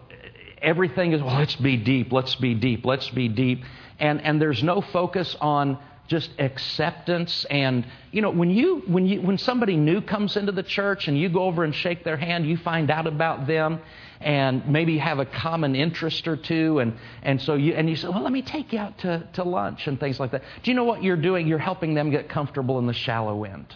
everything 0.63 1.13
is, 1.13 1.23
well, 1.23 1.39
let's 1.39 1.57
be 1.57 1.77
deep, 1.77 2.13
let's 2.13 2.35
be 2.35 2.55
deep, 2.55 2.85
let's 2.85 3.09
be 3.11 3.29
deep. 3.29 3.65
And, 3.99 4.23
and 4.23 4.41
there's 4.41 4.63
no 4.63 4.81
focus 4.81 5.37
on 5.41 5.79
just 6.09 6.31
acceptance. 6.39 7.45
And 7.51 7.87
you 8.13 8.23
know 8.23 8.31
when 8.31 8.51
you 8.51 8.83
when 8.87 9.07
you 9.07 9.21
when 9.21 9.37
somebody 9.39 9.77
new 9.77 10.01
comes 10.01 10.37
into 10.37 10.53
the 10.53 10.63
church 10.63 11.07
and 11.07 11.19
you 11.19 11.29
go 11.29 11.45
over 11.45 11.65
and 11.65 11.75
shake 11.75 12.03
their 12.03 12.17
hand 12.17 12.47
you 12.47 12.57
find 12.57 12.91
out 12.91 13.07
about 13.07 13.47
them 13.47 13.81
and 14.21 14.67
maybe 14.67 14.99
have 14.99 15.19
a 15.19 15.27
common 15.27 15.77
interest 15.77 16.27
or 16.27 16.37
two. 16.37 16.79
And 16.79 16.95
and 17.23 17.41
so 17.41 17.55
you 17.55 17.75
and 17.75 17.89
you 17.89 17.95
say 17.95 18.09
well 18.09 18.23
let 18.23 18.33
me 18.33 18.43
take 18.43 18.73
you 18.73 18.79
out 18.79 18.99
to, 18.99 19.29
to 19.35 19.45
lunch 19.45 19.87
and 19.87 20.01
things 20.01 20.19
like 20.19 20.33
that. 20.33 20.43
Do 20.63 20.71
you 20.71 20.75
know 20.75 20.85
what 20.85 21.03
you're 21.03 21.17
doing? 21.17 21.47
You're 21.47 21.59
helping 21.59 21.93
them 21.93 22.11
get 22.11 22.29
comfortable 22.29 22.79
in 22.79 22.87
the 22.87 22.95
shallow 22.95 23.45
end. 23.45 23.67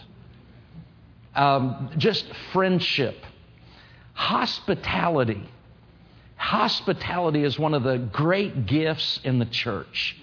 Um, 1.35 1.91
just 1.97 2.25
friendship. 2.51 3.15
Hospitality 4.13 5.49
Hospitality 6.43 7.45
is 7.45 7.57
one 7.57 7.73
of 7.73 7.83
the 7.83 7.97
great 7.97 8.65
gifts 8.65 9.17
in 9.23 9.39
the 9.39 9.45
church. 9.45 10.17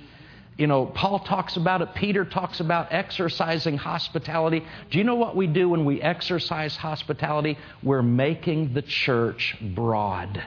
You 0.59 0.67
know, 0.67 0.85
Paul 0.85 1.21
talks 1.21 1.57
about 1.57 1.81
it, 1.81 1.95
Peter 1.95 2.27
talks 2.27 2.61
about 2.61 2.89
exercising 2.91 3.79
hospitality. 3.79 4.63
Do 4.91 4.99
you 4.99 5.05
know 5.05 5.15
what 5.15 5.35
we 5.35 5.47
do 5.47 5.71
when 5.71 5.87
we 5.87 6.03
exercise 6.03 6.77
hospitality? 6.77 7.57
We're 7.83 8.03
making 8.03 8.75
the 8.75 8.83
church 8.83 9.57
broad. 9.75 10.45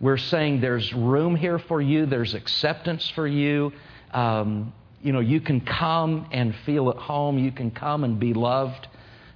We're 0.00 0.16
saying 0.16 0.60
there's 0.60 0.92
room 0.94 1.34
here 1.34 1.58
for 1.58 1.82
you, 1.82 2.06
there's 2.06 2.34
acceptance 2.34 3.10
for 3.10 3.26
you. 3.26 3.72
Um, 4.12 4.72
you 5.02 5.12
know, 5.12 5.18
you 5.20 5.40
can 5.40 5.60
come 5.60 6.28
and 6.30 6.54
feel 6.64 6.88
at 6.88 6.98
home, 6.98 7.36
you 7.36 7.50
can 7.50 7.72
come 7.72 8.04
and 8.04 8.20
be 8.20 8.32
loved. 8.32 8.86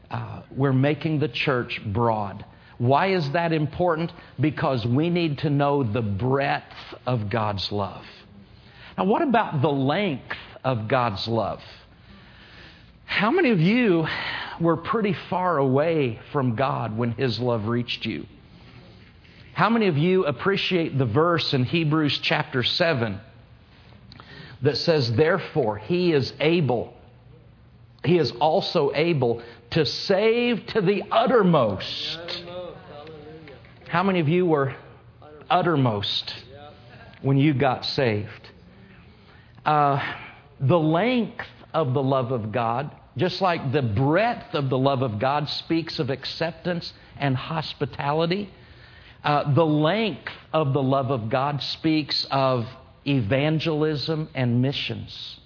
Uh, 0.08 0.42
we're 0.52 0.72
making 0.72 1.18
the 1.18 1.28
church 1.28 1.82
broad. 1.84 2.44
Why 2.78 3.08
is 3.08 3.30
that 3.30 3.52
important? 3.52 4.12
Because 4.38 4.84
we 4.84 5.08
need 5.08 5.38
to 5.38 5.50
know 5.50 5.82
the 5.82 6.02
breadth 6.02 6.74
of 7.06 7.30
God's 7.30 7.72
love. 7.72 8.04
Now, 8.98 9.04
what 9.04 9.22
about 9.22 9.62
the 9.62 9.70
length 9.70 10.36
of 10.64 10.88
God's 10.88 11.26
love? 11.26 11.62
How 13.04 13.30
many 13.30 13.50
of 13.50 13.60
you 13.60 14.06
were 14.60 14.76
pretty 14.76 15.14
far 15.30 15.58
away 15.58 16.20
from 16.32 16.54
God 16.54 16.96
when 16.96 17.12
His 17.12 17.38
love 17.38 17.66
reached 17.66 18.04
you? 18.04 18.26
How 19.54 19.70
many 19.70 19.86
of 19.86 19.96
you 19.96 20.26
appreciate 20.26 20.98
the 20.98 21.06
verse 21.06 21.54
in 21.54 21.64
Hebrews 21.64 22.18
chapter 22.18 22.62
7 22.62 23.18
that 24.62 24.76
says, 24.76 25.12
Therefore, 25.12 25.78
He 25.78 26.12
is 26.12 26.34
able, 26.40 26.94
He 28.04 28.18
is 28.18 28.32
also 28.32 28.92
able 28.94 29.42
to 29.70 29.86
save 29.86 30.66
to 30.66 30.82
the 30.82 31.04
uttermost 31.10 32.44
how 33.88 34.02
many 34.02 34.20
of 34.20 34.28
you 34.28 34.46
were 34.46 34.74
uttermost 35.48 36.34
when 37.22 37.38
you 37.38 37.54
got 37.54 37.84
saved? 37.84 38.50
Uh, 39.64 40.00
the 40.60 40.78
length 40.78 41.46
of 41.72 41.94
the 41.94 42.02
love 42.02 42.32
of 42.32 42.52
God, 42.52 42.90
just 43.16 43.40
like 43.40 43.72
the 43.72 43.82
breadth 43.82 44.54
of 44.54 44.68
the 44.70 44.78
love 44.78 45.02
of 45.02 45.18
God 45.18 45.48
speaks 45.48 45.98
of 45.98 46.10
acceptance 46.10 46.92
and 47.16 47.36
hospitality, 47.36 48.50
uh, 49.24 49.52
the 49.54 49.66
length 49.66 50.32
of 50.52 50.72
the 50.72 50.82
love 50.82 51.10
of 51.10 51.28
God 51.28 51.62
speaks 51.62 52.26
of 52.30 52.66
evangelism 53.06 54.28
and 54.34 54.62
missions. 54.62 55.40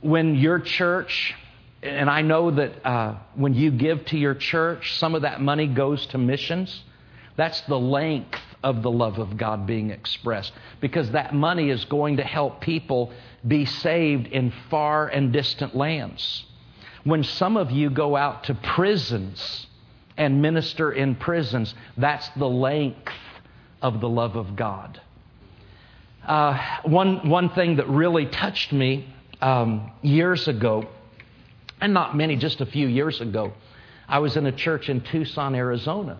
When 0.00 0.34
your 0.36 0.58
church 0.60 1.34
and 1.82 2.10
I 2.10 2.22
know 2.22 2.50
that 2.50 2.86
uh, 2.86 3.14
when 3.34 3.54
you 3.54 3.70
give 3.70 4.04
to 4.06 4.18
your 4.18 4.34
church, 4.34 4.98
some 4.98 5.14
of 5.14 5.22
that 5.22 5.40
money 5.40 5.66
goes 5.66 6.06
to 6.06 6.18
missions. 6.18 6.82
That's 7.36 7.60
the 7.62 7.78
length 7.78 8.40
of 8.62 8.82
the 8.82 8.90
love 8.90 9.18
of 9.18 9.36
God 9.36 9.66
being 9.66 9.90
expressed 9.90 10.52
because 10.80 11.10
that 11.10 11.34
money 11.34 11.70
is 11.70 11.84
going 11.84 12.16
to 12.16 12.24
help 12.24 12.60
people 12.60 13.12
be 13.46 13.64
saved 13.64 14.26
in 14.28 14.52
far 14.70 15.06
and 15.08 15.32
distant 15.32 15.76
lands. 15.76 16.44
When 17.04 17.22
some 17.22 17.56
of 17.56 17.70
you 17.70 17.90
go 17.90 18.16
out 18.16 18.44
to 18.44 18.54
prisons 18.54 19.66
and 20.16 20.42
minister 20.42 20.90
in 20.92 21.14
prisons, 21.14 21.74
that's 21.96 22.28
the 22.30 22.48
length 22.48 23.12
of 23.82 24.00
the 24.00 24.08
love 24.08 24.34
of 24.34 24.56
God. 24.56 25.00
Uh, 26.26 26.58
one, 26.82 27.28
one 27.28 27.50
thing 27.50 27.76
that 27.76 27.88
really 27.88 28.26
touched 28.26 28.72
me 28.72 29.06
um, 29.40 29.92
years 30.02 30.48
ago, 30.48 30.88
and 31.80 31.92
not 31.92 32.16
many, 32.16 32.36
just 32.36 32.60
a 32.60 32.66
few 32.66 32.86
years 32.86 33.20
ago, 33.20 33.52
I 34.08 34.20
was 34.20 34.36
in 34.36 34.46
a 34.46 34.52
church 34.52 34.88
in 34.88 35.00
Tucson, 35.00 35.54
Arizona. 35.54 36.18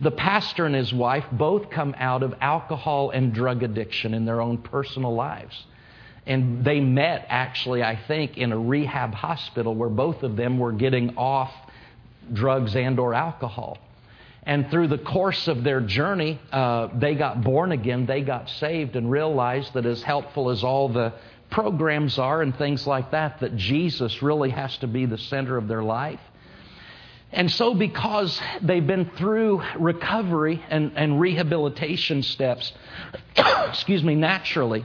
The 0.00 0.10
pastor 0.10 0.66
and 0.66 0.74
his 0.74 0.92
wife 0.92 1.24
both 1.32 1.70
come 1.70 1.94
out 1.98 2.22
of 2.22 2.34
alcohol 2.40 3.10
and 3.10 3.32
drug 3.32 3.62
addiction 3.62 4.12
in 4.12 4.26
their 4.26 4.40
own 4.40 4.58
personal 4.58 5.14
lives. 5.14 5.64
And 6.26 6.64
they 6.64 6.80
met, 6.80 7.24
actually, 7.28 7.82
I 7.82 7.96
think, 7.96 8.36
in 8.36 8.52
a 8.52 8.58
rehab 8.58 9.14
hospital 9.14 9.74
where 9.74 9.88
both 9.88 10.22
of 10.22 10.36
them 10.36 10.58
were 10.58 10.72
getting 10.72 11.16
off 11.16 11.52
drugs 12.32 12.74
and 12.74 12.98
or 12.98 13.14
alcohol. 13.14 13.78
And 14.42 14.70
through 14.70 14.88
the 14.88 14.98
course 14.98 15.48
of 15.48 15.64
their 15.64 15.80
journey, 15.80 16.38
uh, 16.52 16.88
they 16.98 17.14
got 17.14 17.42
born 17.42 17.72
again, 17.72 18.06
they 18.06 18.20
got 18.20 18.48
saved, 18.48 18.96
and 18.96 19.10
realized 19.10 19.72
that 19.74 19.86
as 19.86 20.02
helpful 20.02 20.50
as 20.50 20.62
all 20.62 20.88
the 20.88 21.14
programs 21.50 22.18
are 22.18 22.42
and 22.42 22.56
things 22.56 22.86
like 22.86 23.10
that, 23.12 23.40
that 23.40 23.56
Jesus 23.56 24.22
really 24.22 24.50
has 24.50 24.76
to 24.78 24.86
be 24.86 25.06
the 25.06 25.18
center 25.18 25.56
of 25.56 25.68
their 25.68 25.82
life. 25.82 26.20
And 27.32 27.50
so, 27.50 27.74
because 27.74 28.40
they've 28.62 28.86
been 28.86 29.10
through 29.16 29.62
recovery 29.78 30.62
and, 30.70 30.92
and 30.96 31.20
rehabilitation 31.20 32.22
steps, 32.22 32.72
excuse 33.36 34.02
me, 34.02 34.14
naturally, 34.14 34.84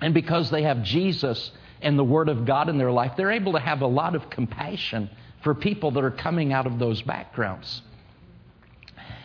and 0.00 0.12
because 0.12 0.50
they 0.50 0.62
have 0.62 0.82
Jesus 0.82 1.52
and 1.80 1.98
the 1.98 2.04
Word 2.04 2.28
of 2.28 2.44
God 2.44 2.68
in 2.68 2.76
their 2.76 2.90
life, 2.90 3.12
they're 3.16 3.30
able 3.30 3.52
to 3.52 3.60
have 3.60 3.82
a 3.82 3.86
lot 3.86 4.14
of 4.14 4.28
compassion 4.30 5.08
for 5.42 5.54
people 5.54 5.92
that 5.92 6.04
are 6.04 6.10
coming 6.10 6.52
out 6.52 6.66
of 6.66 6.78
those 6.78 7.00
backgrounds. 7.02 7.82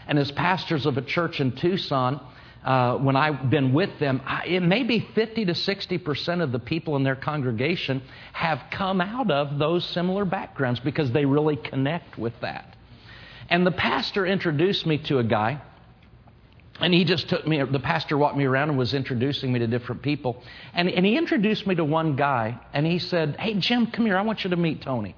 And 0.07 0.19
as 0.19 0.31
pastors 0.31 0.85
of 0.85 0.97
a 0.97 1.01
church 1.01 1.39
in 1.39 1.53
Tucson, 1.53 2.19
uh, 2.63 2.97
when 2.97 3.15
I've 3.15 3.49
been 3.49 3.73
with 3.73 3.99
them, 3.99 4.21
I, 4.25 4.45
it 4.45 4.59
may 4.61 4.83
be 4.83 5.07
50 5.15 5.45
to 5.45 5.55
60 5.55 5.97
percent 5.99 6.41
of 6.41 6.51
the 6.51 6.59
people 6.59 6.95
in 6.97 7.03
their 7.03 7.15
congregation 7.15 8.01
have 8.33 8.61
come 8.71 8.99
out 8.99 9.31
of 9.31 9.57
those 9.57 9.85
similar 9.85 10.25
backgrounds 10.25 10.79
because 10.81 11.11
they 11.11 11.25
really 11.25 11.55
connect 11.55 12.17
with 12.17 12.33
that. 12.41 12.75
And 13.49 13.65
the 13.65 13.71
pastor 13.71 14.25
introduced 14.25 14.85
me 14.85 14.97
to 14.99 15.19
a 15.19 15.23
guy, 15.23 15.61
and 16.79 16.93
he 16.93 17.03
just 17.05 17.29
took 17.29 17.47
me, 17.47 17.63
the 17.63 17.79
pastor 17.79 18.17
walked 18.17 18.37
me 18.37 18.45
around 18.45 18.69
and 18.69 18.77
was 18.77 18.93
introducing 18.93 19.51
me 19.51 19.59
to 19.59 19.67
different 19.67 20.01
people. 20.01 20.41
And, 20.73 20.89
and 20.89 21.05
he 21.05 21.17
introduced 21.17 21.65
me 21.65 21.75
to 21.75 21.85
one 21.85 22.15
guy, 22.15 22.59
and 22.73 22.85
he 22.85 22.99
said, 22.99 23.37
Hey, 23.39 23.55
Jim, 23.55 23.87
come 23.87 24.05
here, 24.05 24.17
I 24.17 24.21
want 24.21 24.43
you 24.43 24.49
to 24.51 24.55
meet 24.55 24.81
Tony. 24.81 25.15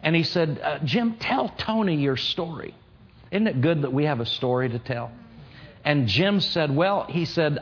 And 0.00 0.14
he 0.14 0.22
said, 0.22 0.60
uh, 0.62 0.78
Jim, 0.84 1.16
tell 1.18 1.48
Tony 1.58 1.96
your 1.96 2.16
story. 2.16 2.74
Isn't 3.30 3.46
it 3.46 3.60
good 3.60 3.82
that 3.82 3.92
we 3.92 4.04
have 4.04 4.20
a 4.20 4.26
story 4.26 4.68
to 4.68 4.78
tell? 4.78 5.10
And 5.88 6.06
Jim 6.06 6.40
said, 6.40 6.76
Well, 6.76 7.06
he 7.08 7.24
said, 7.24 7.60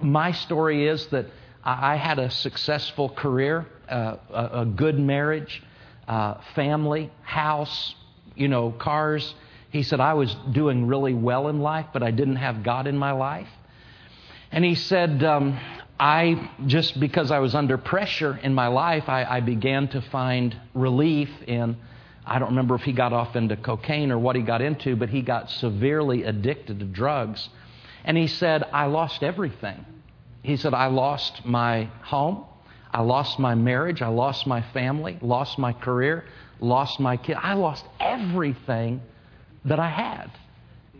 My 0.00 0.30
story 0.30 0.86
is 0.86 1.08
that 1.08 1.26
I 1.64 1.96
had 1.96 2.20
a 2.20 2.30
successful 2.30 3.08
career, 3.08 3.66
uh, 3.88 4.18
a, 4.32 4.60
a, 4.60 4.64
good 4.64 5.00
marriage, 5.00 5.60
uh, 6.06 6.34
family, 6.54 7.10
house, 7.22 7.96
you 8.36 8.46
know, 8.46 8.70
cars. 8.70 9.34
He 9.70 9.82
said, 9.82 9.98
I 9.98 10.14
was 10.14 10.32
doing 10.52 10.86
really 10.86 11.12
well 11.12 11.48
in 11.48 11.58
life, 11.58 11.86
but 11.92 12.04
I 12.04 12.12
didn't 12.12 12.36
have 12.36 12.62
God 12.62 12.86
in 12.86 12.96
my 12.96 13.10
life. 13.10 13.48
And 14.52 14.64
he 14.64 14.76
said, 14.76 15.24
um, 15.24 15.58
I 15.98 16.52
just 16.66 17.00
because 17.00 17.32
I 17.32 17.40
was 17.40 17.56
under 17.56 17.78
pressure 17.78 18.38
in 18.44 18.54
my 18.54 18.68
life, 18.68 19.08
I, 19.08 19.24
I 19.24 19.40
began 19.40 19.88
to 19.88 20.00
find 20.00 20.56
relief 20.72 21.30
in 21.48 21.76
I 22.30 22.38
don't 22.38 22.50
remember 22.50 22.76
if 22.76 22.82
he 22.82 22.92
got 22.92 23.12
off 23.12 23.34
into 23.34 23.56
cocaine 23.56 24.12
or 24.12 24.18
what 24.18 24.36
he 24.36 24.42
got 24.42 24.62
into, 24.62 24.94
but 24.94 25.08
he 25.08 25.20
got 25.20 25.50
severely 25.50 26.22
addicted 26.22 26.78
to 26.78 26.84
drugs. 26.84 27.48
And 28.04 28.16
he 28.16 28.28
said, 28.28 28.62
I 28.72 28.86
lost 28.86 29.24
everything. 29.24 29.84
He 30.42 30.56
said, 30.56 30.72
I 30.72 30.86
lost 30.86 31.44
my 31.44 31.90
home, 32.02 32.44
I 32.92 33.02
lost 33.02 33.40
my 33.40 33.56
marriage, 33.56 34.00
I 34.00 34.08
lost 34.08 34.46
my 34.46 34.62
family, 34.72 35.18
lost 35.20 35.58
my 35.58 35.72
career, 35.72 36.24
lost 36.60 37.00
my 37.00 37.16
kid. 37.16 37.36
I 37.36 37.54
lost 37.54 37.84
everything 37.98 39.02
that 39.64 39.80
I 39.80 39.88
had. 39.88 40.30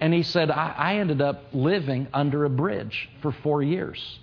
And 0.00 0.12
he 0.12 0.24
said, 0.24 0.50
I, 0.50 0.74
I 0.76 0.94
ended 0.96 1.22
up 1.22 1.44
living 1.52 2.08
under 2.12 2.44
a 2.44 2.50
bridge 2.50 3.08
for 3.22 3.30
four 3.30 3.62
years. 3.62 4.18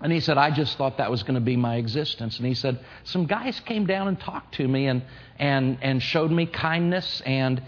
And 0.00 0.12
he 0.12 0.20
said, 0.20 0.38
I 0.38 0.50
just 0.50 0.78
thought 0.78 0.98
that 0.98 1.10
was 1.10 1.22
going 1.22 1.34
to 1.34 1.40
be 1.40 1.56
my 1.56 1.76
existence. 1.76 2.38
And 2.38 2.46
he 2.46 2.54
said, 2.54 2.78
some 3.04 3.26
guys 3.26 3.58
came 3.60 3.86
down 3.86 4.06
and 4.08 4.18
talked 4.18 4.54
to 4.54 4.66
me 4.66 4.86
and, 4.86 5.02
and, 5.38 5.78
and 5.82 6.02
showed 6.02 6.30
me 6.30 6.46
kindness 6.46 7.20
and 7.26 7.60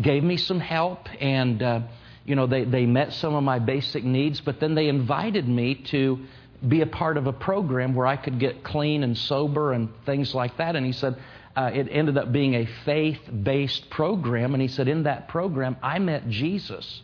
gave 0.00 0.22
me 0.22 0.36
some 0.36 0.60
help. 0.60 1.08
And, 1.20 1.62
uh, 1.62 1.80
you 2.26 2.36
know, 2.36 2.46
they, 2.46 2.64
they 2.64 2.84
met 2.84 3.14
some 3.14 3.34
of 3.34 3.42
my 3.42 3.58
basic 3.58 4.04
needs, 4.04 4.40
but 4.40 4.60
then 4.60 4.74
they 4.74 4.88
invited 4.88 5.48
me 5.48 5.76
to 5.86 6.18
be 6.66 6.82
a 6.82 6.86
part 6.86 7.16
of 7.16 7.26
a 7.26 7.32
program 7.32 7.94
where 7.94 8.06
I 8.06 8.16
could 8.16 8.38
get 8.38 8.62
clean 8.62 9.02
and 9.02 9.16
sober 9.16 9.72
and 9.72 9.88
things 10.04 10.34
like 10.34 10.58
that. 10.58 10.76
And 10.76 10.84
he 10.84 10.92
said, 10.92 11.16
uh, 11.56 11.70
it 11.72 11.88
ended 11.90 12.18
up 12.18 12.32
being 12.32 12.54
a 12.54 12.66
faith 12.84 13.20
based 13.42 13.88
program. 13.90 14.54
And 14.54 14.60
he 14.62 14.68
said, 14.68 14.88
in 14.88 15.04
that 15.04 15.28
program, 15.28 15.76
I 15.82 15.98
met 15.98 16.28
Jesus 16.28 17.02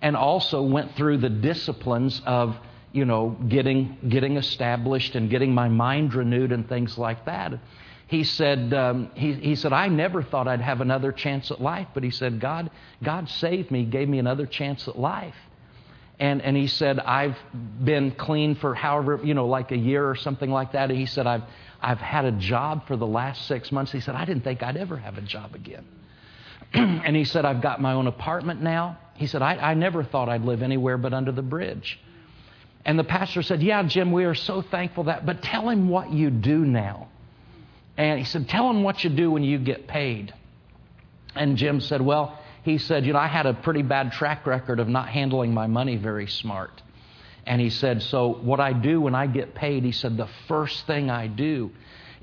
and 0.00 0.14
also 0.14 0.62
went 0.62 0.94
through 0.94 1.18
the 1.18 1.30
disciplines 1.30 2.20
of 2.26 2.56
you 2.94 3.04
know, 3.04 3.36
getting, 3.48 3.98
getting 4.08 4.36
established 4.36 5.16
and 5.16 5.28
getting 5.28 5.52
my 5.52 5.68
mind 5.68 6.14
renewed 6.14 6.52
and 6.52 6.68
things 6.68 6.96
like 6.96 7.24
that. 7.26 7.52
He 8.06 8.22
said, 8.22 8.72
um, 8.72 9.10
he, 9.14 9.32
he 9.32 9.56
said, 9.56 9.72
I 9.72 9.88
never 9.88 10.22
thought 10.22 10.46
I'd 10.46 10.60
have 10.60 10.80
another 10.80 11.10
chance 11.10 11.50
at 11.50 11.60
life, 11.60 11.88
but 11.92 12.04
he 12.04 12.10
said, 12.10 12.38
God, 12.38 12.70
God 13.02 13.28
saved 13.28 13.72
me, 13.72 13.84
gave 13.84 14.08
me 14.08 14.20
another 14.20 14.46
chance 14.46 14.86
at 14.86 14.96
life. 14.96 15.34
And, 16.20 16.40
and 16.40 16.56
he 16.56 16.68
said, 16.68 17.00
I've 17.00 17.36
been 17.82 18.12
clean 18.12 18.54
for 18.54 18.76
however, 18.76 19.18
you 19.24 19.34
know, 19.34 19.48
like 19.48 19.72
a 19.72 19.76
year 19.76 20.08
or 20.08 20.14
something 20.14 20.50
like 20.50 20.70
that. 20.72 20.88
And 20.90 20.98
he 20.98 21.06
said, 21.06 21.26
I've, 21.26 21.42
I've 21.82 21.98
had 21.98 22.26
a 22.26 22.32
job 22.32 22.86
for 22.86 22.96
the 22.96 23.08
last 23.08 23.48
six 23.48 23.72
months. 23.72 23.90
He 23.90 23.98
said, 23.98 24.14
I 24.14 24.24
didn't 24.24 24.44
think 24.44 24.62
I'd 24.62 24.76
ever 24.76 24.96
have 24.98 25.18
a 25.18 25.22
job 25.22 25.56
again. 25.56 25.84
and 26.72 27.16
he 27.16 27.24
said, 27.24 27.44
I've 27.44 27.60
got 27.60 27.82
my 27.82 27.94
own 27.94 28.06
apartment 28.06 28.62
now. 28.62 28.98
He 29.14 29.26
said, 29.26 29.42
I, 29.42 29.56
I 29.56 29.74
never 29.74 30.04
thought 30.04 30.28
I'd 30.28 30.44
live 30.44 30.62
anywhere 30.62 30.96
but 30.96 31.12
under 31.12 31.32
the 31.32 31.42
bridge. 31.42 31.98
And 32.84 32.98
the 32.98 33.04
pastor 33.04 33.42
said, 33.42 33.62
Yeah, 33.62 33.82
Jim, 33.84 34.12
we 34.12 34.24
are 34.24 34.34
so 34.34 34.62
thankful 34.62 35.04
that, 35.04 35.24
but 35.24 35.42
tell 35.42 35.68
him 35.68 35.88
what 35.88 36.12
you 36.12 36.30
do 36.30 36.58
now. 36.58 37.08
And 37.96 38.18
he 38.18 38.24
said, 38.24 38.48
Tell 38.48 38.68
him 38.68 38.82
what 38.82 39.04
you 39.04 39.10
do 39.10 39.30
when 39.30 39.42
you 39.42 39.58
get 39.58 39.86
paid. 39.86 40.34
And 41.34 41.56
Jim 41.56 41.80
said, 41.80 42.00
Well, 42.00 42.38
he 42.62 42.78
said, 42.78 43.06
You 43.06 43.14
know, 43.14 43.18
I 43.18 43.28
had 43.28 43.46
a 43.46 43.54
pretty 43.54 43.82
bad 43.82 44.12
track 44.12 44.46
record 44.46 44.80
of 44.80 44.88
not 44.88 45.08
handling 45.08 45.54
my 45.54 45.66
money 45.66 45.96
very 45.96 46.26
smart. 46.26 46.82
And 47.46 47.60
he 47.60 47.70
said, 47.70 48.02
So 48.02 48.28
what 48.34 48.60
I 48.60 48.72
do 48.72 49.00
when 49.00 49.14
I 49.14 49.26
get 49.26 49.54
paid, 49.54 49.84
he 49.84 49.92
said, 49.92 50.16
the 50.16 50.28
first 50.48 50.86
thing 50.86 51.10
I 51.10 51.26
do 51.26 51.70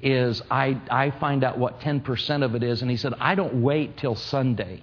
is 0.02 0.42
I, 0.50 0.82
I 0.90 1.12
find 1.12 1.44
out 1.44 1.60
what 1.60 1.80
10% 1.82 2.44
of 2.44 2.56
it 2.56 2.64
is. 2.64 2.82
And 2.82 2.90
he 2.90 2.98
said, 2.98 3.14
I 3.20 3.36
don't 3.36 3.62
wait 3.62 3.98
till 3.98 4.16
Sunday 4.16 4.82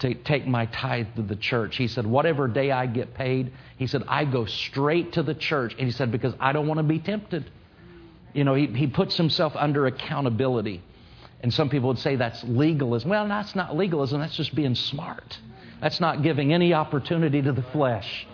to 0.00 0.14
take 0.14 0.46
my 0.46 0.66
tithe 0.66 1.06
to 1.16 1.22
the 1.22 1.36
church. 1.36 1.76
He 1.76 1.88
said, 1.88 2.06
whatever 2.06 2.48
day 2.48 2.70
I 2.70 2.86
get 2.86 3.14
paid, 3.14 3.52
he 3.78 3.86
said, 3.86 4.02
I 4.08 4.24
go 4.24 4.44
straight 4.44 5.14
to 5.14 5.22
the 5.22 5.34
church. 5.34 5.74
And 5.78 5.86
he 5.86 5.92
said, 5.92 6.12
because 6.12 6.34
I 6.38 6.52
don't 6.52 6.66
want 6.66 6.78
to 6.78 6.84
be 6.84 6.98
tempted. 6.98 7.50
You 8.34 8.44
know, 8.44 8.54
he, 8.54 8.66
he 8.66 8.86
puts 8.86 9.16
himself 9.16 9.54
under 9.56 9.86
accountability. 9.86 10.82
And 11.42 11.52
some 11.52 11.70
people 11.70 11.88
would 11.88 11.98
say 11.98 12.16
that's 12.16 12.42
legalism. 12.44 13.08
Well, 13.08 13.26
that's 13.28 13.54
not 13.54 13.76
legalism, 13.76 14.20
that's 14.20 14.36
just 14.36 14.54
being 14.54 14.74
smart. 14.74 15.38
That's 15.80 16.00
not 16.00 16.22
giving 16.22 16.52
any 16.52 16.74
opportunity 16.74 17.40
to 17.42 17.52
the 17.52 17.62
flesh. 17.62 18.26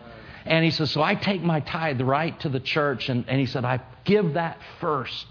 And 0.44 0.64
he 0.64 0.70
says, 0.70 0.90
So 0.90 1.02
I 1.02 1.14
take 1.14 1.42
my 1.42 1.60
tithe 1.60 2.00
right 2.00 2.38
to 2.40 2.48
the 2.48 2.60
church, 2.60 3.08
and, 3.08 3.24
and 3.28 3.38
he 3.38 3.46
said, 3.46 3.64
I 3.64 3.80
give 4.04 4.34
that 4.34 4.58
first. 4.80 5.26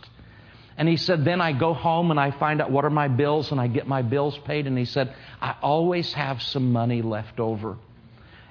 And 0.81 0.89
he 0.89 0.97
said, 0.97 1.23
Then 1.23 1.41
I 1.41 1.51
go 1.51 1.75
home 1.75 2.09
and 2.09 2.19
I 2.19 2.31
find 2.31 2.59
out 2.59 2.71
what 2.71 2.85
are 2.85 2.89
my 2.89 3.07
bills 3.07 3.51
and 3.51 3.61
I 3.61 3.67
get 3.67 3.87
my 3.87 4.01
bills 4.01 4.35
paid. 4.45 4.65
And 4.65 4.75
he 4.75 4.85
said, 4.85 5.13
I 5.39 5.55
always 5.61 6.11
have 6.13 6.41
some 6.41 6.71
money 6.71 7.03
left 7.03 7.39
over. 7.39 7.77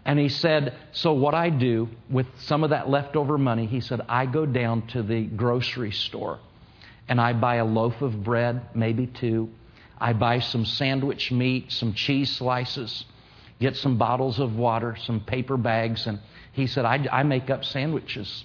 And 0.04 0.16
he 0.16 0.28
said, 0.28 0.76
So 0.92 1.12
what 1.12 1.34
I 1.34 1.50
do 1.50 1.88
with 2.08 2.28
some 2.38 2.62
of 2.62 2.70
that 2.70 2.88
leftover 2.88 3.36
money, 3.36 3.66
he 3.66 3.80
said, 3.80 4.02
I 4.08 4.26
go 4.26 4.46
down 4.46 4.86
to 4.92 5.02
the 5.02 5.24
grocery 5.24 5.90
store 5.90 6.38
and 7.08 7.20
I 7.20 7.32
buy 7.32 7.56
a 7.56 7.64
loaf 7.64 8.00
of 8.00 8.22
bread, 8.22 8.60
maybe 8.76 9.08
two. 9.08 9.48
I 9.98 10.12
buy 10.12 10.38
some 10.38 10.64
sandwich 10.64 11.32
meat, 11.32 11.72
some 11.72 11.94
cheese 11.94 12.30
slices, 12.30 13.06
get 13.58 13.76
some 13.76 13.98
bottles 13.98 14.38
of 14.38 14.54
water, 14.54 14.94
some 15.04 15.18
paper 15.18 15.56
bags. 15.56 16.06
And 16.06 16.20
he 16.52 16.68
said, 16.68 16.84
I, 16.84 17.08
I 17.10 17.24
make 17.24 17.50
up 17.50 17.64
sandwiches. 17.64 18.44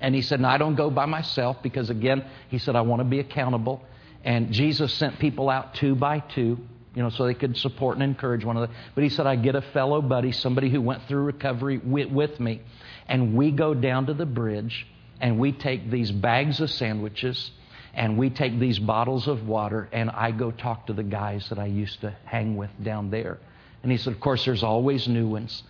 And 0.00 0.14
he 0.14 0.22
said, 0.22 0.40
No, 0.40 0.48
I 0.48 0.58
don't 0.58 0.74
go 0.74 0.90
by 0.90 1.06
myself 1.06 1.62
because, 1.62 1.90
again, 1.90 2.24
he 2.48 2.58
said, 2.58 2.76
I 2.76 2.82
want 2.82 3.00
to 3.00 3.04
be 3.04 3.18
accountable. 3.18 3.82
And 4.24 4.52
Jesus 4.52 4.92
sent 4.94 5.18
people 5.18 5.48
out 5.48 5.74
two 5.74 5.94
by 5.94 6.20
two, 6.20 6.58
you 6.94 7.02
know, 7.02 7.10
so 7.10 7.26
they 7.26 7.34
could 7.34 7.56
support 7.56 7.96
and 7.96 8.02
encourage 8.02 8.44
one 8.44 8.56
another. 8.56 8.72
But 8.94 9.04
he 9.04 9.10
said, 9.10 9.26
I 9.26 9.36
get 9.36 9.54
a 9.54 9.62
fellow 9.62 10.02
buddy, 10.02 10.32
somebody 10.32 10.70
who 10.70 10.80
went 10.80 11.02
through 11.08 11.22
recovery 11.22 11.78
with, 11.78 12.10
with 12.10 12.40
me, 12.40 12.60
and 13.06 13.34
we 13.34 13.50
go 13.50 13.74
down 13.74 14.06
to 14.06 14.14
the 14.14 14.26
bridge 14.26 14.86
and 15.20 15.38
we 15.38 15.52
take 15.52 15.90
these 15.90 16.10
bags 16.10 16.60
of 16.60 16.70
sandwiches 16.70 17.50
and 17.94 18.16
we 18.16 18.30
take 18.30 18.58
these 18.60 18.78
bottles 18.78 19.26
of 19.26 19.48
water, 19.48 19.88
and 19.90 20.10
I 20.10 20.30
go 20.30 20.52
talk 20.52 20.86
to 20.86 20.92
the 20.92 21.02
guys 21.02 21.48
that 21.48 21.58
I 21.58 21.66
used 21.66 22.00
to 22.02 22.14
hang 22.24 22.56
with 22.56 22.70
down 22.80 23.10
there. 23.10 23.38
And 23.82 23.90
he 23.90 23.98
said, 23.98 24.12
Of 24.12 24.20
course, 24.20 24.44
there's 24.44 24.62
always 24.62 25.08
new 25.08 25.28
ones. 25.28 25.64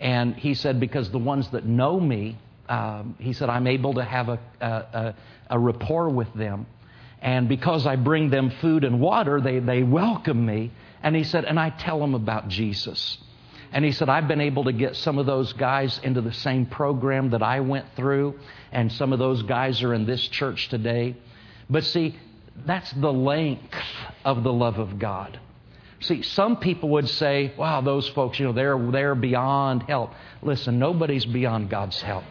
And 0.00 0.34
he 0.34 0.54
said, 0.54 0.80
Because 0.80 1.10
the 1.10 1.18
ones 1.18 1.48
that 1.50 1.66
know 1.66 2.00
me, 2.00 2.38
um, 2.68 3.16
he 3.18 3.32
said, 3.32 3.48
I'm 3.48 3.66
able 3.66 3.94
to 3.94 4.04
have 4.04 4.28
a, 4.28 4.38
a, 4.60 5.14
a 5.50 5.58
rapport 5.58 6.08
with 6.08 6.32
them. 6.34 6.66
And 7.20 7.48
because 7.48 7.86
I 7.86 7.96
bring 7.96 8.30
them 8.30 8.50
food 8.60 8.84
and 8.84 9.00
water, 9.00 9.40
they, 9.40 9.58
they 9.58 9.82
welcome 9.82 10.44
me. 10.44 10.72
And 11.02 11.16
he 11.16 11.24
said, 11.24 11.44
And 11.44 11.58
I 11.58 11.70
tell 11.70 11.98
them 11.98 12.14
about 12.14 12.48
Jesus. 12.48 13.18
And 13.72 13.84
he 13.84 13.92
said, 13.92 14.08
I've 14.08 14.28
been 14.28 14.40
able 14.40 14.64
to 14.64 14.72
get 14.72 14.94
some 14.94 15.18
of 15.18 15.26
those 15.26 15.52
guys 15.52 15.98
into 16.02 16.20
the 16.20 16.32
same 16.32 16.64
program 16.64 17.30
that 17.30 17.42
I 17.42 17.58
went 17.60 17.86
through, 17.96 18.38
and 18.70 18.92
some 18.92 19.12
of 19.12 19.18
those 19.18 19.42
guys 19.42 19.82
are 19.82 19.92
in 19.92 20.06
this 20.06 20.28
church 20.28 20.68
today. 20.68 21.16
But 21.68 21.82
see, 21.82 22.16
that's 22.64 22.92
the 22.92 23.12
length 23.12 23.74
of 24.24 24.44
the 24.44 24.52
love 24.52 24.78
of 24.78 24.98
God. 24.98 25.40
See, 26.00 26.22
some 26.22 26.58
people 26.58 26.90
would 26.90 27.08
say, 27.08 27.52
wow, 27.56 27.80
those 27.80 28.08
folks, 28.10 28.38
you 28.38 28.46
know, 28.46 28.52
they're, 28.52 28.78
they're 28.78 29.14
beyond 29.14 29.84
help. 29.84 30.12
Listen, 30.42 30.78
nobody's 30.78 31.24
beyond 31.24 31.70
God's 31.70 32.00
help. 32.00 32.24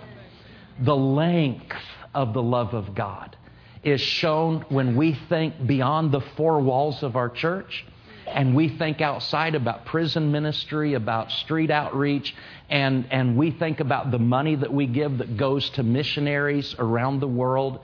The 0.79 0.95
length 0.95 1.75
of 2.13 2.33
the 2.33 2.41
love 2.41 2.73
of 2.73 2.95
God 2.95 3.35
is 3.83 4.01
shown 4.01 4.65
when 4.69 4.95
we 4.95 5.13
think 5.29 5.67
beyond 5.67 6.11
the 6.11 6.21
four 6.21 6.59
walls 6.61 7.03
of 7.03 7.15
our 7.15 7.29
church 7.29 7.85
and 8.25 8.55
we 8.55 8.69
think 8.69 9.01
outside 9.01 9.53
about 9.53 9.85
prison 9.85 10.31
ministry, 10.31 10.93
about 10.93 11.31
street 11.31 11.69
outreach, 11.69 12.33
and, 12.69 13.05
and 13.11 13.37
we 13.37 13.51
think 13.51 13.81
about 13.81 14.11
the 14.11 14.19
money 14.19 14.55
that 14.55 14.73
we 14.73 14.87
give 14.87 15.17
that 15.17 15.37
goes 15.37 15.69
to 15.71 15.83
missionaries 15.83 16.73
around 16.79 17.19
the 17.19 17.27
world. 17.27 17.79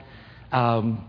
Um, 0.51 1.05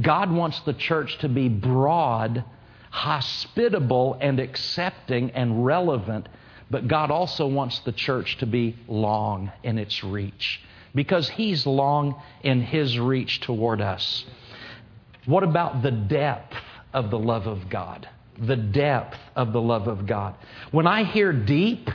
God 0.00 0.32
wants 0.32 0.60
the 0.60 0.72
church 0.72 1.18
to 1.18 1.28
be 1.28 1.48
broad, 1.48 2.42
hospitable, 2.90 4.16
and 4.20 4.40
accepting 4.40 5.30
and 5.32 5.64
relevant, 5.64 6.28
but 6.70 6.88
God 6.88 7.10
also 7.10 7.46
wants 7.46 7.80
the 7.80 7.92
church 7.92 8.38
to 8.38 8.46
be 8.46 8.76
long 8.88 9.52
in 9.62 9.78
its 9.78 10.02
reach 10.02 10.60
because 10.94 11.28
He's 11.28 11.66
long 11.66 12.20
in 12.42 12.62
His 12.62 12.98
reach 12.98 13.40
toward 13.40 13.80
us. 13.80 14.24
What 15.26 15.42
about 15.42 15.82
the 15.82 15.90
depth 15.90 16.56
of 16.92 17.10
the 17.10 17.18
love 17.18 17.46
of 17.46 17.68
God? 17.68 18.08
the 18.40 18.56
depth 18.56 19.18
of 19.36 19.52
the 19.52 19.60
love 19.60 19.86
of 19.86 20.06
God. 20.06 20.34
When 20.70 20.86
I 20.86 21.04
hear 21.04 21.32
deep, 21.32 21.90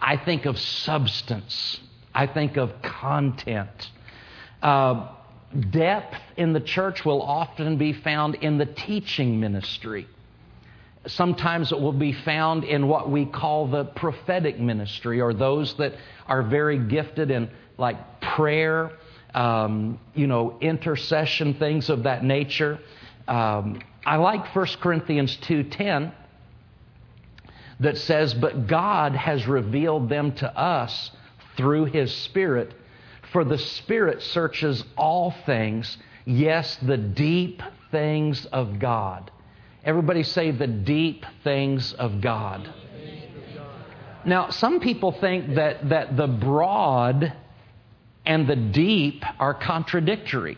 I 0.00 0.16
think 0.16 0.44
of 0.44 0.58
substance, 0.58 1.80
I 2.14 2.26
think 2.26 2.56
of 2.56 2.82
content. 2.82 3.90
Uh, 4.60 5.08
depth 5.70 6.16
in 6.36 6.52
the 6.52 6.60
church 6.60 7.04
will 7.04 7.22
often 7.22 7.78
be 7.78 7.92
found 7.92 8.34
in 8.36 8.58
the 8.58 8.66
teaching 8.66 9.38
ministry. 9.38 10.08
Sometimes 11.06 11.72
it 11.72 11.80
will 11.80 11.92
be 11.92 12.12
found 12.12 12.64
in 12.64 12.86
what 12.86 13.10
we 13.10 13.24
call 13.24 13.66
the 13.66 13.84
prophetic 13.84 14.60
ministry, 14.60 15.20
or 15.20 15.34
those 15.34 15.74
that 15.74 15.94
are 16.26 16.42
very 16.42 16.78
gifted 16.78 17.30
in 17.30 17.50
like 17.76 18.20
prayer, 18.20 18.92
um, 19.34 19.98
you 20.14 20.26
know, 20.26 20.56
intercession, 20.60 21.54
things 21.54 21.90
of 21.90 22.04
that 22.04 22.22
nature. 22.22 22.78
Um, 23.26 23.80
I 24.06 24.16
like 24.16 24.46
1 24.54 24.80
Corinthians 24.80 25.36
2:10 25.38 26.12
that 27.80 27.96
says, 27.98 28.34
"But 28.34 28.68
God 28.68 29.14
has 29.14 29.48
revealed 29.48 30.08
them 30.08 30.32
to 30.32 30.56
us 30.56 31.10
through 31.56 31.86
his 31.86 32.14
Spirit, 32.14 32.74
for 33.22 33.44
the 33.44 33.58
Spirit 33.58 34.22
searches 34.22 34.84
all 34.96 35.30
things, 35.30 35.98
yes, 36.24 36.76
the 36.76 36.96
deep 36.96 37.60
things 37.90 38.46
of 38.46 38.78
God." 38.78 39.30
Everybody 39.84 40.22
say 40.22 40.52
the 40.52 40.66
deep 40.66 41.26
things 41.42 41.92
of 41.94 42.20
God. 42.20 42.72
Now, 44.24 44.50
some 44.50 44.78
people 44.78 45.10
think 45.12 45.56
that, 45.56 45.88
that 45.88 46.16
the 46.16 46.28
broad 46.28 47.32
and 48.24 48.46
the 48.46 48.54
deep 48.54 49.24
are 49.40 49.54
contradictory. 49.54 50.56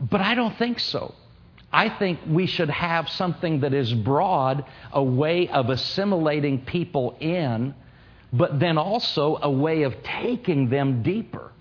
But 0.00 0.22
I 0.22 0.34
don't 0.34 0.56
think 0.56 0.80
so. 0.80 1.14
I 1.70 1.90
think 1.90 2.20
we 2.26 2.46
should 2.46 2.70
have 2.70 3.08
something 3.10 3.60
that 3.60 3.74
is 3.74 3.92
broad, 3.92 4.64
a 4.92 5.02
way 5.02 5.48
of 5.48 5.68
assimilating 5.68 6.64
people 6.64 7.16
in, 7.20 7.74
but 8.32 8.58
then 8.58 8.78
also 8.78 9.38
a 9.42 9.50
way 9.50 9.82
of 9.82 9.94
taking 10.02 10.70
them 10.70 11.02
deeper. 11.02 11.52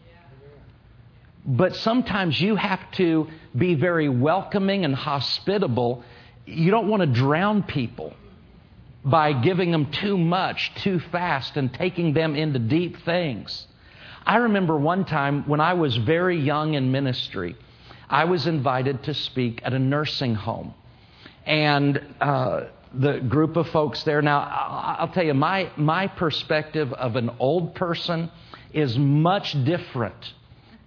But 1.45 1.75
sometimes 1.75 2.39
you 2.39 2.55
have 2.55 2.89
to 2.91 3.27
be 3.55 3.75
very 3.75 4.07
welcoming 4.07 4.85
and 4.85 4.95
hospitable. 4.95 6.03
You 6.45 6.71
don't 6.71 6.87
want 6.87 7.01
to 7.01 7.07
drown 7.07 7.63
people 7.63 8.13
by 9.05 9.33
giving 9.33 9.71
them 9.71 9.91
too 9.91 10.17
much 10.17 10.71
too 10.75 10.99
fast 10.99 11.57
and 11.57 11.73
taking 11.73 12.13
them 12.13 12.35
into 12.35 12.59
deep 12.59 13.03
things. 13.03 13.67
I 14.25 14.37
remember 14.37 14.77
one 14.77 15.03
time 15.05 15.47
when 15.47 15.59
I 15.59 15.73
was 15.73 15.97
very 15.97 16.39
young 16.39 16.75
in 16.75 16.91
ministry, 16.91 17.55
I 18.09 18.25
was 18.25 18.47
invited 18.47 19.03
to 19.03 19.13
speak 19.13 19.61
at 19.63 19.73
a 19.73 19.79
nursing 19.79 20.35
home. 20.35 20.73
And 21.45 22.01
uh, 22.21 22.65
the 22.93 23.19
group 23.19 23.57
of 23.57 23.67
folks 23.69 24.03
there, 24.03 24.21
now, 24.21 24.39
I'll 24.39 25.09
tell 25.09 25.25
you, 25.25 25.33
my, 25.33 25.69
my 25.75 26.07
perspective 26.07 26.93
of 26.93 27.17
an 27.17 27.31
old 27.39 27.75
person 27.75 28.31
is 28.71 28.97
much 28.97 29.61
different 29.65 30.33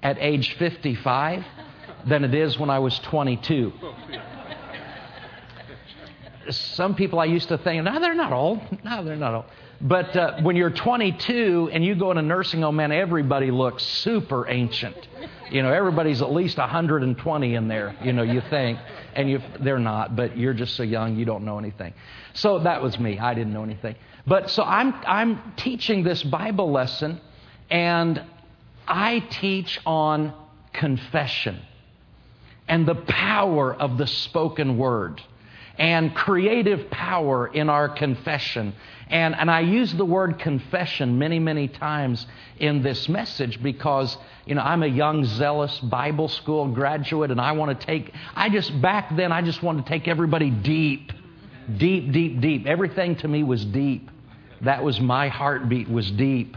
at 0.02 0.16
age 0.18 0.56
55 0.56 1.44
than 2.06 2.24
it 2.24 2.34
is 2.34 2.58
when 2.58 2.70
I 2.70 2.78
was 2.78 2.98
22. 3.00 3.72
Some 6.50 6.94
people 6.94 7.18
I 7.18 7.24
used 7.24 7.48
to 7.48 7.58
think, 7.58 7.84
no, 7.84 8.00
they're 8.00 8.14
not 8.14 8.32
old. 8.32 8.60
No, 8.84 9.04
they're 9.04 9.16
not 9.16 9.34
old. 9.34 9.44
But 9.80 10.16
uh, 10.16 10.40
when 10.42 10.56
you're 10.56 10.70
22 10.70 11.70
and 11.72 11.84
you 11.84 11.94
go 11.94 12.10
in 12.10 12.18
a 12.18 12.22
nursing 12.22 12.62
home, 12.62 12.76
man, 12.76 12.92
everybody 12.92 13.50
looks 13.50 13.82
super 13.82 14.48
ancient. 14.48 14.96
You 15.50 15.62
know, 15.62 15.72
everybody's 15.72 16.22
at 16.22 16.32
least 16.32 16.56
120 16.56 17.54
in 17.54 17.68
there, 17.68 17.94
you 18.02 18.12
know, 18.12 18.22
you 18.22 18.40
think. 18.48 18.78
And 19.14 19.28
you, 19.28 19.40
they're 19.60 19.78
not, 19.78 20.16
but 20.16 20.36
you're 20.36 20.54
just 20.54 20.76
so 20.76 20.82
young, 20.82 21.16
you 21.16 21.24
don't 21.24 21.44
know 21.44 21.58
anything. 21.58 21.92
So 22.34 22.60
that 22.60 22.82
was 22.82 22.98
me. 22.98 23.18
I 23.18 23.34
didn't 23.34 23.52
know 23.52 23.64
anything. 23.64 23.96
But 24.26 24.50
so 24.50 24.62
I'm, 24.62 24.94
I'm 25.06 25.52
teaching 25.56 26.04
this 26.04 26.22
Bible 26.22 26.70
lesson, 26.70 27.20
and 27.70 28.22
I 28.86 29.20
teach 29.20 29.80
on 29.84 30.32
confession 30.72 31.60
and 32.68 32.86
the 32.86 32.94
power 32.94 33.74
of 33.74 33.98
the 33.98 34.06
spoken 34.06 34.76
word 34.76 35.22
and 35.78 36.14
creative 36.14 36.90
power 36.90 37.46
in 37.46 37.68
our 37.68 37.88
confession. 37.88 38.74
And, 39.08 39.36
and 39.36 39.50
I 39.50 39.60
use 39.60 39.92
the 39.92 40.04
word 40.04 40.38
confession 40.38 41.18
many, 41.18 41.38
many 41.38 41.68
times 41.68 42.26
in 42.58 42.82
this 42.82 43.08
message 43.08 43.62
because, 43.62 44.16
you 44.46 44.54
know, 44.54 44.62
I'm 44.62 44.82
a 44.82 44.88
young, 44.88 45.24
zealous 45.24 45.78
Bible 45.80 46.28
school 46.28 46.68
graduate 46.68 47.30
and 47.30 47.40
I 47.40 47.52
want 47.52 47.78
to 47.78 47.86
take, 47.86 48.12
I 48.34 48.48
just, 48.48 48.80
back 48.80 49.14
then, 49.14 49.30
I 49.30 49.42
just 49.42 49.62
wanted 49.62 49.84
to 49.84 49.88
take 49.88 50.08
everybody 50.08 50.50
deep, 50.50 51.12
deep, 51.76 52.12
deep, 52.12 52.40
deep. 52.40 52.66
Everything 52.66 53.16
to 53.16 53.28
me 53.28 53.44
was 53.44 53.64
deep. 53.64 54.10
That 54.62 54.82
was 54.82 55.00
my 55.00 55.28
heartbeat, 55.28 55.88
was 55.88 56.10
deep. 56.10 56.56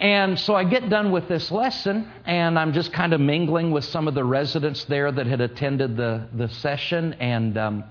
And 0.00 0.38
so 0.38 0.54
I 0.54 0.62
get 0.62 0.88
done 0.88 1.10
with 1.10 1.26
this 1.26 1.50
lesson, 1.50 2.08
and 2.24 2.56
I'm 2.56 2.72
just 2.72 2.92
kind 2.92 3.12
of 3.12 3.20
mingling 3.20 3.72
with 3.72 3.84
some 3.84 4.06
of 4.06 4.14
the 4.14 4.22
residents 4.22 4.84
there 4.84 5.10
that 5.10 5.26
had 5.26 5.40
attended 5.40 5.96
the, 5.96 6.28
the 6.32 6.48
session. 6.48 7.14
And 7.14 7.58
um, 7.58 7.84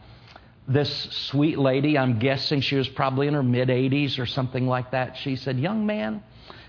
this 0.69 0.89
sweet 1.11 1.57
lady, 1.57 1.97
I'm 1.97 2.17
guessing 2.17 2.61
she 2.61 2.77
was 2.77 2.87
probably 2.87 3.27
in 3.27 3.33
her 3.33 3.43
mid 3.43 3.67
80s 3.67 4.19
or 4.19 4.25
something 4.25 4.67
like 4.67 4.91
that, 4.91 5.17
she 5.17 5.35
said, 5.35 5.59
Young 5.59 5.85
man, 5.85 6.23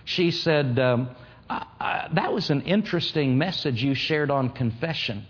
she 0.05 0.33
said, 0.33 0.77
um, 0.81 1.11
I, 1.49 1.67
I, 1.79 2.09
That 2.15 2.33
was 2.33 2.51
an 2.51 2.63
interesting 2.63 3.39
message 3.39 3.81
you 3.81 3.95
shared 3.95 4.33
on 4.33 4.51
confession. 4.51 5.25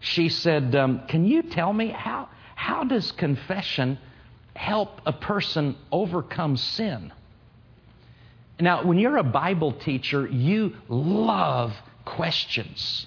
She 0.00 0.30
said, 0.30 0.74
um, 0.74 1.02
Can 1.08 1.26
you 1.26 1.42
tell 1.42 1.74
me 1.74 1.88
how, 1.88 2.30
how 2.54 2.84
does 2.84 3.12
confession 3.12 3.98
help 4.56 5.02
a 5.04 5.12
person 5.12 5.76
overcome 5.90 6.56
sin? 6.56 7.12
Now, 8.62 8.84
when 8.84 8.96
you're 8.96 9.16
a 9.16 9.24
Bible 9.24 9.72
teacher, 9.72 10.26
you 10.28 10.74
love 10.88 11.72
questions 12.04 13.06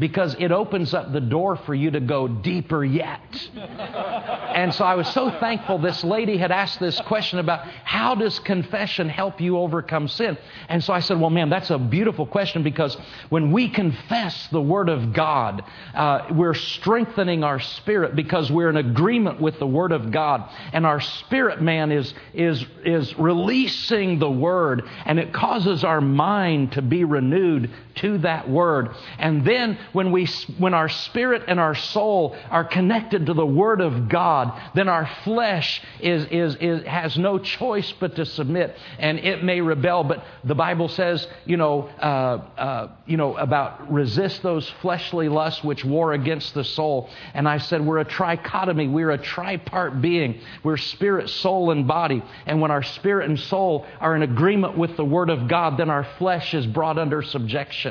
because 0.00 0.34
it 0.38 0.50
opens 0.50 0.94
up 0.94 1.12
the 1.12 1.20
door 1.20 1.56
for 1.56 1.74
you 1.74 1.90
to 1.90 2.00
go 2.00 2.26
deeper 2.26 2.82
yet. 2.82 3.20
and 3.54 4.74
so 4.74 4.82
I 4.82 4.94
was 4.94 5.06
so 5.12 5.30
thankful 5.38 5.78
this 5.78 6.02
lady 6.02 6.38
had 6.38 6.50
asked 6.50 6.80
this 6.80 6.98
question 7.02 7.38
about 7.38 7.66
how 7.84 8.14
does 8.14 8.38
confession 8.40 9.10
help 9.10 9.42
you 9.42 9.58
overcome 9.58 10.08
sin? 10.08 10.38
And 10.70 10.82
so 10.82 10.94
I 10.94 11.00
said, 11.00 11.20
well, 11.20 11.28
man, 11.28 11.50
that's 11.50 11.68
a 11.68 11.78
beautiful 11.78 12.26
question 12.26 12.62
because 12.62 12.96
when 13.28 13.52
we 13.52 13.68
confess 13.68 14.48
the 14.48 14.62
Word 14.62 14.88
of 14.88 15.12
God, 15.12 15.62
uh, 15.94 16.28
we're 16.30 16.54
strengthening 16.54 17.44
our 17.44 17.60
spirit 17.60 18.16
because 18.16 18.50
we're 18.50 18.70
in 18.70 18.78
agreement 18.78 19.38
with 19.38 19.58
the 19.58 19.66
Word 19.66 19.92
of 19.92 20.10
God. 20.10 20.48
And 20.72 20.86
our 20.86 21.00
spirit 21.00 21.60
man 21.60 21.92
is, 21.92 22.14
is, 22.32 22.64
is 22.86 23.18
releasing 23.18 24.18
the 24.18 24.30
Word 24.30 24.88
and 25.04 25.18
it 25.18 25.34
causes 25.34 25.84
our 25.84 26.00
mind 26.00 26.72
to 26.72 26.82
be 26.82 27.04
renewed 27.04 27.70
to 28.00 28.18
that 28.18 28.48
Word. 28.48 28.90
And 29.18 29.44
then 29.44 29.78
when, 29.92 30.12
we, 30.12 30.26
when 30.58 30.74
our 30.74 30.88
spirit 30.88 31.44
and 31.48 31.58
our 31.58 31.74
soul 31.74 32.36
are 32.50 32.64
connected 32.64 33.26
to 33.26 33.34
the 33.34 33.46
Word 33.46 33.80
of 33.80 34.08
God, 34.08 34.60
then 34.74 34.88
our 34.88 35.08
flesh 35.24 35.82
is, 36.00 36.26
is, 36.30 36.56
is, 36.56 36.86
has 36.86 37.16
no 37.16 37.38
choice 37.38 37.92
but 37.98 38.16
to 38.16 38.26
submit, 38.26 38.76
and 38.98 39.18
it 39.18 39.42
may 39.42 39.60
rebel. 39.60 40.04
But 40.04 40.24
the 40.44 40.54
Bible 40.54 40.88
says, 40.88 41.26
you 41.44 41.56
know, 41.56 41.82
uh, 42.00 42.60
uh, 42.60 42.88
you 43.06 43.16
know, 43.16 43.36
about 43.36 43.92
resist 43.92 44.42
those 44.42 44.68
fleshly 44.80 45.28
lusts 45.28 45.64
which 45.64 45.84
war 45.84 46.12
against 46.12 46.54
the 46.54 46.64
soul. 46.64 47.10
And 47.34 47.48
I 47.48 47.58
said, 47.58 47.84
we're 47.84 47.98
a 47.98 48.04
trichotomy. 48.04 48.90
We're 48.90 49.10
a 49.10 49.18
tripart 49.18 50.00
being. 50.00 50.40
We're 50.62 50.76
spirit, 50.76 51.28
soul, 51.30 51.70
and 51.70 51.86
body. 51.86 52.22
And 52.46 52.60
when 52.60 52.70
our 52.70 52.82
spirit 52.82 53.28
and 53.28 53.38
soul 53.38 53.86
are 54.00 54.14
in 54.16 54.22
agreement 54.22 54.76
with 54.76 54.96
the 54.96 55.04
Word 55.04 55.30
of 55.30 55.48
God, 55.48 55.78
then 55.78 55.90
our 55.90 56.06
flesh 56.18 56.54
is 56.54 56.66
brought 56.66 56.98
under 56.98 57.22
subjection. 57.22 57.89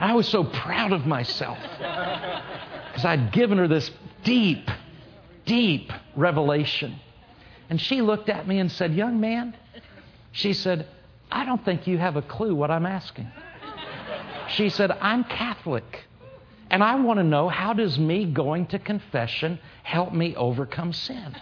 I 0.00 0.14
was 0.14 0.28
so 0.28 0.44
proud 0.44 0.92
of 0.92 1.06
myself 1.06 1.58
because 1.68 3.04
I'd 3.04 3.32
given 3.32 3.58
her 3.58 3.68
this 3.68 3.90
deep, 4.22 4.68
deep 5.46 5.92
revelation. 6.16 6.96
And 7.70 7.80
she 7.80 8.02
looked 8.02 8.28
at 8.28 8.46
me 8.46 8.58
and 8.58 8.70
said, 8.70 8.94
Young 8.94 9.20
man, 9.20 9.56
she 10.32 10.52
said, 10.52 10.86
I 11.30 11.44
don't 11.44 11.64
think 11.64 11.86
you 11.86 11.98
have 11.98 12.16
a 12.16 12.22
clue 12.22 12.54
what 12.54 12.70
I'm 12.70 12.86
asking. 12.86 13.30
She 14.48 14.68
said, 14.68 14.90
I'm 14.90 15.24
Catholic. 15.24 16.04
And 16.70 16.82
I 16.82 16.96
want 16.96 17.18
to 17.18 17.24
know 17.24 17.48
how 17.48 17.72
does 17.72 17.98
me 17.98 18.24
going 18.24 18.66
to 18.66 18.78
confession 18.78 19.58
help 19.82 20.12
me 20.12 20.34
overcome 20.34 20.92
sin? 20.92 21.36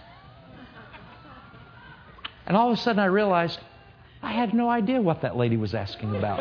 And 2.45 2.57
all 2.57 2.71
of 2.71 2.77
a 2.77 2.81
sudden 2.81 2.99
I 2.99 3.05
realized 3.05 3.59
I 4.21 4.31
had 4.31 4.53
no 4.53 4.69
idea 4.69 5.01
what 5.01 5.21
that 5.21 5.35
lady 5.35 5.57
was 5.57 5.73
asking 5.73 6.15
about. 6.15 6.39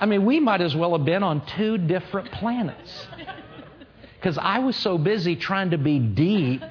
I 0.00 0.06
mean, 0.06 0.24
we 0.24 0.40
might 0.40 0.60
as 0.60 0.74
well 0.74 0.96
have 0.96 1.04
been 1.04 1.22
on 1.22 1.44
two 1.56 1.78
different 1.78 2.30
planets. 2.32 3.06
Because 4.14 4.38
I 4.38 4.60
was 4.60 4.76
so 4.76 4.98
busy 4.98 5.36
trying 5.36 5.70
to 5.70 5.78
be 5.78 5.98
deep 5.98 6.62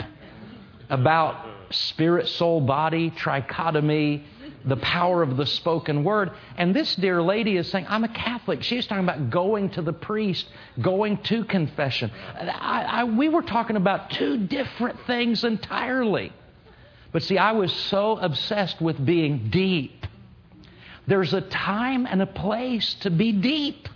about 0.89 1.45
spirit, 1.71 2.27
soul, 2.27 2.61
body, 2.61 3.11
trichotomy, 3.11 4.23
the 4.65 4.77
power 4.77 5.23
of 5.23 5.37
the 5.37 5.45
spoken 5.45 6.03
word. 6.03 6.31
And 6.57 6.75
this 6.75 6.95
dear 6.95 7.21
lady 7.21 7.57
is 7.57 7.69
saying, 7.69 7.85
I'm 7.87 8.03
a 8.03 8.09
Catholic. 8.09 8.63
She's 8.63 8.85
talking 8.85 9.03
about 9.03 9.29
going 9.29 9.69
to 9.71 9.81
the 9.81 9.93
priest, 9.93 10.45
going 10.81 11.17
to 11.23 11.45
confession. 11.45 12.11
I, 12.35 12.83
I, 12.83 13.03
we 13.05 13.29
were 13.29 13.41
talking 13.41 13.77
about 13.77 14.11
two 14.11 14.37
different 14.47 14.99
things 15.07 15.43
entirely. 15.43 16.33
But 17.13 17.23
see, 17.23 17.37
I 17.37 17.53
was 17.53 17.71
so 17.71 18.17
obsessed 18.17 18.81
with 18.81 19.03
being 19.03 19.49
deep. 19.49 20.05
There's 21.07 21.33
a 21.33 21.41
time 21.41 22.05
and 22.05 22.21
a 22.21 22.27
place 22.27 22.95
to 23.01 23.09
be 23.09 23.31
deep. 23.31 23.87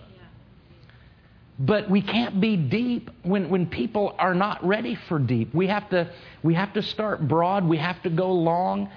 But 1.60 1.90
we 1.90 2.02
can't 2.02 2.42
be 2.42 2.58
deep 2.58 3.12
when, 3.22 3.50
when 3.50 3.68
people 3.68 4.16
are 4.18 4.34
not 4.34 4.66
ready 4.66 4.96
for 5.08 5.20
deep. 5.20 5.54
We 5.54 5.68
have 5.68 5.88
to, 5.90 6.10
we 6.42 6.56
have 6.56 6.74
to 6.74 6.82
start 6.82 7.28
broad, 7.28 7.66
we 7.66 7.78
have 7.78 8.02
to 8.04 8.10
go 8.10 8.32
long. 8.32 8.90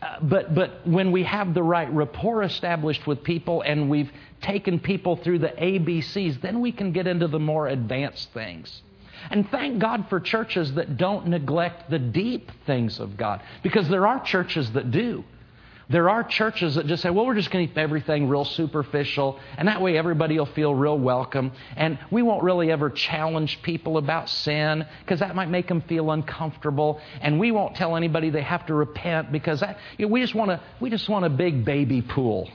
Uh, 0.00 0.18
but, 0.20 0.54
but 0.54 0.86
when 0.86 1.10
we 1.10 1.24
have 1.24 1.54
the 1.54 1.62
right 1.62 1.92
rapport 1.92 2.42
established 2.42 3.06
with 3.06 3.24
people 3.24 3.62
and 3.62 3.88
we've 3.88 4.10
taken 4.40 4.78
people 4.78 5.16
through 5.16 5.38
the 5.40 5.48
ABCs, 5.48 6.40
then 6.40 6.60
we 6.60 6.70
can 6.70 6.92
get 6.92 7.06
into 7.06 7.26
the 7.26 7.38
more 7.38 7.68
advanced 7.68 8.32
things. 8.32 8.82
And 9.30 9.48
thank 9.50 9.78
God 9.78 10.06
for 10.08 10.20
churches 10.20 10.74
that 10.74 10.96
don't 10.96 11.28
neglect 11.28 11.90
the 11.90 11.98
deep 11.98 12.50
things 12.66 12.98
of 12.98 13.16
God, 13.16 13.40
because 13.62 13.88
there 13.88 14.06
are 14.06 14.20
churches 14.20 14.72
that 14.72 14.90
do. 14.90 15.24
There 15.92 16.08
are 16.08 16.24
churches 16.24 16.76
that 16.76 16.86
just 16.86 17.02
say, 17.02 17.10
well, 17.10 17.26
we're 17.26 17.34
just 17.34 17.50
going 17.50 17.66
to 17.66 17.68
keep 17.68 17.76
everything 17.76 18.26
real 18.26 18.46
superficial, 18.46 19.38
and 19.58 19.68
that 19.68 19.82
way 19.82 19.98
everybody 19.98 20.38
will 20.38 20.46
feel 20.46 20.74
real 20.74 20.98
welcome. 20.98 21.52
And 21.76 21.98
we 22.10 22.22
won't 22.22 22.42
really 22.42 22.72
ever 22.72 22.88
challenge 22.88 23.60
people 23.60 23.98
about 23.98 24.30
sin 24.30 24.86
because 25.00 25.20
that 25.20 25.36
might 25.36 25.50
make 25.50 25.68
them 25.68 25.82
feel 25.82 26.10
uncomfortable. 26.10 26.98
And 27.20 27.38
we 27.38 27.50
won't 27.50 27.76
tell 27.76 27.94
anybody 27.94 28.30
they 28.30 28.40
have 28.40 28.64
to 28.66 28.74
repent 28.74 29.30
because 29.30 29.60
that, 29.60 29.78
you 29.98 30.06
know, 30.06 30.12
we, 30.12 30.22
just 30.22 30.34
want 30.34 30.50
a, 30.50 30.62
we 30.80 30.88
just 30.88 31.10
want 31.10 31.26
a 31.26 31.30
big 31.30 31.62
baby 31.62 32.00
pool. 32.00 32.50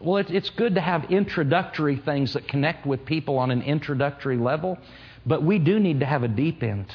Well, 0.00 0.16
it, 0.16 0.30
it's 0.30 0.48
good 0.48 0.76
to 0.76 0.80
have 0.80 1.10
introductory 1.10 1.96
things 1.96 2.32
that 2.32 2.48
connect 2.48 2.86
with 2.86 3.04
people 3.04 3.36
on 3.36 3.50
an 3.50 3.60
introductory 3.60 4.38
level, 4.38 4.78
but 5.26 5.42
we 5.42 5.58
do 5.58 5.78
need 5.78 6.00
to 6.00 6.06
have 6.06 6.22
a 6.22 6.28
deep 6.28 6.62
end. 6.62 6.86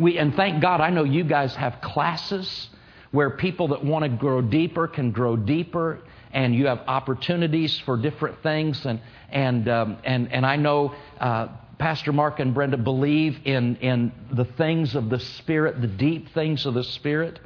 We, 0.00 0.16
and 0.16 0.34
thank 0.34 0.62
God, 0.62 0.80
I 0.80 0.88
know 0.88 1.04
you 1.04 1.24
guys 1.24 1.54
have 1.56 1.82
classes 1.82 2.70
where 3.10 3.28
people 3.28 3.68
that 3.68 3.84
want 3.84 4.02
to 4.02 4.08
grow 4.08 4.40
deeper 4.40 4.88
can 4.88 5.10
grow 5.10 5.36
deeper, 5.36 6.00
and 6.32 6.54
you 6.54 6.68
have 6.68 6.80
opportunities 6.86 7.78
for 7.80 7.98
different 7.98 8.42
things. 8.42 8.86
And, 8.86 9.02
and, 9.28 9.68
um, 9.68 9.98
and, 10.02 10.32
and 10.32 10.46
I 10.46 10.56
know 10.56 10.94
uh, 11.20 11.48
Pastor 11.78 12.14
Mark 12.14 12.40
and 12.40 12.54
Brenda 12.54 12.78
believe 12.78 13.40
in, 13.44 13.76
in 13.76 14.10
the 14.32 14.46
things 14.46 14.94
of 14.94 15.10
the 15.10 15.20
Spirit, 15.20 15.82
the 15.82 15.86
deep 15.86 16.32
things 16.32 16.64
of 16.64 16.72
the 16.72 16.84
Spirit. 16.84 17.38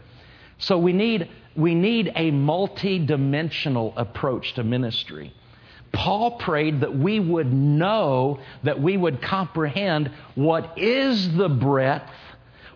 So 0.58 0.78
we 0.78 0.92
need 0.92 1.28
we 1.56 1.74
need 1.74 2.12
a 2.14 2.30
multi-dimensional 2.30 3.94
approach 3.96 4.54
to 4.54 4.64
ministry. 4.64 5.32
Paul 5.92 6.32
prayed 6.38 6.80
that 6.80 6.96
we 6.96 7.20
would 7.20 7.52
know, 7.52 8.40
that 8.64 8.80
we 8.80 8.96
would 8.96 9.22
comprehend 9.22 10.10
what 10.34 10.76
is 10.76 11.32
the 11.36 11.48
breadth, 11.48 12.10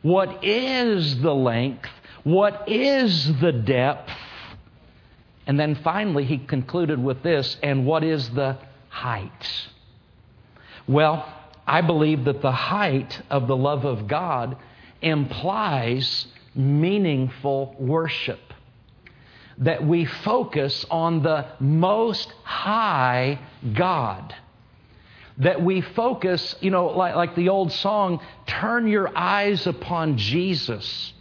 what 0.02 0.44
is 0.44 1.20
the 1.20 1.34
length, 1.34 1.88
what 2.24 2.68
is 2.68 3.38
the 3.40 3.52
depth. 3.52 4.10
And 5.46 5.58
then 5.58 5.76
finally, 5.76 6.24
he 6.24 6.38
concluded 6.38 7.02
with 7.02 7.22
this 7.22 7.56
and 7.62 7.86
what 7.86 8.04
is 8.04 8.28
the 8.30 8.58
height? 8.88 9.68
Well, 10.86 11.26
I 11.66 11.80
believe 11.80 12.24
that 12.24 12.42
the 12.42 12.52
height 12.52 13.20
of 13.30 13.46
the 13.46 13.56
love 13.56 13.84
of 13.84 14.06
God 14.06 14.56
implies 15.02 16.26
meaningful 16.54 17.76
worship 17.78 18.40
that 19.58 19.84
we 19.84 20.04
focus 20.04 20.86
on 20.90 21.22
the 21.22 21.46
most 21.60 22.32
high 22.44 23.38
God. 23.74 24.34
That 25.38 25.62
we 25.62 25.80
focus, 25.80 26.56
you 26.60 26.70
know, 26.70 26.86
like, 26.86 27.14
like 27.14 27.34
the 27.36 27.48
old 27.48 27.72
song, 27.72 28.20
turn 28.46 28.88
your 28.88 29.16
eyes 29.16 29.66
upon 29.66 30.18
Jesus. 30.18 31.12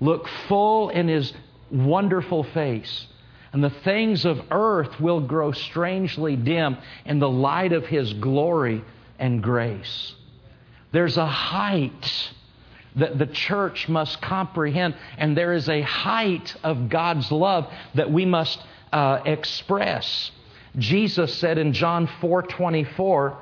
Look 0.00 0.28
full 0.48 0.90
in 0.90 1.08
his 1.08 1.32
wonderful 1.70 2.44
face. 2.44 3.06
And 3.52 3.64
the 3.64 3.70
things 3.70 4.24
of 4.24 4.40
earth 4.50 5.00
will 5.00 5.20
grow 5.20 5.52
strangely 5.52 6.36
dim 6.36 6.76
in 7.04 7.18
the 7.18 7.28
light 7.28 7.72
of 7.72 7.86
his 7.86 8.12
glory 8.12 8.84
and 9.18 9.42
grace. 9.42 10.14
There's 10.92 11.16
a 11.16 11.26
height 11.26 12.32
that 12.96 13.18
the 13.18 13.26
church 13.26 13.88
must 13.88 14.20
comprehend. 14.20 14.94
And 15.18 15.36
there 15.36 15.52
is 15.52 15.68
a 15.68 15.82
height 15.82 16.54
of 16.64 16.88
God's 16.88 17.30
love 17.30 17.70
that 17.94 18.10
we 18.10 18.24
must 18.24 18.58
uh, 18.92 19.20
express. 19.24 20.30
Jesus 20.78 21.34
said 21.34 21.58
in 21.58 21.72
John 21.72 22.08
4 22.20 22.42
24, 22.42 23.38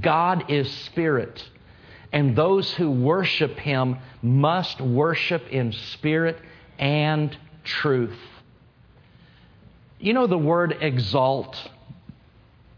God 0.00 0.50
is 0.50 0.70
spirit, 0.70 1.42
and 2.12 2.36
those 2.36 2.70
who 2.72 2.90
worship 2.90 3.58
him 3.58 3.98
must 4.22 4.80
worship 4.80 5.48
in 5.48 5.72
spirit 5.72 6.38
and 6.78 7.36
truth. 7.64 8.18
You 9.98 10.12
know 10.12 10.26
the 10.26 10.38
word 10.38 10.76
exalt? 10.80 11.56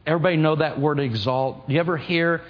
Everybody 0.06 0.36
know 0.36 0.56
that 0.56 0.80
word 0.80 0.98
exalt? 0.98 1.68
You 1.68 1.78
ever 1.78 1.96
hear 1.96 2.42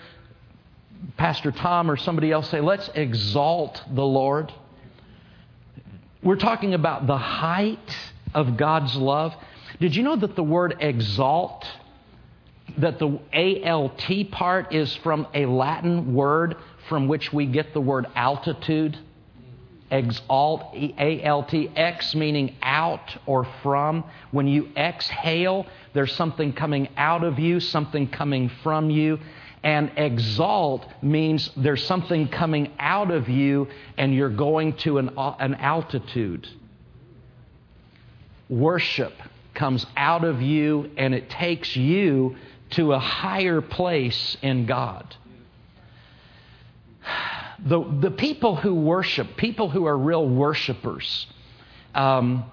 Pastor 1.17 1.51
Tom 1.51 1.91
or 1.91 1.97
somebody 1.97 2.31
else 2.31 2.49
say, 2.51 2.61
let's 2.61 2.89
exalt 2.95 3.83
the 3.91 4.05
Lord. 4.05 4.53
We're 6.23 6.37
talking 6.37 6.75
about 6.75 7.07
the 7.07 7.17
height 7.17 7.97
of 8.35 8.57
God's 8.57 8.95
love. 8.95 9.35
Did 9.81 9.97
you 9.97 10.03
know 10.03 10.17
that 10.17 10.37
the 10.37 10.43
word 10.43 10.77
exalt, 10.81 11.67
that 12.79 12.99
the 12.99 13.18
ALT 13.33 14.31
part 14.31 14.73
is 14.75 14.95
from 14.97 15.27
a 15.35 15.47
Latin 15.47 16.14
word 16.14 16.57
from 16.89 17.09
which 17.09 17.33
we 17.33 17.47
get 17.47 17.73
the 17.73 17.81
word 17.81 18.07
altitude? 18.14 18.99
Exalt, 19.91 20.73
A 20.75 21.23
L 21.23 21.43
T, 21.43 21.68
X 21.75 22.14
meaning 22.14 22.55
out 22.62 23.16
or 23.27 23.45
from. 23.62 24.05
When 24.31 24.47
you 24.47 24.71
exhale, 24.77 25.66
there's 25.95 26.12
something 26.14 26.53
coming 26.53 26.89
out 26.97 27.25
of 27.25 27.39
you, 27.39 27.59
something 27.59 28.09
coming 28.09 28.51
from 28.62 28.91
you. 28.91 29.18
And 29.62 29.91
exalt 29.97 30.87
means 31.03 31.51
there's 31.57 31.85
something 31.85 32.29
coming 32.29 32.73
out 32.79 33.11
of 33.11 33.29
you 33.29 33.68
and 33.99 34.14
you're 34.14 34.31
going 34.31 34.75
to 34.79 34.99
an, 34.99 35.11
an 35.18 35.55
altitude. 35.57 36.49
Worship 38.49 39.12
comes 39.55 39.85
out 39.97 40.25
of 40.25 40.41
you 40.41 40.91
and 40.97 41.14
it 41.14 41.29
takes 41.29 41.77
you 41.77 42.37
to 42.71 42.93
a 42.93 42.99
higher 42.99 43.61
place 43.61 44.37
in 44.43 44.66
God. 44.66 45.14
The, 47.59 47.83
the 48.01 48.11
people 48.11 48.57
who 48.57 48.75
worship, 48.75 49.37
people 49.37 49.68
who 49.68 49.85
are 49.85 49.97
real 49.97 50.27
worshipers, 50.27 51.27
um, 51.95 52.45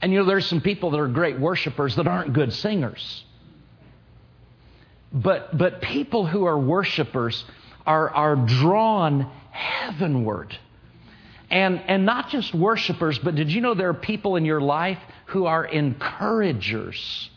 and 0.00 0.12
you 0.12 0.18
know, 0.18 0.24
there's 0.24 0.46
some 0.46 0.60
people 0.60 0.90
that 0.90 0.98
are 0.98 1.06
great 1.06 1.38
worshipers 1.38 1.94
that 1.96 2.08
aren't 2.08 2.32
good 2.32 2.52
singers. 2.52 3.24
But, 5.12 5.56
but 5.56 5.80
people 5.80 6.26
who 6.26 6.44
are 6.44 6.58
worshipers 6.58 7.44
are, 7.86 8.10
are 8.10 8.34
drawn 8.34 9.30
heavenward. 9.52 10.58
And, 11.50 11.80
and 11.86 12.06
not 12.06 12.30
just 12.30 12.54
worshipers, 12.54 13.18
but 13.18 13.34
did 13.34 13.52
you 13.52 13.60
know 13.60 13.74
there 13.74 13.90
are 13.90 13.94
people 13.94 14.36
in 14.36 14.44
your 14.44 14.60
life 14.60 14.98
who 15.26 15.46
are 15.46 15.64
encouragers? 15.64 17.30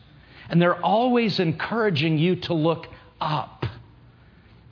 And 0.49 0.61
they're 0.61 0.81
always 0.83 1.39
encouraging 1.39 2.17
you 2.17 2.35
to 2.37 2.53
look 2.53 2.87
up. 3.19 3.65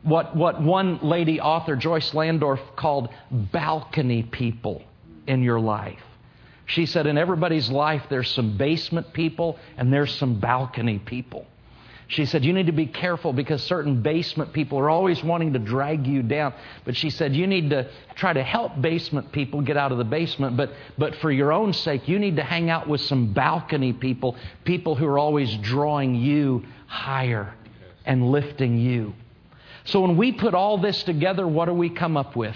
What, 0.03 0.35
what 0.35 0.61
one 0.61 0.99
lady 1.01 1.39
author, 1.39 1.75
Joyce 1.75 2.13
Landorf, 2.13 2.59
called 2.75 3.09
balcony 3.31 4.23
people 4.23 4.83
in 5.27 5.43
your 5.43 5.59
life. 5.59 6.01
She 6.65 6.85
said, 6.85 7.07
in 7.07 7.17
everybody's 7.17 7.69
life, 7.69 8.03
there's 8.09 8.29
some 8.29 8.57
basement 8.57 9.13
people 9.13 9.57
and 9.77 9.91
there's 9.91 10.13
some 10.13 10.39
balcony 10.39 10.99
people. 10.99 11.45
She 12.13 12.25
said, 12.25 12.45
You 12.45 12.53
need 12.53 12.67
to 12.67 12.71
be 12.71 12.85
careful 12.85 13.33
because 13.33 13.63
certain 13.63 14.03
basement 14.03 14.53
people 14.53 14.77
are 14.77 14.89
always 14.89 15.23
wanting 15.23 15.53
to 15.53 15.59
drag 15.59 16.05
you 16.05 16.21
down. 16.21 16.53
But 16.85 16.95
she 16.95 17.09
said, 17.09 17.35
You 17.35 17.47
need 17.47 17.71
to 17.71 17.89
try 18.15 18.33
to 18.33 18.43
help 18.43 18.79
basement 18.79 19.31
people 19.31 19.61
get 19.61 19.77
out 19.77 19.91
of 19.91 19.97
the 19.97 20.03
basement. 20.03 20.55
But, 20.55 20.71
but 20.95 21.15
for 21.15 21.31
your 21.31 21.51
own 21.51 21.73
sake, 21.73 22.07
you 22.07 22.19
need 22.19 22.35
to 22.35 22.43
hang 22.43 22.69
out 22.69 22.87
with 22.87 23.01
some 23.01 23.33
balcony 23.33 23.93
people, 23.93 24.35
people 24.63 24.95
who 24.95 25.07
are 25.07 25.17
always 25.17 25.55
drawing 25.57 26.13
you 26.13 26.63
higher 26.85 27.55
and 28.05 28.29
lifting 28.29 28.77
you. 28.77 29.13
So 29.85 30.01
when 30.01 30.15
we 30.15 30.31
put 30.33 30.53
all 30.53 30.77
this 30.77 31.01
together, 31.03 31.47
what 31.47 31.65
do 31.65 31.73
we 31.73 31.89
come 31.89 32.15
up 32.15 32.35
with? 32.35 32.55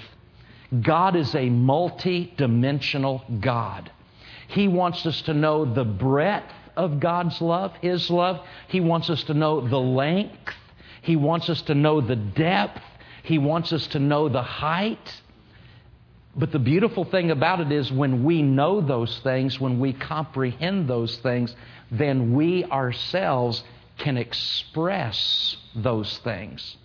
God 0.81 1.15
is 1.15 1.33
a 1.33 1.49
multi 1.49 2.31
dimensional 2.37 3.23
God. 3.39 3.91
He 4.49 4.67
wants 4.67 5.03
us 5.07 5.23
to 5.23 5.33
know 5.33 5.65
the 5.65 5.83
breadth 5.83 6.53
of 6.77 6.99
God's 6.99 7.41
love, 7.41 7.73
His 7.81 8.09
love. 8.09 8.39
He 8.69 8.79
wants 8.79 9.09
us 9.09 9.23
to 9.25 9.33
know 9.33 9.67
the 9.67 9.79
length. 9.79 10.53
He 11.01 11.15
wants 11.15 11.49
us 11.49 11.61
to 11.63 11.75
know 11.75 11.99
the 11.99 12.15
depth. 12.15 12.81
He 13.23 13.37
wants 13.37 13.73
us 13.73 13.87
to 13.87 13.99
know 13.99 14.29
the 14.29 14.41
height. 14.41 15.21
But 16.35 16.51
the 16.51 16.59
beautiful 16.59 17.03
thing 17.03 17.31
about 17.31 17.59
it 17.61 17.71
is 17.71 17.91
when 17.91 18.23
we 18.23 18.43
know 18.43 18.79
those 18.79 19.19
things, 19.19 19.59
when 19.59 19.79
we 19.79 19.91
comprehend 19.91 20.87
those 20.87 21.17
things, 21.17 21.55
then 21.91 22.33
we 22.35 22.63
ourselves 22.65 23.63
can 23.97 24.17
express 24.17 25.57
those 25.75 26.19
things. 26.19 26.77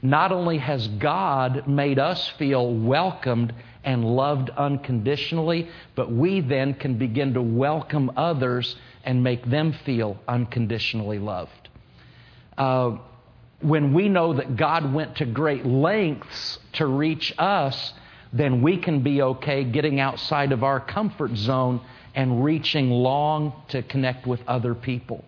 Not 0.00 0.32
only 0.32 0.58
has 0.58 0.86
God 0.86 1.66
made 1.66 1.98
us 1.98 2.28
feel 2.38 2.72
welcomed 2.72 3.52
and 3.82 4.04
loved 4.04 4.50
unconditionally, 4.50 5.68
but 5.94 6.12
we 6.12 6.40
then 6.40 6.74
can 6.74 6.98
begin 6.98 7.34
to 7.34 7.42
welcome 7.42 8.12
others 8.16 8.76
and 9.04 9.22
make 9.22 9.44
them 9.48 9.72
feel 9.84 10.18
unconditionally 10.26 11.18
loved. 11.18 11.68
Uh, 12.56 12.98
when 13.60 13.94
we 13.94 14.08
know 14.08 14.34
that 14.34 14.56
God 14.56 14.92
went 14.92 15.16
to 15.16 15.26
great 15.26 15.64
lengths 15.64 16.58
to 16.74 16.86
reach 16.86 17.32
us, 17.38 17.92
then 18.32 18.62
we 18.62 18.76
can 18.76 19.02
be 19.02 19.22
okay 19.22 19.64
getting 19.64 20.00
outside 20.00 20.52
of 20.52 20.64
our 20.64 20.80
comfort 20.80 21.36
zone 21.36 21.80
and 22.14 22.44
reaching 22.44 22.90
long 22.90 23.52
to 23.68 23.82
connect 23.82 24.26
with 24.26 24.40
other 24.46 24.74
people 24.74 25.24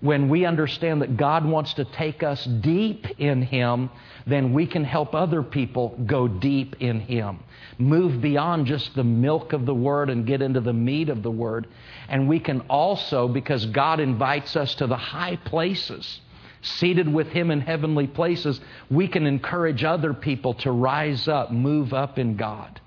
when 0.00 0.28
we 0.28 0.44
understand 0.44 1.02
that 1.02 1.16
God 1.16 1.44
wants 1.44 1.74
to 1.74 1.84
take 1.84 2.22
us 2.22 2.44
deep 2.44 3.06
in 3.18 3.42
Him, 3.42 3.90
then 4.26 4.52
we 4.52 4.66
can 4.66 4.84
help 4.84 5.14
other 5.14 5.42
people 5.42 5.98
go 6.06 6.28
deep 6.28 6.76
in 6.80 7.00
Him. 7.00 7.40
Move 7.78 8.20
beyond 8.20 8.66
just 8.66 8.94
the 8.94 9.04
milk 9.04 9.52
of 9.52 9.66
the 9.66 9.74
Word 9.74 10.08
and 10.08 10.26
get 10.26 10.40
into 10.40 10.60
the 10.60 10.72
meat 10.72 11.08
of 11.08 11.22
the 11.22 11.30
Word. 11.30 11.66
And 12.08 12.28
we 12.28 12.38
can 12.38 12.60
also, 12.62 13.26
because 13.26 13.66
God 13.66 13.98
invites 13.98 14.54
us 14.54 14.76
to 14.76 14.86
the 14.86 14.96
high 14.96 15.36
places, 15.36 16.20
seated 16.62 17.12
with 17.12 17.28
Him 17.28 17.50
in 17.50 17.60
heavenly 17.60 18.06
places, 18.06 18.60
we 18.88 19.08
can 19.08 19.26
encourage 19.26 19.82
other 19.82 20.14
people 20.14 20.54
to 20.54 20.70
rise 20.70 21.26
up, 21.26 21.50
move 21.50 21.92
up 21.92 22.18
in 22.18 22.36
God. 22.36 22.80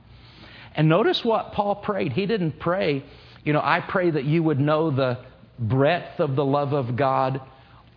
And 0.76 0.88
notice 0.88 1.26
what 1.26 1.52
Paul 1.52 1.76
prayed. 1.76 2.14
He 2.14 2.26
didn't 2.26 2.58
pray, 2.58 3.04
you 3.44 3.52
know, 3.52 3.62
I 3.62 3.82
pray 3.82 4.12
that 4.12 4.24
you 4.24 4.44
would 4.44 4.60
know 4.60 4.92
the 4.92 5.20
breadth 5.62 6.20
of 6.20 6.36
the 6.36 6.44
love 6.44 6.74
of 6.74 6.96
God, 6.96 7.42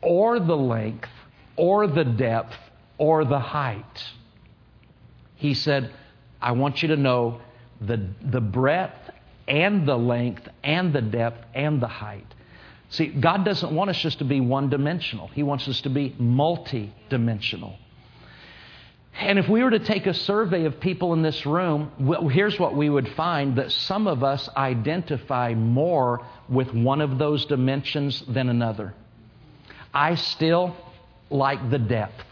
or 0.03 0.39
the 0.39 0.57
length, 0.57 1.09
or 1.57 1.87
the 1.87 2.05
depth, 2.05 2.55
or 2.99 3.25
the 3.25 3.41
height. 3.41 4.05
He 5.37 5.55
said, 5.55 5.93
I 6.41 6.53
want 6.53 6.83
you 6.83 6.89
to 6.89 6.97
know 6.97 7.41
the, 7.81 8.09
the 8.23 8.41
breadth 8.41 9.11
and 9.49 9.87
the 9.89 9.97
length 9.97 10.47
and 10.62 10.93
the 10.93 11.03
depth 11.03 11.45
and 11.55 11.81
the 11.81 11.89
height. 11.89 12.27
See, 12.91 13.07
God 13.07 13.45
doesn't 13.45 13.75
want 13.75 13.91
us 13.91 13.99
just 13.99 14.19
to 14.19 14.25
be 14.25 14.41
one 14.41 14.71
dimensional, 14.71 15.29
He 15.29 15.43
wants 15.43 15.67
us 15.69 15.81
to 15.83 15.91
be 15.91 16.15
multi 16.19 16.95
dimensional. 17.09 17.77
And 19.21 19.39
if 19.39 19.49
we 19.49 19.62
were 19.62 19.71
to 19.71 19.79
take 19.79 20.07
a 20.07 20.15
survey 20.15 20.65
of 20.65 20.81
people 20.81 21.12
in 21.12 21.23
this 21.23 21.47
room, 21.47 21.93
well, 22.01 22.27
here's 22.29 22.59
what 22.59 22.75
we 22.75 22.91
would 22.91 23.09
find 23.11 23.57
that 23.57 23.71
some 23.71 24.07
of 24.07 24.25
us 24.25 24.49
identify 24.57 25.55
more 25.55 26.27
with 26.49 26.73
one 26.75 27.01
of 27.01 27.19
those 27.19 27.47
dimensions 27.47 28.25
than 28.27 28.49
another. 28.49 28.93
I 29.93 30.17
still 30.17 30.77
like 31.31 31.71
the 31.71 31.79
depth. 31.79 32.25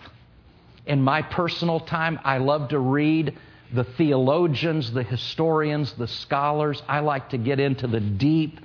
In 0.84 1.00
my 1.00 1.22
personal 1.22 1.78
time, 1.78 2.18
I 2.24 2.38
love 2.38 2.70
to 2.70 2.80
read 2.80 3.38
the 3.72 3.84
theologians, 3.84 4.92
the 4.92 5.04
historians, 5.04 5.92
the 5.92 6.08
scholars. 6.08 6.82
I 6.88 7.00
like 7.00 7.30
to 7.30 7.38
get 7.38 7.60
into 7.60 7.86
the 7.86 8.00
deep, 8.00 8.58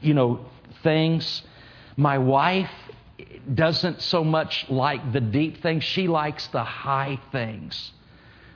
you 0.00 0.14
know, 0.14 0.44
things. 0.82 1.42
My 1.96 2.18
wife 2.18 2.70
doesn't 3.54 4.02
so 4.02 4.24
much 4.24 4.66
like 4.68 5.12
the 5.12 5.20
deep 5.20 5.62
things, 5.62 5.84
she 5.84 6.08
likes 6.08 6.46
the 6.48 6.64
high 6.64 7.18
things. 7.32 7.92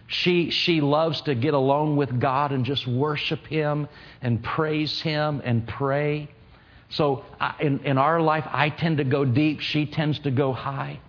She, 0.06 0.50
she 0.50 0.80
loves 0.80 1.20
to 1.22 1.34
get 1.34 1.54
alone 1.54 1.96
with 1.96 2.20
God 2.20 2.52
and 2.52 2.64
just 2.64 2.86
worship 2.86 3.46
Him 3.46 3.88
and 4.20 4.42
praise 4.42 5.00
Him 5.00 5.40
and 5.44 5.66
pray. 5.66 6.28
So 6.90 7.24
I, 7.40 7.54
in, 7.60 7.80
in 7.80 7.98
our 7.98 8.20
life, 8.20 8.44
I 8.46 8.68
tend 8.68 8.98
to 8.98 9.04
go 9.04 9.24
deep, 9.24 9.60
she 9.60 9.86
tends 9.86 10.18
to 10.20 10.30
go 10.30 10.52
high. 10.52 11.00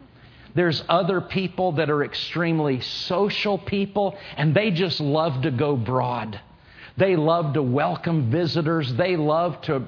There's 0.56 0.84
other 0.88 1.20
people 1.20 1.74
that 1.74 1.89
are 1.89 2.03
extremely 2.03 2.80
social 2.80 3.58
people, 3.58 4.18
and 4.38 4.56
they 4.56 4.72
just 4.72 5.01
love 5.01 5.41
to 5.41 5.51
go 5.51 5.76
broad. 5.76 6.39
They 6.97 7.17
love 7.17 7.53
to 7.53 7.61
welcome 7.61 8.31
visitors. 8.31 8.93
They 8.93 9.17
love 9.17 9.59
to, 9.63 9.83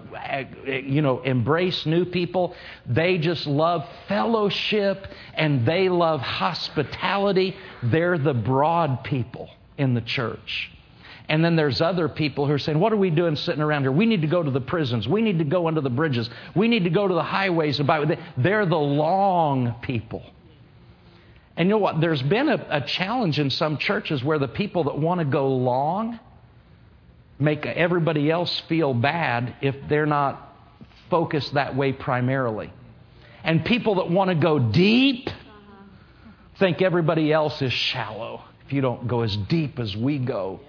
you 0.66 1.02
know, 1.02 1.22
embrace 1.22 1.86
new 1.86 2.04
people. 2.04 2.54
They 2.86 3.18
just 3.18 3.48
love 3.48 3.88
fellowship 4.10 5.08
and 5.34 5.66
they 5.66 5.88
love 5.88 6.20
hospitality. 6.20 7.56
They're 7.82 8.18
the 8.18 8.34
broad 8.34 9.06
people 9.06 9.50
in 9.78 9.94
the 9.94 10.02
church. 10.02 10.70
And 11.30 11.44
then 11.44 11.56
there's 11.56 11.82
other 11.82 12.10
people 12.10 12.46
who 12.46 12.54
are 12.54 12.60
saying, 12.60 12.80
What 12.80 12.92
are 12.94 12.98
we 12.98 13.10
doing 13.10 13.36
sitting 13.36 13.62
around 13.62 13.84
here? 13.84 13.92
We 13.92 14.06
need 14.06 14.22
to 14.22 14.28
go 14.28 14.44
to 14.44 14.52
the 14.52 14.62
prisons. 14.62 15.08
We 15.08 15.22
need 15.22 15.40
to 15.40 15.46
go 15.46 15.68
under 15.68 15.82
the 15.82 15.90
bridges. 15.90 16.30
We 16.56 16.68
need 16.68 16.84
to 16.86 16.90
go 16.90 17.08
to 17.08 17.14
the 17.14 17.24
highways. 17.24 17.80
They're 18.38 18.66
the 18.66 18.78
long 18.78 19.76
people. 19.82 20.24
And 21.56 21.68
you 21.68 21.72
know 21.72 21.80
what? 21.80 22.00
There's 22.00 22.22
been 22.22 22.50
a, 22.50 22.66
a 22.70 22.82
challenge 22.82 23.40
in 23.40 23.50
some 23.50 23.78
churches 23.78 24.24
where 24.24 24.40
the 24.40 24.48
people 24.48 24.86
that 24.86 24.98
want 24.98 25.20
to 25.20 25.26
go 25.26 25.54
long 25.56 26.20
make 27.40 27.66
everybody 27.66 28.32
else 28.32 28.62
feel 28.62 28.94
bad 28.94 29.56
if 29.62 29.76
they're 29.88 30.06
not 30.06 30.56
focused 31.10 31.54
that 31.54 31.76
way 31.76 31.94
primarily. 31.94 32.72
And 33.44 33.64
people 33.64 33.96
that 33.96 34.10
want 34.10 34.30
to 34.30 34.36
go 34.36 34.60
deep 34.60 35.30
think 36.60 36.82
everybody 36.82 37.32
else 37.32 37.62
is 37.62 37.72
shallow 37.72 38.44
if 38.66 38.74
you 38.74 38.82
don't 38.82 39.08
go 39.08 39.22
as 39.22 39.36
deep 39.36 39.80
as 39.80 39.96
we 39.96 40.18
go. 40.18 40.60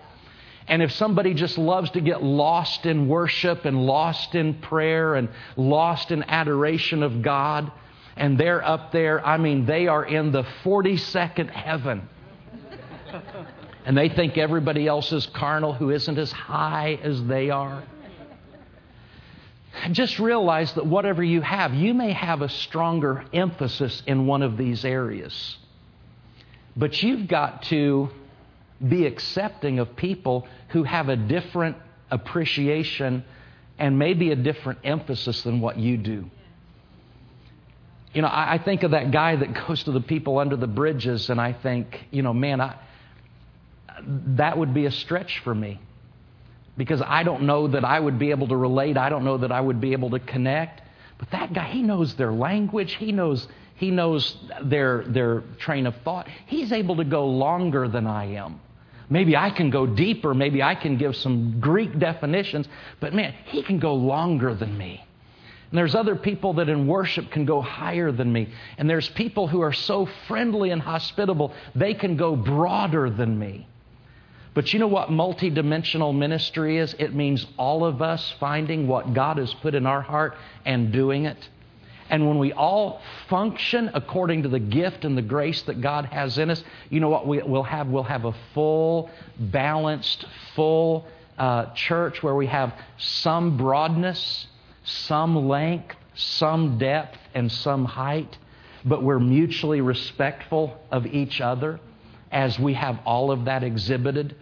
And 0.69 0.83
if 0.83 0.93
somebody 0.93 1.33
just 1.33 1.57
loves 1.57 1.91
to 1.93 2.01
get 2.01 2.23
lost 2.23 2.85
in 2.85 3.09
worship 3.09 3.65
and 3.65 3.87
lost 3.87 4.35
in 4.35 4.55
prayer 4.55 5.15
and 5.15 5.31
lost 5.57 6.11
in 6.11 6.23
adoration 6.25 7.03
of 7.03 7.23
God, 7.23 7.73
and 8.17 8.37
they're 8.37 8.63
up 8.63 8.93
there, 8.93 9.25
I 9.25 9.39
mean, 9.39 9.65
they 9.65 9.87
are 9.87 10.05
in 10.05 10.31
the 10.31 10.43
42nd 10.65 11.51
heaven 11.51 12.07
and 13.89 13.97
they 13.97 14.11
think 14.11 14.37
everybody 14.37 14.87
else 14.87 15.11
is 15.13 15.25
carnal 15.29 15.73
who 15.73 15.89
isn't 15.89 16.19
as 16.19 16.31
high 16.31 16.99
as 17.03 17.25
they 17.25 17.49
are. 17.49 17.83
Just 19.93 20.19
realize 20.19 20.71
that 20.75 20.85
whatever 20.85 21.25
you 21.25 21.41
have, 21.41 21.73
you 21.73 21.95
may 21.95 22.13
have 22.13 22.43
a 22.43 22.51
stronger 22.51 23.25
emphasis 23.33 24.03
in 24.07 24.27
one 24.27 24.43
of 24.43 24.59
these 24.59 24.85
areas. 24.85 25.57
But 26.77 27.03
you've 27.03 27.29
got 27.29 27.63
to 27.65 28.11
be 28.87 29.07
accepting 29.07 29.79
of 29.79 29.97
people 29.97 30.47
who 30.69 30.83
have 30.83 31.09
a 31.09 31.17
different 31.17 31.79
appreciation 32.11 33.25
and 33.79 33.99
maybe 33.99 34.33
a 34.33 34.37
different 34.37 34.81
emphasis 34.85 35.41
than 35.45 35.63
what 35.63 35.79
you 35.79 35.97
do. 35.97 36.31
You 38.13 38.21
know, 38.21 38.29
I, 38.31 38.61
think 38.63 38.83
of 38.83 38.91
that 38.91 39.13
guy 39.13 39.37
that 39.37 39.67
goes 39.67 39.83
to 39.85 39.93
the 39.93 40.03
people 40.03 40.39
under 40.39 40.57
the 40.57 40.67
bridges, 40.67 41.31
and 41.31 41.41
I 41.41 41.55
think, 41.55 42.07
you 42.11 42.21
know, 42.21 42.35
man, 42.35 42.61
I, 42.61 42.75
that 44.07 44.57
would 44.57 44.75
be 44.75 44.87
a 44.87 44.91
stretch 44.91 45.41
for 45.41 45.55
me 45.55 45.81
because 46.79 47.03
I 47.03 47.25
don't 47.25 47.43
know 47.43 47.67
that 47.69 47.85
I 47.85 47.99
would 47.99 48.19
be 48.19 48.31
able 48.31 48.49
to 48.49 48.57
relate. 48.57 48.97
I 48.97 49.09
don't 49.09 49.25
know 49.25 49.39
that 49.39 49.53
I 49.53 49.61
would 49.61 49.81
be 49.81 49.93
able 49.93 50.11
to 50.11 50.21
connect. 50.21 50.81
But 51.19 51.31
that 51.33 51.53
guy, 51.53 51.69
he 51.69 51.83
knows 51.83 52.15
their 52.15 52.33
language. 52.33 52.95
He 52.95 53.11
knows, 53.11 53.49
he 53.75 53.91
knows 53.91 54.37
their, 54.63 55.05
their 55.09 55.43
train 55.59 55.87
of 55.87 55.97
thought. 56.05 56.29
He's 56.47 56.73
able 56.73 56.97
to 56.97 57.05
go 57.05 57.27
longer 57.27 57.89
than 57.89 58.07
I 58.07 58.37
am. 58.37 58.61
Maybe 59.11 59.37
I 59.37 59.51
can 59.51 59.71
go 59.71 59.87
deeper. 59.87 60.35
Maybe 60.35 60.63
I 60.63 60.77
can 60.77 60.97
give 60.97 61.17
some 61.17 61.59
Greek 61.61 61.99
definitions. 61.99 62.69
But 63.01 63.13
man, 63.13 63.35
he 63.47 63.63
can 63.65 63.81
go 63.81 63.95
longer 63.95 64.55
than 64.55 64.79
me. 64.79 65.05
And 65.71 65.77
there's 65.77 65.95
other 65.95 66.15
people 66.15 66.55
that 66.55 66.69
in 66.69 66.87
worship 66.87 67.31
can 67.31 67.45
go 67.45 67.61
higher 67.61 68.13
than 68.13 68.33
me. 68.33 68.51
And 68.79 68.89
there's 68.89 69.09
people 69.09 69.49
who 69.49 69.61
are 69.61 69.73
so 69.73 70.09
friendly 70.29 70.71
and 70.71 70.81
hospitable, 70.81 71.53
they 71.75 71.95
can 71.95 72.17
go 72.17 72.37
broader 72.37 73.11
than 73.11 73.39
me. 73.39 73.67
But 74.59 74.73
you 74.73 74.81
know 74.81 74.89
what 74.89 75.09
multidimensional 75.09 76.13
ministry 76.13 76.79
is? 76.79 76.93
It 76.99 77.15
means 77.15 77.47
all 77.57 77.85
of 77.85 78.03
us 78.03 78.35
finding 78.41 78.89
what 78.89 79.15
God 79.15 79.39
has 79.39 79.55
put 79.55 79.77
in 79.77 79.87
our 79.87 80.01
heart 80.01 80.37
and 80.65 80.91
doing 80.91 81.27
it. 81.27 81.49
And 82.11 82.27
when 82.27 82.39
we 82.41 82.53
all 82.53 83.01
function 83.29 83.89
according 83.95 84.43
to 84.43 84.49
the 84.49 84.59
gift 84.59 85.05
and 85.05 85.17
the 85.17 85.23
grace 85.23 85.63
that 85.63 85.81
God 85.81 86.07
has 86.07 86.39
in 86.39 86.51
us, 86.51 86.65
you 86.91 86.99
know 86.99 87.09
what 87.09 87.25
we, 87.25 87.41
will 87.41 87.63
have? 87.63 87.87
We'll 87.87 88.03
have 88.03 88.25
a 88.25 88.35
full, 88.53 89.11
balanced, 89.39 90.27
full 90.57 91.07
uh, 91.39 91.67
church 91.75 92.21
where 92.25 92.35
we 92.35 92.49
have 92.49 92.75
some 92.97 93.59
broadness, 93.59 94.49
some 94.83 95.47
length, 95.47 95.95
some 96.17 96.79
depth, 96.79 97.17
and 97.33 97.53
some 97.53 97.85
height, 97.85 98.37
but 98.85 99.05
we're 99.05 99.21
mutually 99.21 99.83
respectful 99.83 100.77
of 100.91 101.07
each 101.07 101.41
other 101.41 101.79
as 102.33 102.59
we 102.59 102.75
have 102.75 102.99
all 103.05 103.31
of 103.31 103.45
that 103.45 103.63
exhibited. 103.63 104.35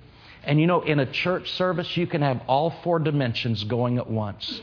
And 0.47 0.61
you 0.61 0.68
know, 0.68 0.80
in 0.80 1.01
a 1.01 1.07
church 1.07 1.53
service, 1.53 1.97
you 1.97 2.07
can 2.07 2.22
have 2.22 2.40
all 2.47 2.70
four 2.84 3.01
dimensions 3.01 3.64
going 3.64 3.99
at 3.99 4.09
once. 4.09 4.61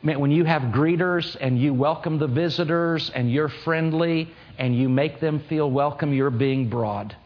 Man, 0.00 0.20
when 0.20 0.30
you 0.30 0.44
have 0.44 0.62
greeters 0.62 1.36
and 1.40 1.60
you 1.60 1.74
welcome 1.74 2.18
the 2.18 2.28
visitors 2.28 3.10
and 3.10 3.30
you're 3.30 3.48
friendly 3.48 4.32
and 4.58 4.76
you 4.76 4.88
make 4.88 5.20
them 5.20 5.40
feel 5.48 5.68
welcome, 5.68 6.12
you're 6.14 6.30
being 6.30 6.70
broad. 6.70 7.16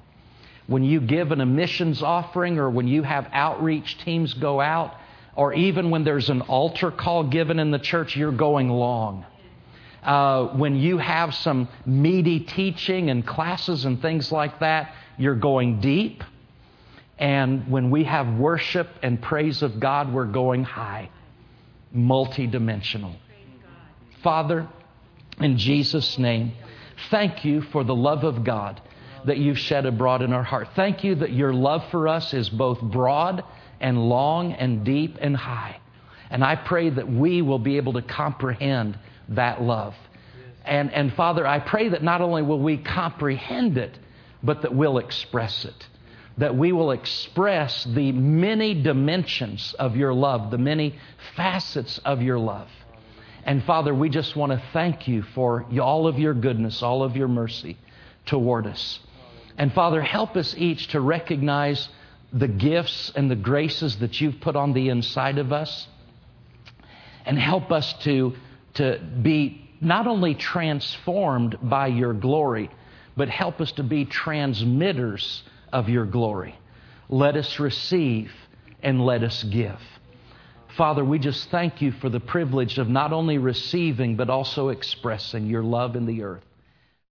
When 0.67 0.85
you 0.85 1.01
give 1.01 1.33
a 1.33 1.37
missions 1.37 2.03
offering 2.03 2.59
or 2.59 2.71
when 2.71 2.89
you 2.89 3.03
have 3.03 3.29
outreach 3.33 3.99
teams 3.99 4.33
go 4.35 4.61
out, 4.61 4.95
or 5.37 5.53
even 5.53 5.91
when 5.91 6.03
there's 6.03 6.31
an 6.31 6.41
altar 6.43 6.91
call 6.91 7.25
given 7.25 7.59
in 7.59 7.71
the 7.71 7.79
church, 7.79 8.17
you're 8.17 8.33
going 8.33 8.71
long. 8.71 9.27
Uh, 10.03 10.47
when 10.57 10.77
you 10.77 10.97
have 10.97 11.35
some 11.35 11.69
meaty 11.85 12.41
teaching 12.41 13.11
and 13.11 13.27
classes 13.27 13.85
and 13.85 14.01
things 14.01 14.33
like 14.33 14.61
that, 14.61 14.95
you're 15.19 15.35
going 15.35 15.81
deep. 15.81 16.25
And 17.19 17.71
when 17.71 17.91
we 17.91 18.05
have 18.05 18.39
worship 18.39 18.89
and 19.03 19.21
praise 19.21 19.63
of 19.63 19.81
God, 19.81 20.13
we're 20.13 20.27
going 20.27 20.65
high, 20.65 21.11
multidimensional. 21.95 23.17
Father, 24.23 24.69
in 25.41 25.57
Jesus' 25.57 26.19
name, 26.19 26.53
thank 27.11 27.45
you 27.45 27.63
for 27.63 27.85
the 27.85 27.95
love 27.95 28.25
of 28.25 28.45
God 28.45 28.81
that 29.25 29.39
you've 29.39 29.59
shed 29.59 29.87
abroad 29.87 30.23
in 30.23 30.33
our 30.33 30.43
heart. 30.43 30.69
Thank 30.77 31.05
you 31.05 31.17
that 31.17 31.33
your 31.33 31.53
love 31.53 31.85
for 31.91 32.07
us 32.07 32.35
is 32.35 32.49
both 32.49 32.81
broad 32.81 33.45
and 33.81 34.09
long 34.09 34.53
and 34.53 34.85
deep 34.85 35.17
and 35.21 35.37
high. 35.37 35.81
And 36.31 36.45
I 36.45 36.57
pray 36.57 36.91
that 36.91 37.11
we 37.11 37.41
will 37.41 37.59
be 37.59 37.77
able 37.79 37.95
to 37.95 38.03
comprehend 38.03 38.99
that 39.31 39.63
love. 39.63 39.95
And, 40.65 40.93
and 40.93 41.15
Father, 41.15 41.47
I 41.47 41.61
pray 41.61 41.91
that 41.91 42.03
not 42.03 42.21
only 42.21 42.43
will 42.43 42.61
we 42.61 42.77
comprehend 42.77 43.79
it, 43.79 43.99
but 44.43 44.63
that 44.63 44.75
we'll 44.75 44.99
express 44.99 45.65
it 45.65 45.87
that 46.39 46.57
we 46.57 46.73
will 46.73 46.91
express 46.91 47.85
the 47.85 48.13
many 48.13 48.75
dimensions 48.75 49.75
of 49.79 49.97
your 49.97 50.13
love, 50.13 50.51
the 50.51 50.59
many 50.59 50.99
facets 51.35 51.99
of 52.05 52.21
your 52.21 52.39
love. 52.39 52.69
And 53.45 53.63
Father, 53.65 53.95
we 53.95 54.09
just 54.09 54.37
want 54.37 54.53
to 54.53 54.63
thank 54.73 55.09
you 55.09 55.23
for 55.23 55.65
all 55.81 56.07
of 56.07 56.19
your 56.19 56.35
goodness, 56.35 56.83
all 56.83 57.03
of 57.03 57.17
your 57.17 57.29
mercy 57.29 57.79
toward 58.27 58.67
us. 58.67 58.99
And 59.57 59.73
Father, 59.73 60.03
help 60.03 60.37
us 60.37 60.55
each 60.59 60.89
to 60.89 61.01
recognize 61.01 61.89
the 62.33 62.49
gifts 62.49 63.13
and 63.15 63.31
the 63.31 63.37
graces 63.37 63.97
that 63.99 64.21
you've 64.21 64.41
put 64.41 64.57
on 64.57 64.73
the 64.73 64.89
inside 64.89 65.39
of 65.39 65.53
us. 65.53 65.87
And 67.25 67.39
help 67.39 67.73
us 67.73 67.93
to, 68.01 68.35
to 68.75 69.01
be 69.23 69.71
not 69.81 70.07
only 70.07 70.35
transformed 70.35 71.57
by 71.63 71.87
your 71.87 72.13
glory, 72.13 72.71
but 73.17 73.29
help 73.29 73.61
us 73.61 73.73
to 73.73 73.83
be 73.83 74.05
transmitters 74.05 75.43
of 75.73 75.89
your 75.89 76.07
glory. 76.07 76.59
Let 77.09 77.37
us 77.37 77.61
receive 77.61 78.31
and 78.83 79.05
let 79.05 79.23
us 79.23 79.43
give. 79.45 79.81
Father, 80.77 81.05
we 81.05 81.19
just 81.19 81.51
thank 81.51 81.81
you 81.81 81.93
for 81.93 82.09
the 82.09 82.21
privilege 82.21 82.79
of 82.79 82.89
not 82.89 83.13
only 83.13 83.39
receiving, 83.39 84.17
but 84.17 84.29
also 84.29 84.69
expressing 84.69 85.47
your 85.47 85.63
love 85.63 85.97
in 85.97 86.07
the 86.07 86.23
earth. 86.23 86.46